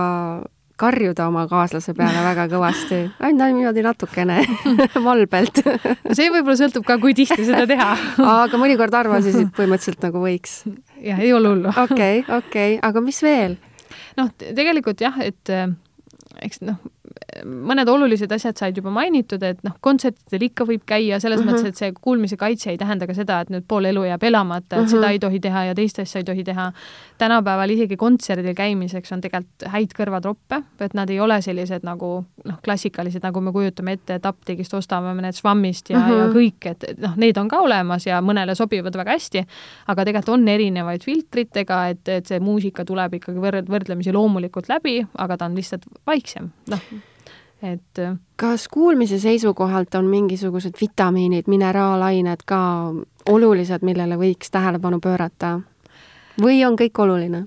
karjuda 0.80 1.26
oma 1.30 1.46
kaaslase 1.50 1.94
peale 1.96 2.22
väga 2.24 2.46
kõvasti, 2.52 3.00
ainult 3.26 3.56
niimoodi 3.56 3.84
natukene 3.84 4.40
valbelt 5.08 5.62
see 5.64 6.30
võib-olla 6.32 6.56
sõltub 6.60 6.86
ka, 6.88 6.98
kui 7.02 7.16
tihti 7.16 7.44
seda 7.48 7.66
teha 7.70 7.90
aga 8.20 8.60
mõnikord 8.60 8.96
arvasid, 9.02 9.36
et 9.42 9.52
põhimõtteliselt 9.56 10.08
nagu 10.08 10.24
võiks. 10.24 10.62
jah, 11.04 11.20
ei 11.20 11.34
ole 11.36 11.54
hullu. 11.54 11.74
okei, 11.84 12.24
okei, 12.40 12.78
aga 12.90 13.04
mis 13.04 13.20
veel? 13.24 13.58
noh, 14.20 14.32
tegelikult 14.40 15.04
jah, 15.04 15.20
et 15.24 15.54
eks 16.40 16.64
noh, 16.64 16.80
mõned 17.44 17.88
olulised 17.88 18.32
asjad 18.32 18.58
said 18.58 18.76
juba 18.76 18.90
mainitud, 18.94 19.42
et 19.46 19.60
noh, 19.66 19.74
kontsertidel 19.84 20.46
ikka 20.48 20.66
võib 20.68 20.82
käia, 20.88 21.20
selles 21.20 21.40
mm 21.40 21.46
-hmm. 21.46 21.56
mõttes, 21.56 21.68
et 21.68 21.76
see 21.76 21.92
kuulmise 22.00 22.36
kaitse 22.36 22.70
ei 22.70 22.78
tähenda 22.78 23.06
ka 23.06 23.14
seda, 23.14 23.40
et 23.40 23.50
nüüd 23.50 23.66
pool 23.68 23.84
elu 23.84 24.04
jääb 24.04 24.22
elamata, 24.22 24.76
et 24.76 24.80
mm 24.80 24.86
-hmm. 24.86 24.90
seda 24.90 25.10
ei 25.10 25.18
tohi 25.18 25.40
teha 25.40 25.64
ja 25.64 25.74
teist 25.74 25.98
asja 25.98 26.18
ei 26.18 26.24
tohi 26.24 26.44
teha. 26.44 26.72
tänapäeval 27.18 27.70
isegi 27.70 27.96
kontserdil 27.96 28.54
käimiseks 28.54 29.12
on 29.12 29.20
tegelikult 29.20 29.66
häid 29.66 29.92
kõrvatroppe, 29.98 30.62
et 30.80 30.94
nad 30.94 31.10
ei 31.10 31.20
ole 31.20 31.42
sellised 31.42 31.84
nagu 31.84 32.24
noh, 32.44 32.58
klassikalised, 32.64 33.22
nagu 33.22 33.40
me 33.40 33.52
kujutame 33.52 33.92
ette, 33.92 34.14
et 34.14 34.26
apteegist 34.26 34.74
ostame 34.74 35.14
need 35.22 35.34
švammist 35.34 35.90
ja 35.90 35.98
mm, 35.98 36.04
-hmm. 36.04 36.18
ja 36.18 36.26
mhm. 36.26 36.36
kõik, 36.36 36.70
et 36.70 36.98
noh, 36.98 37.16
need 37.16 37.36
on 37.36 37.48
ka 37.48 37.58
olemas 37.58 38.06
ja 38.06 38.20
mõnele 38.20 38.54
sobivad 38.54 38.96
väga 38.96 39.10
hästi, 39.10 39.46
aga 39.86 40.04
tegelikult 40.04 40.28
on 40.28 40.48
erinevaid 40.48 41.04
filtritega, 41.04 41.86
et, 41.88 42.08
et 42.08 42.26
see 42.26 42.40
muusika 42.40 42.84
tuleb 42.84 43.14
ikkagi 43.14 43.38
võrd-, 43.38 43.68
võrdlemisi 43.68 44.12
loomulikult 44.12 44.68
läbi, 44.68 45.06
aga 45.18 45.36
ta 45.36 45.44
on 45.44 45.54
lihtsalt 45.54 45.86
vaiksem, 46.06 46.50
noh 46.70 46.80
et 47.62 47.98
äh, 47.98 48.16
kas 48.36 48.68
kuulmise 48.68 49.18
seisukohalt 49.20 49.94
on 49.94 50.06
mingisugused 50.06 50.80
vitamiinid, 50.80 51.48
mineraalained 51.48 52.44
ka 52.46 52.60
olulised, 53.28 53.82
millele 53.82 54.16
võiks 54.16 54.50
tähelepanu 54.50 55.00
pöörata? 55.00 55.60
või 56.40 56.64
on 56.64 56.76
kõik 56.78 56.98
oluline? 56.98 57.44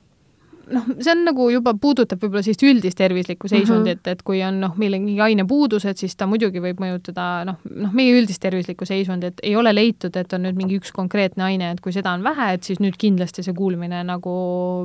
Noh, 0.72 0.86
see 1.00 1.12
on 1.12 1.24
nagu 1.28 1.48
juba 1.52 1.74
puudutab 1.80 2.22
võib-olla 2.24 2.44
sellist 2.46 2.64
üldist 2.66 2.98
tervislikku 3.00 3.50
seisundit 3.52 4.00
mm, 4.00 4.04
-hmm. 4.04 4.16
et 4.16 4.24
kui 4.24 4.42
on 4.46 4.60
noh, 4.64 4.76
millegi 4.80 5.18
ainepuudused, 5.22 6.00
siis 6.00 6.16
ta 6.16 6.28
muidugi 6.30 6.62
võib 6.64 6.80
mõjutada 6.84 7.44
noh, 7.48 7.60
noh, 7.70 7.94
meie 7.96 8.14
üldist 8.16 8.42
tervislikku 8.44 8.88
seisundit, 8.88 9.42
ei 9.44 9.56
ole 9.60 9.74
leitud, 9.76 10.16
et 10.16 10.34
on 10.34 10.46
nüüd 10.48 10.60
mingi 10.60 10.80
üks 10.80 10.94
konkreetne 10.96 11.44
aine, 11.50 11.72
et 11.74 11.82
kui 11.84 11.96
seda 11.96 12.14
on 12.16 12.24
vähe, 12.24 12.54
et 12.56 12.64
siis 12.64 12.80
nüüd 12.84 12.98
kindlasti 13.00 13.44
see 13.44 13.56
kuulmine 13.58 14.04
nagu 14.08 14.36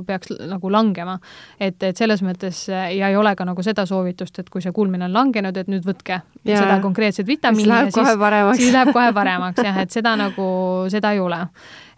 peaks 0.06 0.34
nagu 0.48 0.72
langema. 0.72 1.18
et, 1.60 1.82
et 1.82 1.96
selles 1.96 2.22
mõttes 2.22 2.66
ja 2.68 3.08
ei 3.08 3.16
ole 3.16 3.34
ka 3.36 3.44
nagu 3.44 3.62
seda 3.62 3.86
soovitust, 3.86 4.38
et 4.38 4.50
kui 4.50 4.62
see 4.62 4.72
kuulmine 4.72 5.04
on 5.04 5.12
langenud, 5.12 5.56
et 5.56 5.68
nüüd 5.68 5.86
võtke 5.86 6.20
ja. 6.44 6.58
seda 6.58 6.80
konkreetset 6.82 7.26
vitamiini. 7.26 7.68
siis 7.68 7.74
läheb 7.74 7.92
kohe 7.94 8.16
paremaks. 8.18 8.58
siis 8.58 8.72
läheb 8.72 8.92
kohe 8.92 9.12
paremaks 9.12 9.62
jah, 9.64 9.78
et 9.82 9.90
seda 9.90 10.16
nagu, 10.16 10.48
seda 10.90 11.12
ei 11.12 11.20
ole 11.20 11.46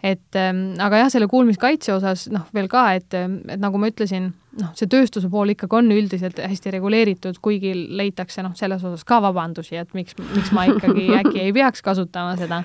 et 0.03 0.35
ähm, 0.35 0.61
aga 0.81 1.03
jah, 1.03 1.09
selle 1.13 1.27
kuulmiskaitse 1.29 1.93
osas 1.93 2.25
noh, 2.33 2.47
veel 2.55 2.69
ka, 2.71 2.87
et, 2.97 3.13
et 3.13 3.59
nagu 3.61 3.77
ma 3.81 3.91
ütlesin, 3.91 4.31
noh, 4.57 4.71
see 4.77 4.89
tööstuse 4.89 5.29
pool 5.31 5.53
ikkagi 5.53 5.77
on 5.77 5.91
üldiselt 5.93 6.41
hästi 6.41 6.73
reguleeritud, 6.75 7.37
kuigi 7.43 7.73
leitakse 7.99 8.41
noh, 8.41 8.55
selles 8.57 8.81
osas 8.87 9.05
ka 9.07 9.21
vabandusi, 9.23 9.77
et 9.77 9.93
miks, 9.97 10.17
miks 10.33 10.51
ma 10.57 10.65
ikkagi 10.71 11.07
äkki 11.21 11.43
ei 11.45 11.53
peaks 11.55 11.85
kasutama 11.85 12.33
seda. 12.39 12.63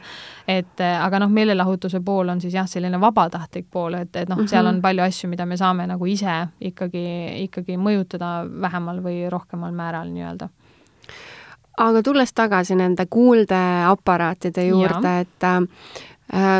et 0.48 0.80
aga 0.80 1.20
noh, 1.22 1.32
meelelahutuse 1.32 2.00
pool 2.04 2.32
on 2.32 2.40
siis 2.40 2.56
jah, 2.56 2.68
selline 2.70 3.00
vabatahtlik 3.02 3.68
pool, 3.70 4.00
et, 4.00 4.16
et 4.16 4.32
noh, 4.32 4.40
seal 4.46 4.64
mhm. 4.64 4.76
on 4.78 4.84
palju 4.88 5.06
asju, 5.06 5.32
mida 5.32 5.46
me 5.46 5.60
saame 5.60 5.88
nagu 5.92 6.08
ise 6.08 6.40
ikkagi, 6.72 7.06
ikkagi 7.44 7.76
mõjutada 7.76 8.38
vähemal 8.48 9.04
või 9.04 9.26
rohkemal 9.32 9.76
määral 9.76 10.08
nii-öelda 10.14 10.48
aga 11.76 12.00
tulles 12.00 12.32
tagasi 12.32 12.72
nende 12.78 13.04
kuuldeaparaatide 13.12 14.62
juurde, 14.70 15.18
et 15.20 15.44
äh, 15.44 15.58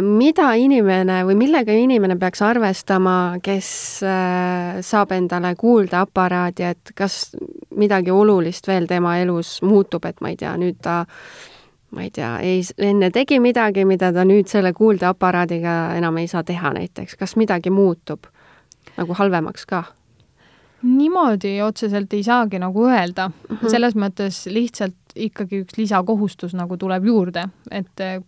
mida 0.02 0.52
inimene 0.54 1.24
või 1.26 1.34
millega 1.40 1.74
inimene 1.74 2.14
peaks 2.20 2.42
arvestama, 2.46 3.38
kes 3.42 3.68
äh, 4.06 4.78
saab 4.86 5.12
endale 5.16 5.54
kuuldeaparaadi, 5.58 6.62
et 6.62 6.94
kas 6.94 7.34
midagi 7.74 8.14
olulist 8.14 8.68
veel 8.70 8.86
tema 8.86 9.16
elus 9.18 9.58
muutub, 9.66 10.06
et 10.06 10.22
ma 10.22 10.30
ei 10.30 10.38
tea, 10.38 10.54
nüüd 10.60 10.78
ta 10.82 11.02
ma 11.96 12.06
ei 12.06 12.10
tea, 12.14 12.36
ei, 12.44 12.62
enne 12.78 13.10
tegi 13.10 13.40
midagi, 13.42 13.84
mida 13.88 14.12
ta 14.12 14.24
nüüd 14.26 14.46
selle 14.50 14.72
kuuldeaparaadiga 14.76 15.76
enam 15.98 16.22
ei 16.22 16.30
saa 16.30 16.44
teha 16.46 16.72
näiteks, 16.76 17.16
kas 17.18 17.36
midagi 17.36 17.70
muutub 17.74 18.30
nagu 18.96 19.18
halvemaks 19.18 19.66
ka? 19.66 19.84
Niimoodi 20.82 21.62
otseselt 21.62 22.12
ei 22.12 22.22
saagi 22.22 22.58
nagu 22.58 22.86
öelda 22.86 23.28
mm, 23.28 23.56
-hmm. 23.56 23.70
selles 23.70 23.96
mõttes 23.96 24.44
lihtsalt 24.52 24.94
ikkagi 25.16 25.62
üks 25.64 25.78
lisakohustus 25.78 26.54
nagu 26.54 26.76
tuleb 26.76 27.04
juurde, 27.04 27.48
et 27.70 28.00
eh, 28.00 28.20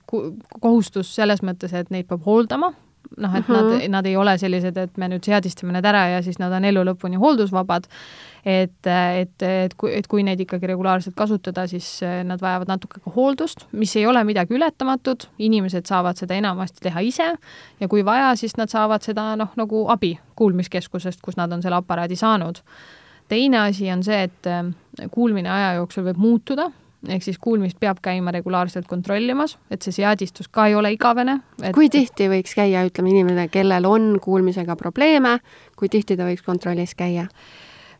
kohustus 0.61 1.15
selles 1.15 1.43
mõttes, 1.43 1.75
et 1.75 1.91
neid 1.91 2.09
peab 2.09 2.25
hooldama, 2.25 2.73
noh, 3.17 3.35
et 3.35 3.45
uh 3.45 3.49
-huh. 3.49 3.57
nad, 3.57 3.73
mhm. 3.75 3.91
nad 3.91 4.07
ei 4.07 4.17
ole 4.17 4.39
sellised, 4.39 4.77
et 4.77 4.97
me 4.97 5.09
nüüd 5.09 5.25
seadistame 5.25 5.73
need 5.73 5.85
ära 5.85 6.07
ja 6.09 6.23
siis 6.23 6.39
nad 6.39 6.53
on 6.53 6.65
elu 6.65 6.85
lõpuni 6.85 7.19
hooldusvabad, 7.19 7.85
et, 8.45 8.87
et, 8.87 9.43
et 9.43 9.75
kui, 9.79 9.93
et 9.95 10.07
kui 10.07 10.23
neid 10.27 10.41
ikkagi 10.45 10.71
regulaarselt 10.71 11.17
kasutada, 11.19 11.67
siis 11.71 11.89
eh, 12.07 12.21
nad 12.27 12.43
vajavad 12.43 12.71
natuke 12.71 13.03
ka 13.05 13.13
hooldust, 13.15 13.67
mis 13.73 13.97
ei 13.97 14.07
ole 14.07 14.23
midagi 14.29 14.55
ületamatut, 14.57 15.29
inimesed 15.39 15.89
saavad 15.89 16.21
seda 16.21 16.39
enamasti 16.39 16.85
teha 16.89 17.03
ise 17.05 17.33
ja 17.81 17.89
kui 17.91 18.05
vaja, 18.07 18.35
siis 18.37 18.57
nad 18.61 18.73
saavad 18.73 19.05
seda 19.07 19.33
noh, 19.41 19.53
nagu 19.59 19.87
abi 19.93 20.17
kuulmiskeskusest, 20.39 21.23
kus 21.25 21.39
nad 21.41 21.53
on 21.53 21.65
selle 21.65 21.81
aparaadi 21.81 22.17
saanud 22.19 22.63
teine 23.29 23.59
asi 23.59 23.91
on 23.93 24.03
see, 24.05 24.23
et 24.29 24.47
äh, 24.49 24.65
kuulmine 25.13 25.51
aja 25.53 25.75
jooksul 25.79 26.07
võib 26.09 26.21
muutuda, 26.23 26.69
ehk 27.09 27.23
siis 27.23 27.39
kuulmist 27.39 27.79
peab 27.81 28.01
käima 28.03 28.33
regulaarselt 28.35 28.89
kontrollimas, 28.91 29.57
et 29.71 29.85
see 29.85 29.95
seadistus 30.01 30.49
ka 30.51 30.67
ei 30.71 30.77
ole 30.79 30.93
igavene 30.97 31.39
et.... 31.63 31.73
kui 31.77 31.91
tihti 31.93 32.29
võiks 32.33 32.57
käia, 32.59 32.83
ütleme, 32.89 33.13
inimene, 33.15 33.49
kellel 33.53 33.87
on 33.89 34.11
kuulmisega 34.23 34.77
probleeme, 34.81 35.39
kui 35.79 35.91
tihti 35.93 36.17
ta 36.19 36.27
võiks 36.29 36.45
kontrollis 36.47 36.97
käia? 36.99 37.29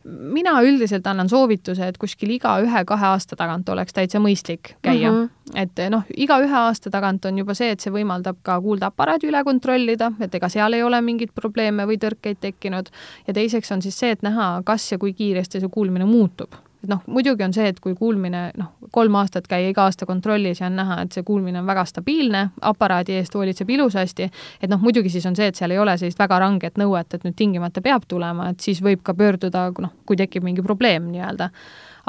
Mina 0.03 0.61
üldiselt 0.63 1.07
annan 1.07 1.29
soovituse, 1.29 1.87
et 1.87 1.97
kuskil 1.97 2.31
iga 2.35 2.55
ühe-kahe 2.63 3.09
aasta 3.11 3.35
tagant 3.39 3.69
oleks 3.69 3.93
täitsa 3.93 4.21
mõistlik 4.23 4.75
käia 4.81 5.11
mm. 5.11 5.17
-hmm. 5.17 5.59
et 5.63 5.83
noh, 5.91 6.05
iga 6.17 6.39
ühe 6.43 6.55
aasta 6.55 6.89
tagant 6.89 7.25
on 7.25 7.37
juba 7.37 7.53
see, 7.53 7.71
et 7.71 7.79
see 7.79 7.93
võimaldab 7.93 8.39
ka 8.43 8.59
kuuldeaparaadi 8.61 9.27
üle 9.27 9.43
kontrollida, 9.43 10.11
et 10.19 10.35
ega 10.35 10.49
seal 10.49 10.73
ei 10.73 10.83
ole 10.83 11.01
mingeid 11.01 11.35
probleeme 11.35 11.85
või 11.85 11.97
tõrkeid 11.97 12.39
tekkinud. 12.39 12.89
ja 13.27 13.33
teiseks 13.33 13.71
on 13.71 13.81
siis 13.81 13.99
see, 13.99 14.11
et 14.11 14.21
näha, 14.21 14.61
kas 14.65 14.91
ja 14.91 14.97
kui 14.97 15.13
kiiresti 15.13 15.59
see 15.59 15.69
kuulmine 15.69 16.05
muutub 16.05 16.55
et 16.83 16.89
noh, 16.91 17.01
muidugi 17.11 17.43
on 17.43 17.53
see, 17.55 17.67
et 17.71 17.79
kui 17.83 17.95
kuulmine 17.97 18.43
noh, 18.59 18.71
kolm 18.95 19.17
aastat 19.19 19.49
käia 19.51 19.71
iga 19.73 19.85
aasta 19.89 20.07
kontrollis 20.09 20.61
ja 20.61 20.69
on 20.69 20.79
näha, 20.79 21.01
et 21.03 21.15
see 21.15 21.25
kuulmine 21.27 21.59
on 21.59 21.67
väga 21.67 21.83
stabiilne, 21.89 22.45
aparaadi 22.71 23.17
eest 23.19 23.35
hoolitseb 23.35 23.69
ilusasti, 23.75 24.29
et 24.61 24.71
noh, 24.71 24.81
muidugi 24.83 25.11
siis 25.11 25.27
on 25.29 25.35
see, 25.35 25.49
et 25.51 25.59
seal 25.59 25.75
ei 25.75 25.81
ole 25.81 25.97
sellist 25.99 26.19
väga 26.19 26.39
ranget 26.39 26.79
nõuet, 26.79 27.13
et 27.13 27.27
nüüd 27.27 27.37
tingimata 27.39 27.83
peab 27.83 28.07
tulema, 28.07 28.49
et 28.53 28.63
siis 28.63 28.81
võib 28.85 29.03
ka 29.03 29.13
pöörduda, 29.17 29.69
noh, 29.79 29.95
kui 30.05 30.19
tekib 30.19 30.47
mingi 30.47 30.65
probleem 30.65 31.11
nii-öelda 31.11 31.51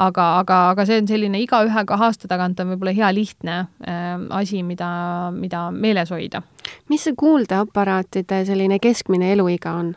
aga, 0.01 0.27
aga, 0.41 0.59
aga 0.71 0.85
see 0.87 1.01
on 1.01 1.09
selline 1.09 1.41
iga 1.43 1.61
ühe-kahe 1.67 2.07
aasta 2.07 2.29
tagant 2.31 2.59
on 2.63 2.71
võib-olla 2.73 2.93
hea 2.95 3.09
lihtne 3.15 3.57
äh, 3.59 4.13
asi, 4.37 4.61
mida, 4.65 4.89
mida 5.35 5.67
meeles 5.75 6.13
hoida. 6.13 6.43
mis 6.89 7.03
see 7.07 7.17
kuuldeaparaatide 7.17 8.43
selline 8.47 8.79
keskmine 8.81 9.33
eluiga 9.35 9.75
on? 9.81 9.93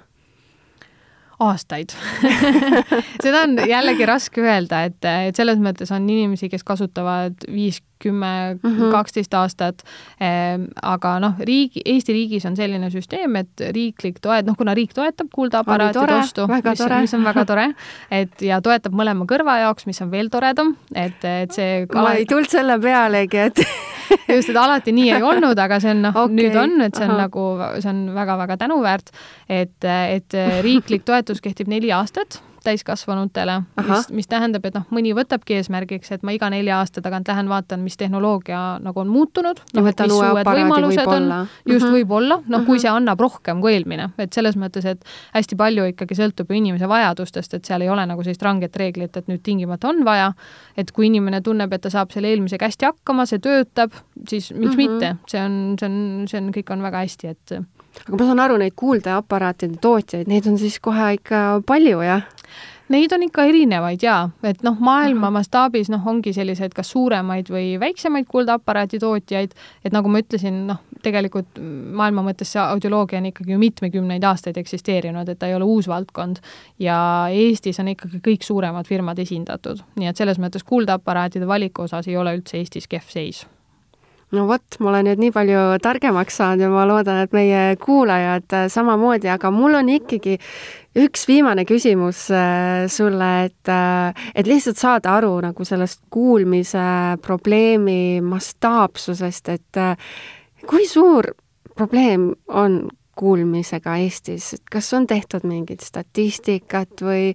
Aastaid. 1.42 1.94
Seda 3.25 3.44
on 3.44 3.59
jällegi 3.68 4.07
raske 4.09 4.44
öelda, 4.44 4.85
et, 4.88 5.01
et 5.29 5.37
selles 5.37 5.61
mõttes 5.62 5.90
on 5.94 6.07
inimesi, 6.09 6.51
kes 6.53 6.64
kasutavad 6.66 7.47
viis, 7.51 7.81
kümme, 8.05 8.31
mhm. 8.61 8.90
kaksteist 8.95 9.35
aastat. 9.38 9.85
Ehm, 10.23 10.69
aga 10.83 11.17
noh, 11.23 11.40
riigi, 11.47 11.83
Eesti 11.95 12.14
riigis 12.17 12.47
on 12.49 12.57
selline 12.59 12.90
süsteem, 12.93 13.38
et 13.40 13.64
riiklik 13.75 14.21
toet-, 14.25 14.47
noh, 14.47 14.57
kuna 14.59 14.75
riik 14.77 14.95
toetab 14.97 15.31
kuuldeaparaatide 15.35 16.19
ostu, 16.19 16.47
mis, 16.51 16.85
mis 16.95 17.17
on 17.17 17.27
väga 17.27 17.47
tore, 17.49 17.67
et 18.14 18.45
ja 18.45 18.61
toetab 18.64 18.97
mõlema 18.97 19.27
kõrva 19.31 19.59
jaoks, 19.64 19.88
mis 19.90 20.01
on 20.05 20.12
veel 20.14 20.31
toredam, 20.33 20.75
et, 20.95 21.25
et 21.25 21.55
see 21.55 21.85
ma 21.95 22.14
ei 22.19 22.29
tulnud 22.29 22.51
selle 22.51 22.79
pealegi, 22.83 23.45
et 23.49 23.64
just, 24.37 24.51
et 24.51 24.59
alati 24.61 24.95
nii 24.95 25.12
ei 25.17 25.27
olnud, 25.27 25.59
aga 25.59 25.81
see 25.83 25.95
on 25.95 26.03
noh 26.09 26.23
okay., 26.25 26.38
nüüd 26.38 26.59
on, 26.61 26.79
et 26.87 26.97
see 26.97 27.07
on 27.07 27.14
Aha. 27.17 27.27
nagu, 27.27 27.47
see 27.79 27.93
on 27.93 28.03
väga-väga 28.17 28.59
tänuväärt, 28.64 29.14
et, 29.49 29.79
et 29.85 30.40
riiklik 30.64 31.07
toetus 31.09 31.43
kehtib 31.45 31.71
neli 31.73 31.93
aastat 31.95 32.40
täiskasvanutele, 32.64 33.59
mis, 33.81 34.09
mis 34.14 34.29
tähendab, 34.31 34.64
et 34.68 34.77
noh, 34.77 34.87
mõni 34.94 35.12
võtabki 35.16 35.59
eesmärgiks, 35.59 36.11
et 36.14 36.24
ma 36.27 36.35
iga 36.35 36.48
nelja 36.53 36.79
aasta 36.81 37.03
tagant 37.05 37.29
lähen 37.29 37.50
vaatan, 37.50 37.83
mis 37.85 37.96
tehnoloogia 38.00 38.61
nagu 38.83 39.03
on 39.03 39.11
muutunud, 39.12 39.61
noh, 39.77 39.88
et 39.90 40.03
mis 40.05 40.14
uued 40.14 40.48
võimalused 40.48 41.11
on, 41.11 41.29
just 41.68 41.87
mhm. 41.87 41.94
võib-olla, 41.98 42.40
noh, 42.46 42.64
kui 42.64 42.77
mhm. 42.77 42.83
see 42.85 42.92
annab 42.92 43.20
rohkem 43.22 43.61
kui 43.64 43.74
eelmine, 43.77 44.11
et 44.18 44.37
selles 44.37 44.59
mõttes, 44.61 44.87
et 44.88 45.05
hästi 45.37 45.59
palju 45.61 45.88
ikkagi 45.92 46.18
sõltub 46.18 46.50
ju 46.50 46.59
inimese 46.61 46.88
vajadustest, 46.90 47.59
et 47.59 47.70
seal 47.70 47.85
ei 47.85 47.92
ole 47.92 48.07
nagu 48.09 48.24
sellist 48.24 48.44
ranget 48.44 48.77
reeglit, 48.81 49.16
et 49.20 49.31
nüüd 49.31 49.44
tingimata 49.44 49.92
on 49.92 50.05
vaja, 50.07 50.33
et 50.81 50.90
kui 50.94 51.09
inimene 51.11 51.42
tunneb, 51.44 51.72
et 51.72 51.85
ta 51.85 51.92
saab 51.92 52.14
selle 52.14 52.33
eelmisega 52.33 52.70
hästi 52.70 52.90
hakkama, 52.90 53.29
see 53.31 53.42
töötab, 53.44 53.94
siis 54.29 54.50
miks 54.53 54.77
mm 54.77 54.81
-hmm. 54.81 54.98
mitte, 54.98 55.16
see 55.29 55.44
on, 55.44 55.62
see 55.79 55.88
on, 55.88 56.29
see 56.31 56.40
on, 56.40 56.53
kõik 56.55 56.72
on 56.72 56.83
väga 56.83 57.05
hästi, 57.05 57.35
et 57.37 57.59
aga 58.03 58.19
ma 58.19 58.29
saan 58.29 58.43
aru, 58.45 58.59
neid 58.61 58.77
kuuldeaparaatide 58.79 59.81
tootjaid, 59.83 60.31
neid 60.31 60.47
on 60.51 60.59
siis 60.61 60.79
kohe 60.83 61.15
ikka 61.19 61.45
palju, 61.67 62.03
jah? 62.05 62.27
Neid 62.93 63.15
on 63.17 63.23
ikka 63.25 63.47
erinevaid 63.49 64.03
jaa, 64.05 64.27
et 64.45 64.61
noh, 64.67 64.75
maailma 64.85 65.31
mastaabis 65.33 65.89
noh, 65.89 66.03
ongi 66.11 66.35
selliseid 66.37 66.75
kas 66.77 66.91
suuremaid 66.93 67.49
või 67.49 67.79
väiksemaid 67.81 68.29
kuuldeaparaadi 68.29 69.01
tootjaid, 69.01 69.55
et 69.81 69.97
nagu 69.97 70.13
ma 70.13 70.21
ütlesin, 70.21 70.67
noh, 70.69 70.83
tegelikult 71.05 71.57
maailma 71.97 72.27
mõttes 72.27 72.53
see 72.53 72.61
audioloogia 72.61 73.23
on 73.23 73.31
ikkagi 73.31 73.57
ju 73.57 73.63
mitmekümneid 73.63 74.29
aastaid 74.29 74.61
eksisteerinud, 74.61 75.33
et 75.33 75.41
ta 75.41 75.49
ei 75.49 75.57
ole 75.57 75.65
uus 75.65 75.89
valdkond. 75.89 76.45
ja 76.79 76.99
Eestis 77.33 77.81
on 77.81 77.89
ikkagi 77.95 78.21
kõik 78.21 78.45
suuremad 78.45 78.87
firmad 78.89 79.19
esindatud, 79.19 79.81
nii 79.97 80.13
et 80.13 80.21
selles 80.21 80.39
mõttes 80.39 80.65
kuuldeaparaatide 80.69 81.49
valiku 81.49 81.89
osas 81.89 82.09
ei 82.09 82.21
ole 82.21 82.37
üldse 82.37 82.61
Eestis 82.61 82.89
kehv 82.89 83.09
seis 83.09 83.47
no 84.33 84.47
vot, 84.49 84.79
ma 84.81 84.91
olen 84.91 85.09
nüüd 85.09 85.21
nii 85.23 85.35
palju 85.35 85.63
targemaks 85.85 86.39
saanud 86.41 86.65
ja 86.65 86.71
ma 86.73 86.87
loodan, 86.89 87.21
et 87.25 87.37
meie 87.37 87.77
kuulajad 87.83 88.57
äh, 88.57 88.67
samamoodi, 88.73 89.31
aga 89.33 89.51
mul 89.55 89.77
on 89.79 89.91
ikkagi 89.93 90.39
üks 91.05 91.27
viimane 91.29 91.67
küsimus 91.69 92.27
äh, 92.35 92.87
sulle, 92.93 93.31
et, 93.49 93.71
äh, 93.71 94.27
et 94.35 94.51
lihtsalt 94.51 94.81
saada 94.81 95.17
aru 95.19 95.37
nagu 95.45 95.67
sellest 95.69 96.05
kuulmise 96.15 96.87
probleemi 97.23 98.21
mastaapsusest, 98.25 99.55
et 99.55 99.83
kui 100.67 100.89
suur 100.89 101.35
probleem 101.75 102.31
on 102.49 102.85
kuulmisega 103.16 103.96
Eestis, 104.03 104.53
et 104.57 104.72
kas 104.72 104.90
on 104.96 105.07
tehtud 105.11 105.46
mingit 105.48 105.85
statistikat 105.85 107.05
või, 107.05 107.33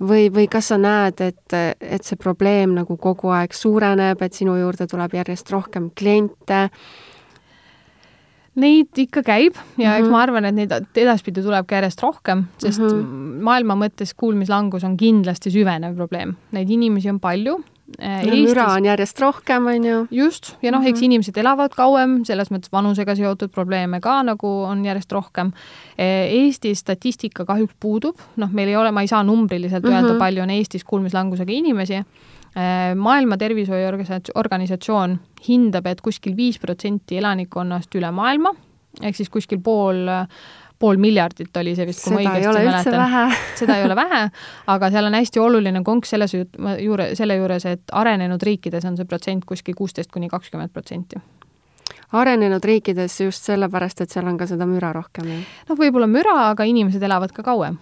või, 0.00 0.28
või 0.34 0.48
kas 0.50 0.72
sa 0.72 0.78
näed, 0.80 1.20
et, 1.24 1.58
et 1.80 2.04
see 2.04 2.18
probleem 2.20 2.74
nagu 2.78 2.96
kogu 2.96 3.32
aeg 3.34 3.54
suureneb, 3.56 4.22
et 4.22 4.34
sinu 4.34 4.56
juurde 4.58 4.88
tuleb 4.90 5.14
järjest 5.20 5.52
rohkem 5.54 5.90
kliente? 5.96 6.68
Neid 8.58 8.98
ikka 8.98 9.22
käib 9.22 9.54
ja 9.54 9.60
mm 9.62 9.82
-hmm. 9.84 9.96
eks 9.98 10.04
mhm. 10.04 10.12
ma 10.12 10.22
arvan, 10.22 10.44
et 10.44 10.54
neid 10.54 10.72
edaspidi 10.96 11.42
tuleb 11.42 11.66
ka 11.66 11.78
järjest 11.78 12.02
rohkem, 12.02 12.46
sest 12.58 12.80
mm 12.80 12.88
-hmm. 12.88 13.42
maailma 13.42 13.74
mõttes 13.74 14.14
kuulmislangus 14.16 14.84
on 14.84 14.96
kindlasti 14.96 15.50
süvenev 15.50 15.94
probleem. 15.94 16.36
Neid 16.52 16.70
inimesi 16.70 17.10
on 17.10 17.20
palju 17.20 17.60
Eestis... 17.96 18.42
müra 18.44 18.66
on 18.74 18.84
järjest 18.84 19.20
rohkem, 19.22 19.66
on 19.70 19.84
ju. 19.84 20.00
just, 20.12 20.50
ja 20.62 20.72
noh, 20.74 20.84
eks 20.84 21.00
mhm. 21.00 21.06
inimesed 21.08 21.38
elavad 21.40 21.72
kauem, 21.76 22.18
selles 22.28 22.50
mõttes 22.52 22.72
vanusega 22.72 23.14
seotud 23.16 23.52
probleeme 23.54 24.02
ka 24.04 24.18
nagu 24.26 24.50
on 24.68 24.84
järjest 24.84 25.12
rohkem. 25.16 25.54
Äh, 25.96 26.28
Eestis 26.42 26.84
statistika 26.84 27.46
kahjuks 27.48 27.78
puudub, 27.80 28.20
noh, 28.36 28.52
meil 28.52 28.68
ei 28.68 28.76
ole, 28.76 28.92
ma 28.92 29.04
ei 29.06 29.10
saa 29.10 29.22
numbriliselt 29.24 29.84
mm 29.84 29.90
-hmm. 29.90 30.04
öelda, 30.04 30.18
palju 30.20 30.44
on 30.44 30.50
Eestis 30.50 30.84
kuulmislangusega 30.84 31.52
inimesi. 31.52 32.02
Äh, 32.58 32.94
maailma 32.96 33.36
Tervishoiuorganisatsioon 33.36 35.18
hindab, 35.48 35.86
et 35.86 36.00
kuskil 36.00 36.36
viis 36.36 36.58
protsenti 36.58 37.18
elanikkonnast 37.18 37.94
üle 37.94 38.10
maailma, 38.10 38.52
ehk 39.02 39.16
siis 39.16 39.30
kuskil 39.30 39.60
pool 39.64 40.08
pool 40.78 41.00
miljardit 41.02 41.56
oli 41.60 41.74
see 41.76 41.86
vist, 41.88 42.04
kui 42.04 42.14
seda 42.14 42.28
ma 42.28 42.36
õigesti 42.38 42.92
mäletan. 42.94 43.34
seda 43.60 43.78
ei 43.78 43.86
ole 43.86 43.96
vähe, 43.98 44.22
aga 44.74 44.90
seal 44.94 45.10
on 45.10 45.18
hästi 45.18 45.42
oluline 45.42 45.82
konks 45.86 46.14
selles 46.14 46.36
juure, 46.36 47.10
selle 47.18 47.38
juures, 47.40 47.66
et 47.66 47.96
arenenud 47.98 48.42
riikides 48.50 48.86
on 48.88 48.96
see 48.98 49.08
protsent 49.08 49.44
kuskil 49.48 49.76
kuusteist 49.78 50.12
kuni 50.14 50.30
kakskümmend 50.30 50.74
protsenti. 50.74 51.20
Arenenud 52.18 52.64
riikides 52.64 53.20
just 53.20 53.44
sellepärast, 53.44 54.00
et 54.00 54.14
seal 54.14 54.28
on 54.30 54.38
ka 54.40 54.46
seda 54.48 54.64
müra 54.68 54.94
rohkem, 54.96 55.28
noh, 55.68 55.76
võib-olla 55.76 56.08
müra, 56.08 56.36
aga 56.54 56.64
inimesed 56.68 57.02
elavad 57.04 57.34
ka 57.36 57.44
kauem 57.44 57.76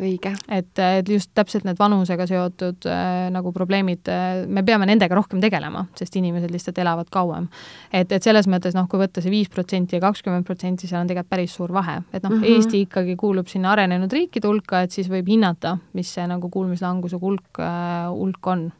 õige. 0.00 0.32
et, 0.48 0.78
et 0.78 1.08
just 1.08 1.30
täpselt 1.34 1.64
need 1.64 1.78
vanusega 1.78 2.26
seotud 2.28 2.88
äh, 2.90 3.26
nagu 3.32 3.52
probleemid 3.52 4.08
äh,, 4.12 4.44
me 4.46 4.64
peame 4.66 4.88
nendega 4.88 5.16
rohkem 5.16 5.40
tegelema, 5.42 5.86
sest 5.98 6.16
inimesed 6.16 6.52
lihtsalt 6.52 6.78
elavad 6.82 7.10
kauem. 7.12 7.48
et, 7.92 8.12
et 8.12 8.22
selles 8.22 8.48
mõttes 8.50 8.76
noh, 8.76 8.88
kui 8.90 9.00
võtta 9.00 9.24
see 9.24 9.32
viis 9.32 9.50
protsenti 9.52 9.96
ja 9.96 10.04
kakskümmend 10.04 10.46
protsenti, 10.46 10.88
seal 10.88 11.02
on 11.02 11.10
tegelikult 11.10 11.32
päris 11.36 11.54
suur 11.58 11.72
vahe, 11.72 12.00
et 12.12 12.22
noh 12.22 12.30
mm, 12.30 12.42
-hmm. 12.42 12.56
Eesti 12.56 12.80
ikkagi 12.86 13.16
kuulub 13.16 13.48
sinna 13.48 13.72
arenenud 13.72 14.12
riikide 14.12 14.48
hulka, 14.48 14.82
et 14.82 14.90
siis 14.90 15.08
võib 15.10 15.28
hinnata, 15.28 15.78
mis 15.92 16.12
see 16.14 16.26
nagu 16.26 16.50
kuulmislanguse 16.50 17.16
hulk 17.20 17.60
äh,, 17.60 18.10
hulk 18.10 18.46
on 18.46 18.70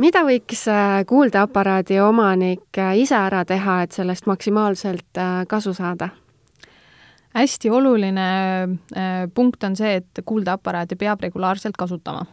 mida 0.00 0.22
võiks 0.24 0.64
äh, 0.70 1.02
kuuldeaparaadi 1.08 2.00
omanik 2.00 2.78
äh, 2.78 2.96
ise 3.02 3.18
ära 3.18 3.44
teha, 3.44 3.82
et 3.84 3.96
sellest 3.96 4.28
maksimaalselt 4.30 5.20
äh, 5.20 5.44
kasu 5.48 5.74
saada? 5.76 6.10
Hästi 7.34 7.70
oluline 7.70 8.26
äh, 8.96 9.28
punkt 9.34 9.64
on 9.64 9.76
see, 9.76 10.00
et 10.00 10.22
kuuldeaparaati 10.24 10.96
peab 10.96 11.22
regulaarselt 11.22 11.76
kasutama 11.78 12.26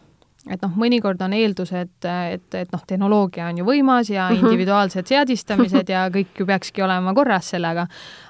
et 0.48 0.62
noh, 0.64 0.72
mõnikord 0.80 1.20
on 1.24 1.34
eeldus, 1.36 1.72
et, 1.76 2.06
et, 2.08 2.46
et 2.56 2.72
noh, 2.72 2.82
tehnoloogia 2.88 3.48
on 3.50 3.60
ju 3.60 3.66
võimas 3.66 4.10
ja 4.12 4.28
mhm. 4.30 4.46
individuaalsed 4.46 5.10
seadistamised 5.10 5.92
ja 5.92 6.06
kõik 6.12 6.40
ju 6.40 6.46
peakski 6.48 6.84
olema 6.84 7.12
korras 7.16 7.50
sellega, 7.54 7.86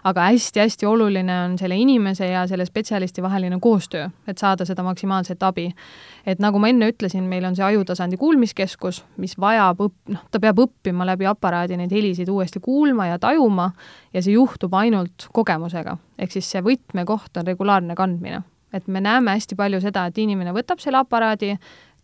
aga 0.09 0.29
hästi-hästi 0.33 0.89
oluline 0.89 1.37
on 1.45 1.57
selle 1.61 1.79
inimese 1.79 2.31
ja 2.31 2.45
selle 2.51 2.67
spetsialisti 2.69 3.23
vaheline 3.23 3.61
koostöö, 3.63 4.09
et 4.29 4.39
saada 4.39 4.67
seda 4.69 4.85
maksimaalset 4.87 5.43
abi. 5.43 5.69
et 6.27 6.43
nagu 6.45 6.59
ma 6.61 6.69
enne 6.69 6.91
ütlesin, 6.91 7.25
meil 7.25 7.45
on 7.49 7.57
see 7.57 7.65
ajutasandi 7.65 8.19
kuulmiskeskus, 8.21 9.05
mis 9.17 9.39
vajab 9.41 9.81
õpp-, 9.87 10.13
noh, 10.13 10.27
ta 10.31 10.41
peab 10.43 10.61
õppima 10.67 11.07
läbi 11.09 11.27
aparaadi 11.27 11.79
neid 11.79 11.93
helisid 11.95 12.29
uuesti 12.29 12.61
kuulma 12.61 13.09
ja 13.09 13.19
tajuma 13.19 13.71
ja 14.13 14.23
see 14.23 14.37
juhtub 14.37 14.75
ainult 14.75 15.31
kogemusega. 15.33 15.97
ehk 16.19 16.33
siis 16.35 16.51
see 16.51 16.63
võtmekoht 16.65 17.37
on 17.39 17.47
regulaarne 17.47 17.95
kandmine 17.95 18.43
et 18.73 18.89
me 18.89 19.01
näeme 19.01 19.33
hästi 19.37 19.57
palju 19.57 19.81
seda, 19.81 20.07
et 20.09 20.19
inimene 20.21 20.53
võtab 20.57 20.81
selle 20.83 21.01
aparaadi, 21.01 21.55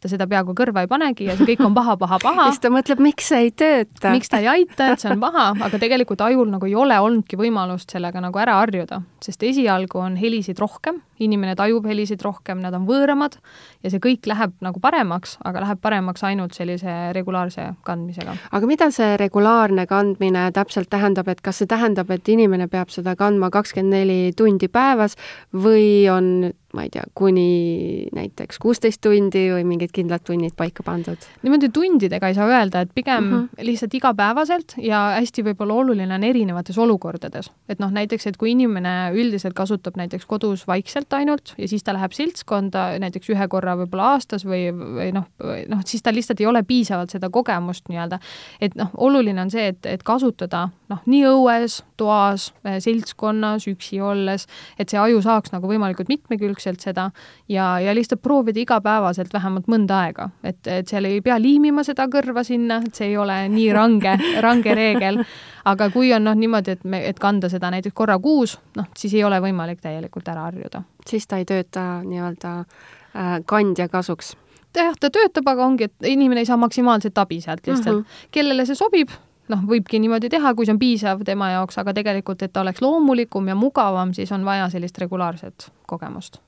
ta 0.05 0.11
seda 0.13 0.27
peaaegu 0.29 0.53
kõrva 0.57 0.83
ei 0.85 0.89
panegi 0.91 1.25
ja 1.31 1.35
see 1.39 1.47
kõik 1.49 1.63
on 1.65 1.75
paha, 1.77 1.97
paha, 1.97 2.19
paha. 2.21 2.47
siis 2.53 2.61
ta 2.61 2.69
mõtleb, 2.73 3.01
miks 3.05 3.31
see 3.33 3.47
ei 3.47 3.53
tööta. 3.57 4.13
miks 4.13 4.29
ta 4.29 4.43
ei 4.43 4.51
aita, 4.53 4.91
et 4.93 5.01
see 5.01 5.09
on 5.15 5.23
paha, 5.23 5.47
aga 5.65 5.81
tegelikult 5.81 6.21
ajul 6.27 6.51
nagu 6.53 6.69
ei 6.69 6.75
ole 6.77 6.99
olnudki 7.01 7.39
võimalust 7.41 7.95
sellega 7.95 8.21
nagu 8.21 8.41
ära 8.43 8.59
harjuda, 8.61 9.01
sest 9.25 9.47
esialgu 9.49 10.03
on 10.03 10.19
helisid 10.21 10.61
rohkem, 10.61 11.01
inimene 11.25 11.55
tajub 11.57 11.87
helisid 11.89 12.21
rohkem, 12.27 12.61
nad 12.61 12.77
on 12.77 12.85
võõramad 12.89 13.39
ja 13.85 13.93
see 13.93 14.03
kõik 14.03 14.29
läheb 14.29 14.53
nagu 14.65 14.83
paremaks, 14.83 15.39
aga 15.49 15.63
läheb 15.65 15.81
paremaks 15.81 16.27
ainult 16.29 16.59
sellise 16.59 17.15
regulaarse 17.17 17.71
kandmisega. 17.89 18.37
aga 18.53 18.69
mida 18.69 18.91
see 18.93 19.15
regulaarne 19.21 19.87
kandmine 19.89 20.51
täpselt 20.53 20.93
tähendab, 20.93 21.31
et 21.33 21.41
kas 21.41 21.63
see 21.63 21.71
tähendab, 21.71 22.13
et 22.13 22.29
inimene 22.29 22.69
peab 22.69 22.93
seda 22.93 23.17
kandma 23.17 23.49
kakskümmend 23.55 23.95
neli 23.95 24.21
tundi 24.37 24.69
päevas 24.69 25.17
või 25.55 26.05
on 26.13 26.53
ma 26.75 26.85
ei 26.87 26.91
tea, 26.93 27.05
kuni 27.15 28.09
näiteks 28.15 28.59
kuusteist 28.63 29.01
tundi 29.05 29.47
või 29.53 29.65
mingid 29.69 29.93
kindlad 29.95 30.25
tunnid 30.27 30.57
paika 30.59 30.85
pandud? 30.87 31.27
niimoodi 31.43 31.71
tundidega 31.75 32.31
ei 32.31 32.37
saa 32.37 32.49
öelda, 32.51 32.85
et 32.85 32.93
pigem 32.95 33.25
mm 33.25 33.33
-hmm. 33.35 33.67
lihtsalt 33.69 33.95
igapäevaselt 33.95 34.77
ja 34.83 35.01
hästi 35.19 35.45
võib-olla 35.49 35.79
oluline 35.83 36.15
on 36.15 36.25
erinevates 36.25 36.79
olukordades. 36.79 37.51
et 37.69 37.79
noh, 37.79 37.91
näiteks, 37.91 38.27
et 38.27 38.37
kui 38.37 38.51
inimene 38.51 39.13
üldiselt 39.15 39.55
kasutab 39.55 39.97
näiteks 39.97 40.27
kodus 40.27 40.67
vaikselt 40.67 41.13
ainult 41.13 41.55
ja 41.59 41.69
siis 41.69 41.83
ta 41.83 41.93
läheb 41.93 42.13
seltskonda 42.13 42.99
näiteks 42.99 43.31
ühe 43.31 43.49
korra 43.49 43.77
võib-olla 43.77 44.15
aastas 44.15 44.45
või, 44.45 44.71
või 44.73 45.13
noh, 45.13 45.25
noh, 45.69 45.81
siis 45.85 46.03
tal 46.03 46.15
lihtsalt 46.15 46.41
ei 46.41 46.47
ole 46.47 46.63
piisavalt 46.63 47.11
seda 47.11 47.31
kogemust 47.31 47.89
nii-öelda. 47.89 48.19
et 48.61 48.75
noh, 48.75 48.91
oluline 48.97 49.41
on 49.41 49.51
see, 49.51 49.69
et, 49.69 49.87
et 49.87 50.03
kasutada 50.03 50.69
noh, 50.89 51.01
nii 51.07 51.25
õues, 51.29 51.83
toas, 51.97 52.53
seltskonnas, 52.79 53.69
üksi 53.71 54.01
olles, 54.01 54.47
et 54.79 54.89
see 54.89 54.99
aju 54.99 55.23
saaks 55.23 55.53
nagu 55.55 55.69
võimalikult 55.69 56.09
mitmekülgselt 56.09 56.64
aktiivselt 56.65 56.81
seda 56.81 57.11
ja, 57.49 57.81
ja 57.81 57.95
lihtsalt 57.95 58.23
proovida 58.23 58.61
igapäevaselt 58.61 59.33
vähemalt 59.33 59.67
mõnda 59.69 60.01
aega, 60.05 60.29
et, 60.43 60.67
et 60.67 60.89
seal 60.89 61.05
ei 61.05 61.21
pea 61.21 61.37
liimima 61.41 61.85
seda 61.85 62.07
kõrva 62.09 62.45
sinna, 62.45 62.81
et 62.85 62.95
see 62.95 63.13
ei 63.13 63.17
ole 63.17 63.49
nii 63.49 63.73
range, 63.73 64.17
range 64.45 64.75
reegel, 64.75 65.23
aga 65.65 65.91
kui 65.91 66.13
on 66.15 66.25
noh, 66.25 66.35
niimoodi, 66.35 66.79
et 66.79 66.85
me, 66.85 67.03
et 67.09 67.19
kanda 67.19 67.49
seda 67.49 67.71
näiteks 67.71 67.95
korra 67.95 68.19
kuus, 68.19 68.59
noh, 68.77 68.89
siis 68.97 69.15
ei 69.15 69.25
ole 69.25 69.41
võimalik 69.41 69.81
täielikult 69.81 70.29
ära 70.29 70.49
harjuda. 70.49 70.83
siis 71.07 71.27
ta 71.27 71.39
ei 71.39 71.45
tööta 71.45 72.03
nii-öelda 72.05 72.57
äh, 72.61 73.37
kandja 73.47 73.89
kasuks 73.89 74.35
jah, 74.75 74.97
ta 75.01 75.11
töötab, 75.11 75.47
aga 75.49 75.67
ongi, 75.67 75.85
et 75.85 76.09
inimene 76.09 76.43
ei 76.43 76.49
saa 76.49 76.57
maksimaalset 76.57 77.19
abi 77.19 77.41
sealt 77.41 77.67
lihtsalt 77.67 77.97
mm. 77.97 78.03
-hmm. 78.03 78.29
kellele 78.31 78.67
see 78.67 78.75
sobib, 78.75 79.13
noh, 79.49 79.61
võibki 79.69 80.01
niimoodi 80.01 80.29
teha, 80.33 80.55
kui 80.55 80.67
see 80.67 80.75
on 80.75 80.81
piisav 80.81 81.23
tema 81.25 81.51
jaoks, 81.51 81.79
aga 81.79 81.95
tegelikult, 81.95 82.43
et 82.43 82.53
ta 82.53 82.65
oleks 82.65 82.83
loomulikum 82.83 83.49
ja 83.49 83.55
mugavam, 83.55 84.15
siis 84.15 84.33
on 84.33 84.45
vaja 84.45 84.69
sellist 84.73 84.99
regulaarset 84.99 85.71
kogemust 85.87 86.41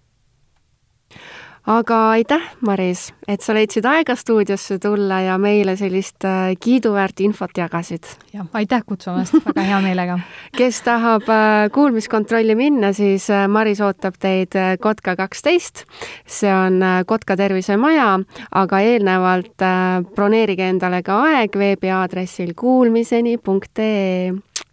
aga 1.66 1.96
aitäh, 2.14 2.42
Maris, 2.66 3.08
et 3.28 3.42
sa 3.42 3.54
leidsid 3.56 3.86
aega 3.90 4.14
stuudiosse 4.16 4.78
tulla 4.82 5.18
ja 5.24 5.36
meile 5.38 5.74
sellist 5.78 6.24
äh, 6.24 6.52
kiiduväärt 6.62 7.20
infot 7.26 7.58
jagasid. 7.58 8.06
jah, 8.32 8.46
aitäh 8.54 8.84
kutsumast, 8.86 9.34
väga 9.44 9.64
hea 9.66 9.80
meelega 9.82 10.18
kes 10.58 10.80
tahab 10.86 11.26
äh, 11.32 11.66
kuulmiskontrolli 11.74 12.54
minna, 12.58 12.92
siis 12.96 13.28
äh, 13.34 13.48
Maris 13.50 13.82
ootab 13.82 14.14
teid 14.22 14.54
Kotka 14.80 15.16
kaksteist. 15.16 15.84
see 16.26 16.52
on 16.54 16.78
Kotka 17.06 17.36
tervisemaja, 17.36 18.12
aga 18.54 18.80
eelnevalt 18.80 19.66
broneerige 20.14 20.68
endale 20.70 21.02
ka 21.02 21.18
aeg 21.32 21.58
veebiaadressil 21.58 22.54
kuulmiseni.ee. 22.54 24.30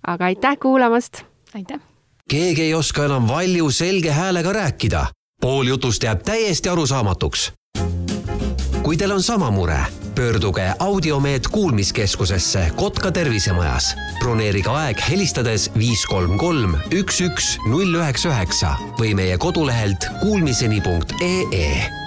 aga 0.07 0.29
aitäh 0.29 0.61
kuulamast! 0.61 1.25
aitäh! 1.55 1.81
keegi 2.29 2.69
ei 2.69 2.73
oska 2.73 3.09
enam 3.09 3.27
valju 3.27 3.71
selge 3.71 4.13
häälega 4.13 4.53
rääkida 4.53 5.05
pool 5.43 5.67
jutust 5.67 6.03
jääb 6.03 6.21
täiesti 6.23 6.69
arusaamatuks. 6.69 7.51
kui 8.83 8.97
teil 8.97 9.11
on 9.11 9.23
sama 9.23 9.51
mure, 9.51 9.79
pöörduge 10.15 10.73
Audiomeed 10.79 11.41
kuulmiskeskusesse 11.51 12.71
Kotka 12.75 13.11
tervisemajas. 13.11 13.95
broneerige 14.19 14.69
aeg 14.69 15.01
helistades 15.09 15.71
viis 15.77 16.05
kolm 16.05 16.37
kolm 16.37 16.77
üks 16.91 17.19
üks 17.27 17.57
null 17.67 17.91
üheksa 17.99 18.29
üheksa 18.29 18.77
või 18.99 19.11
meie 19.15 19.37
kodulehelt 19.37 20.07
kuulmiseni.ee 20.21 22.02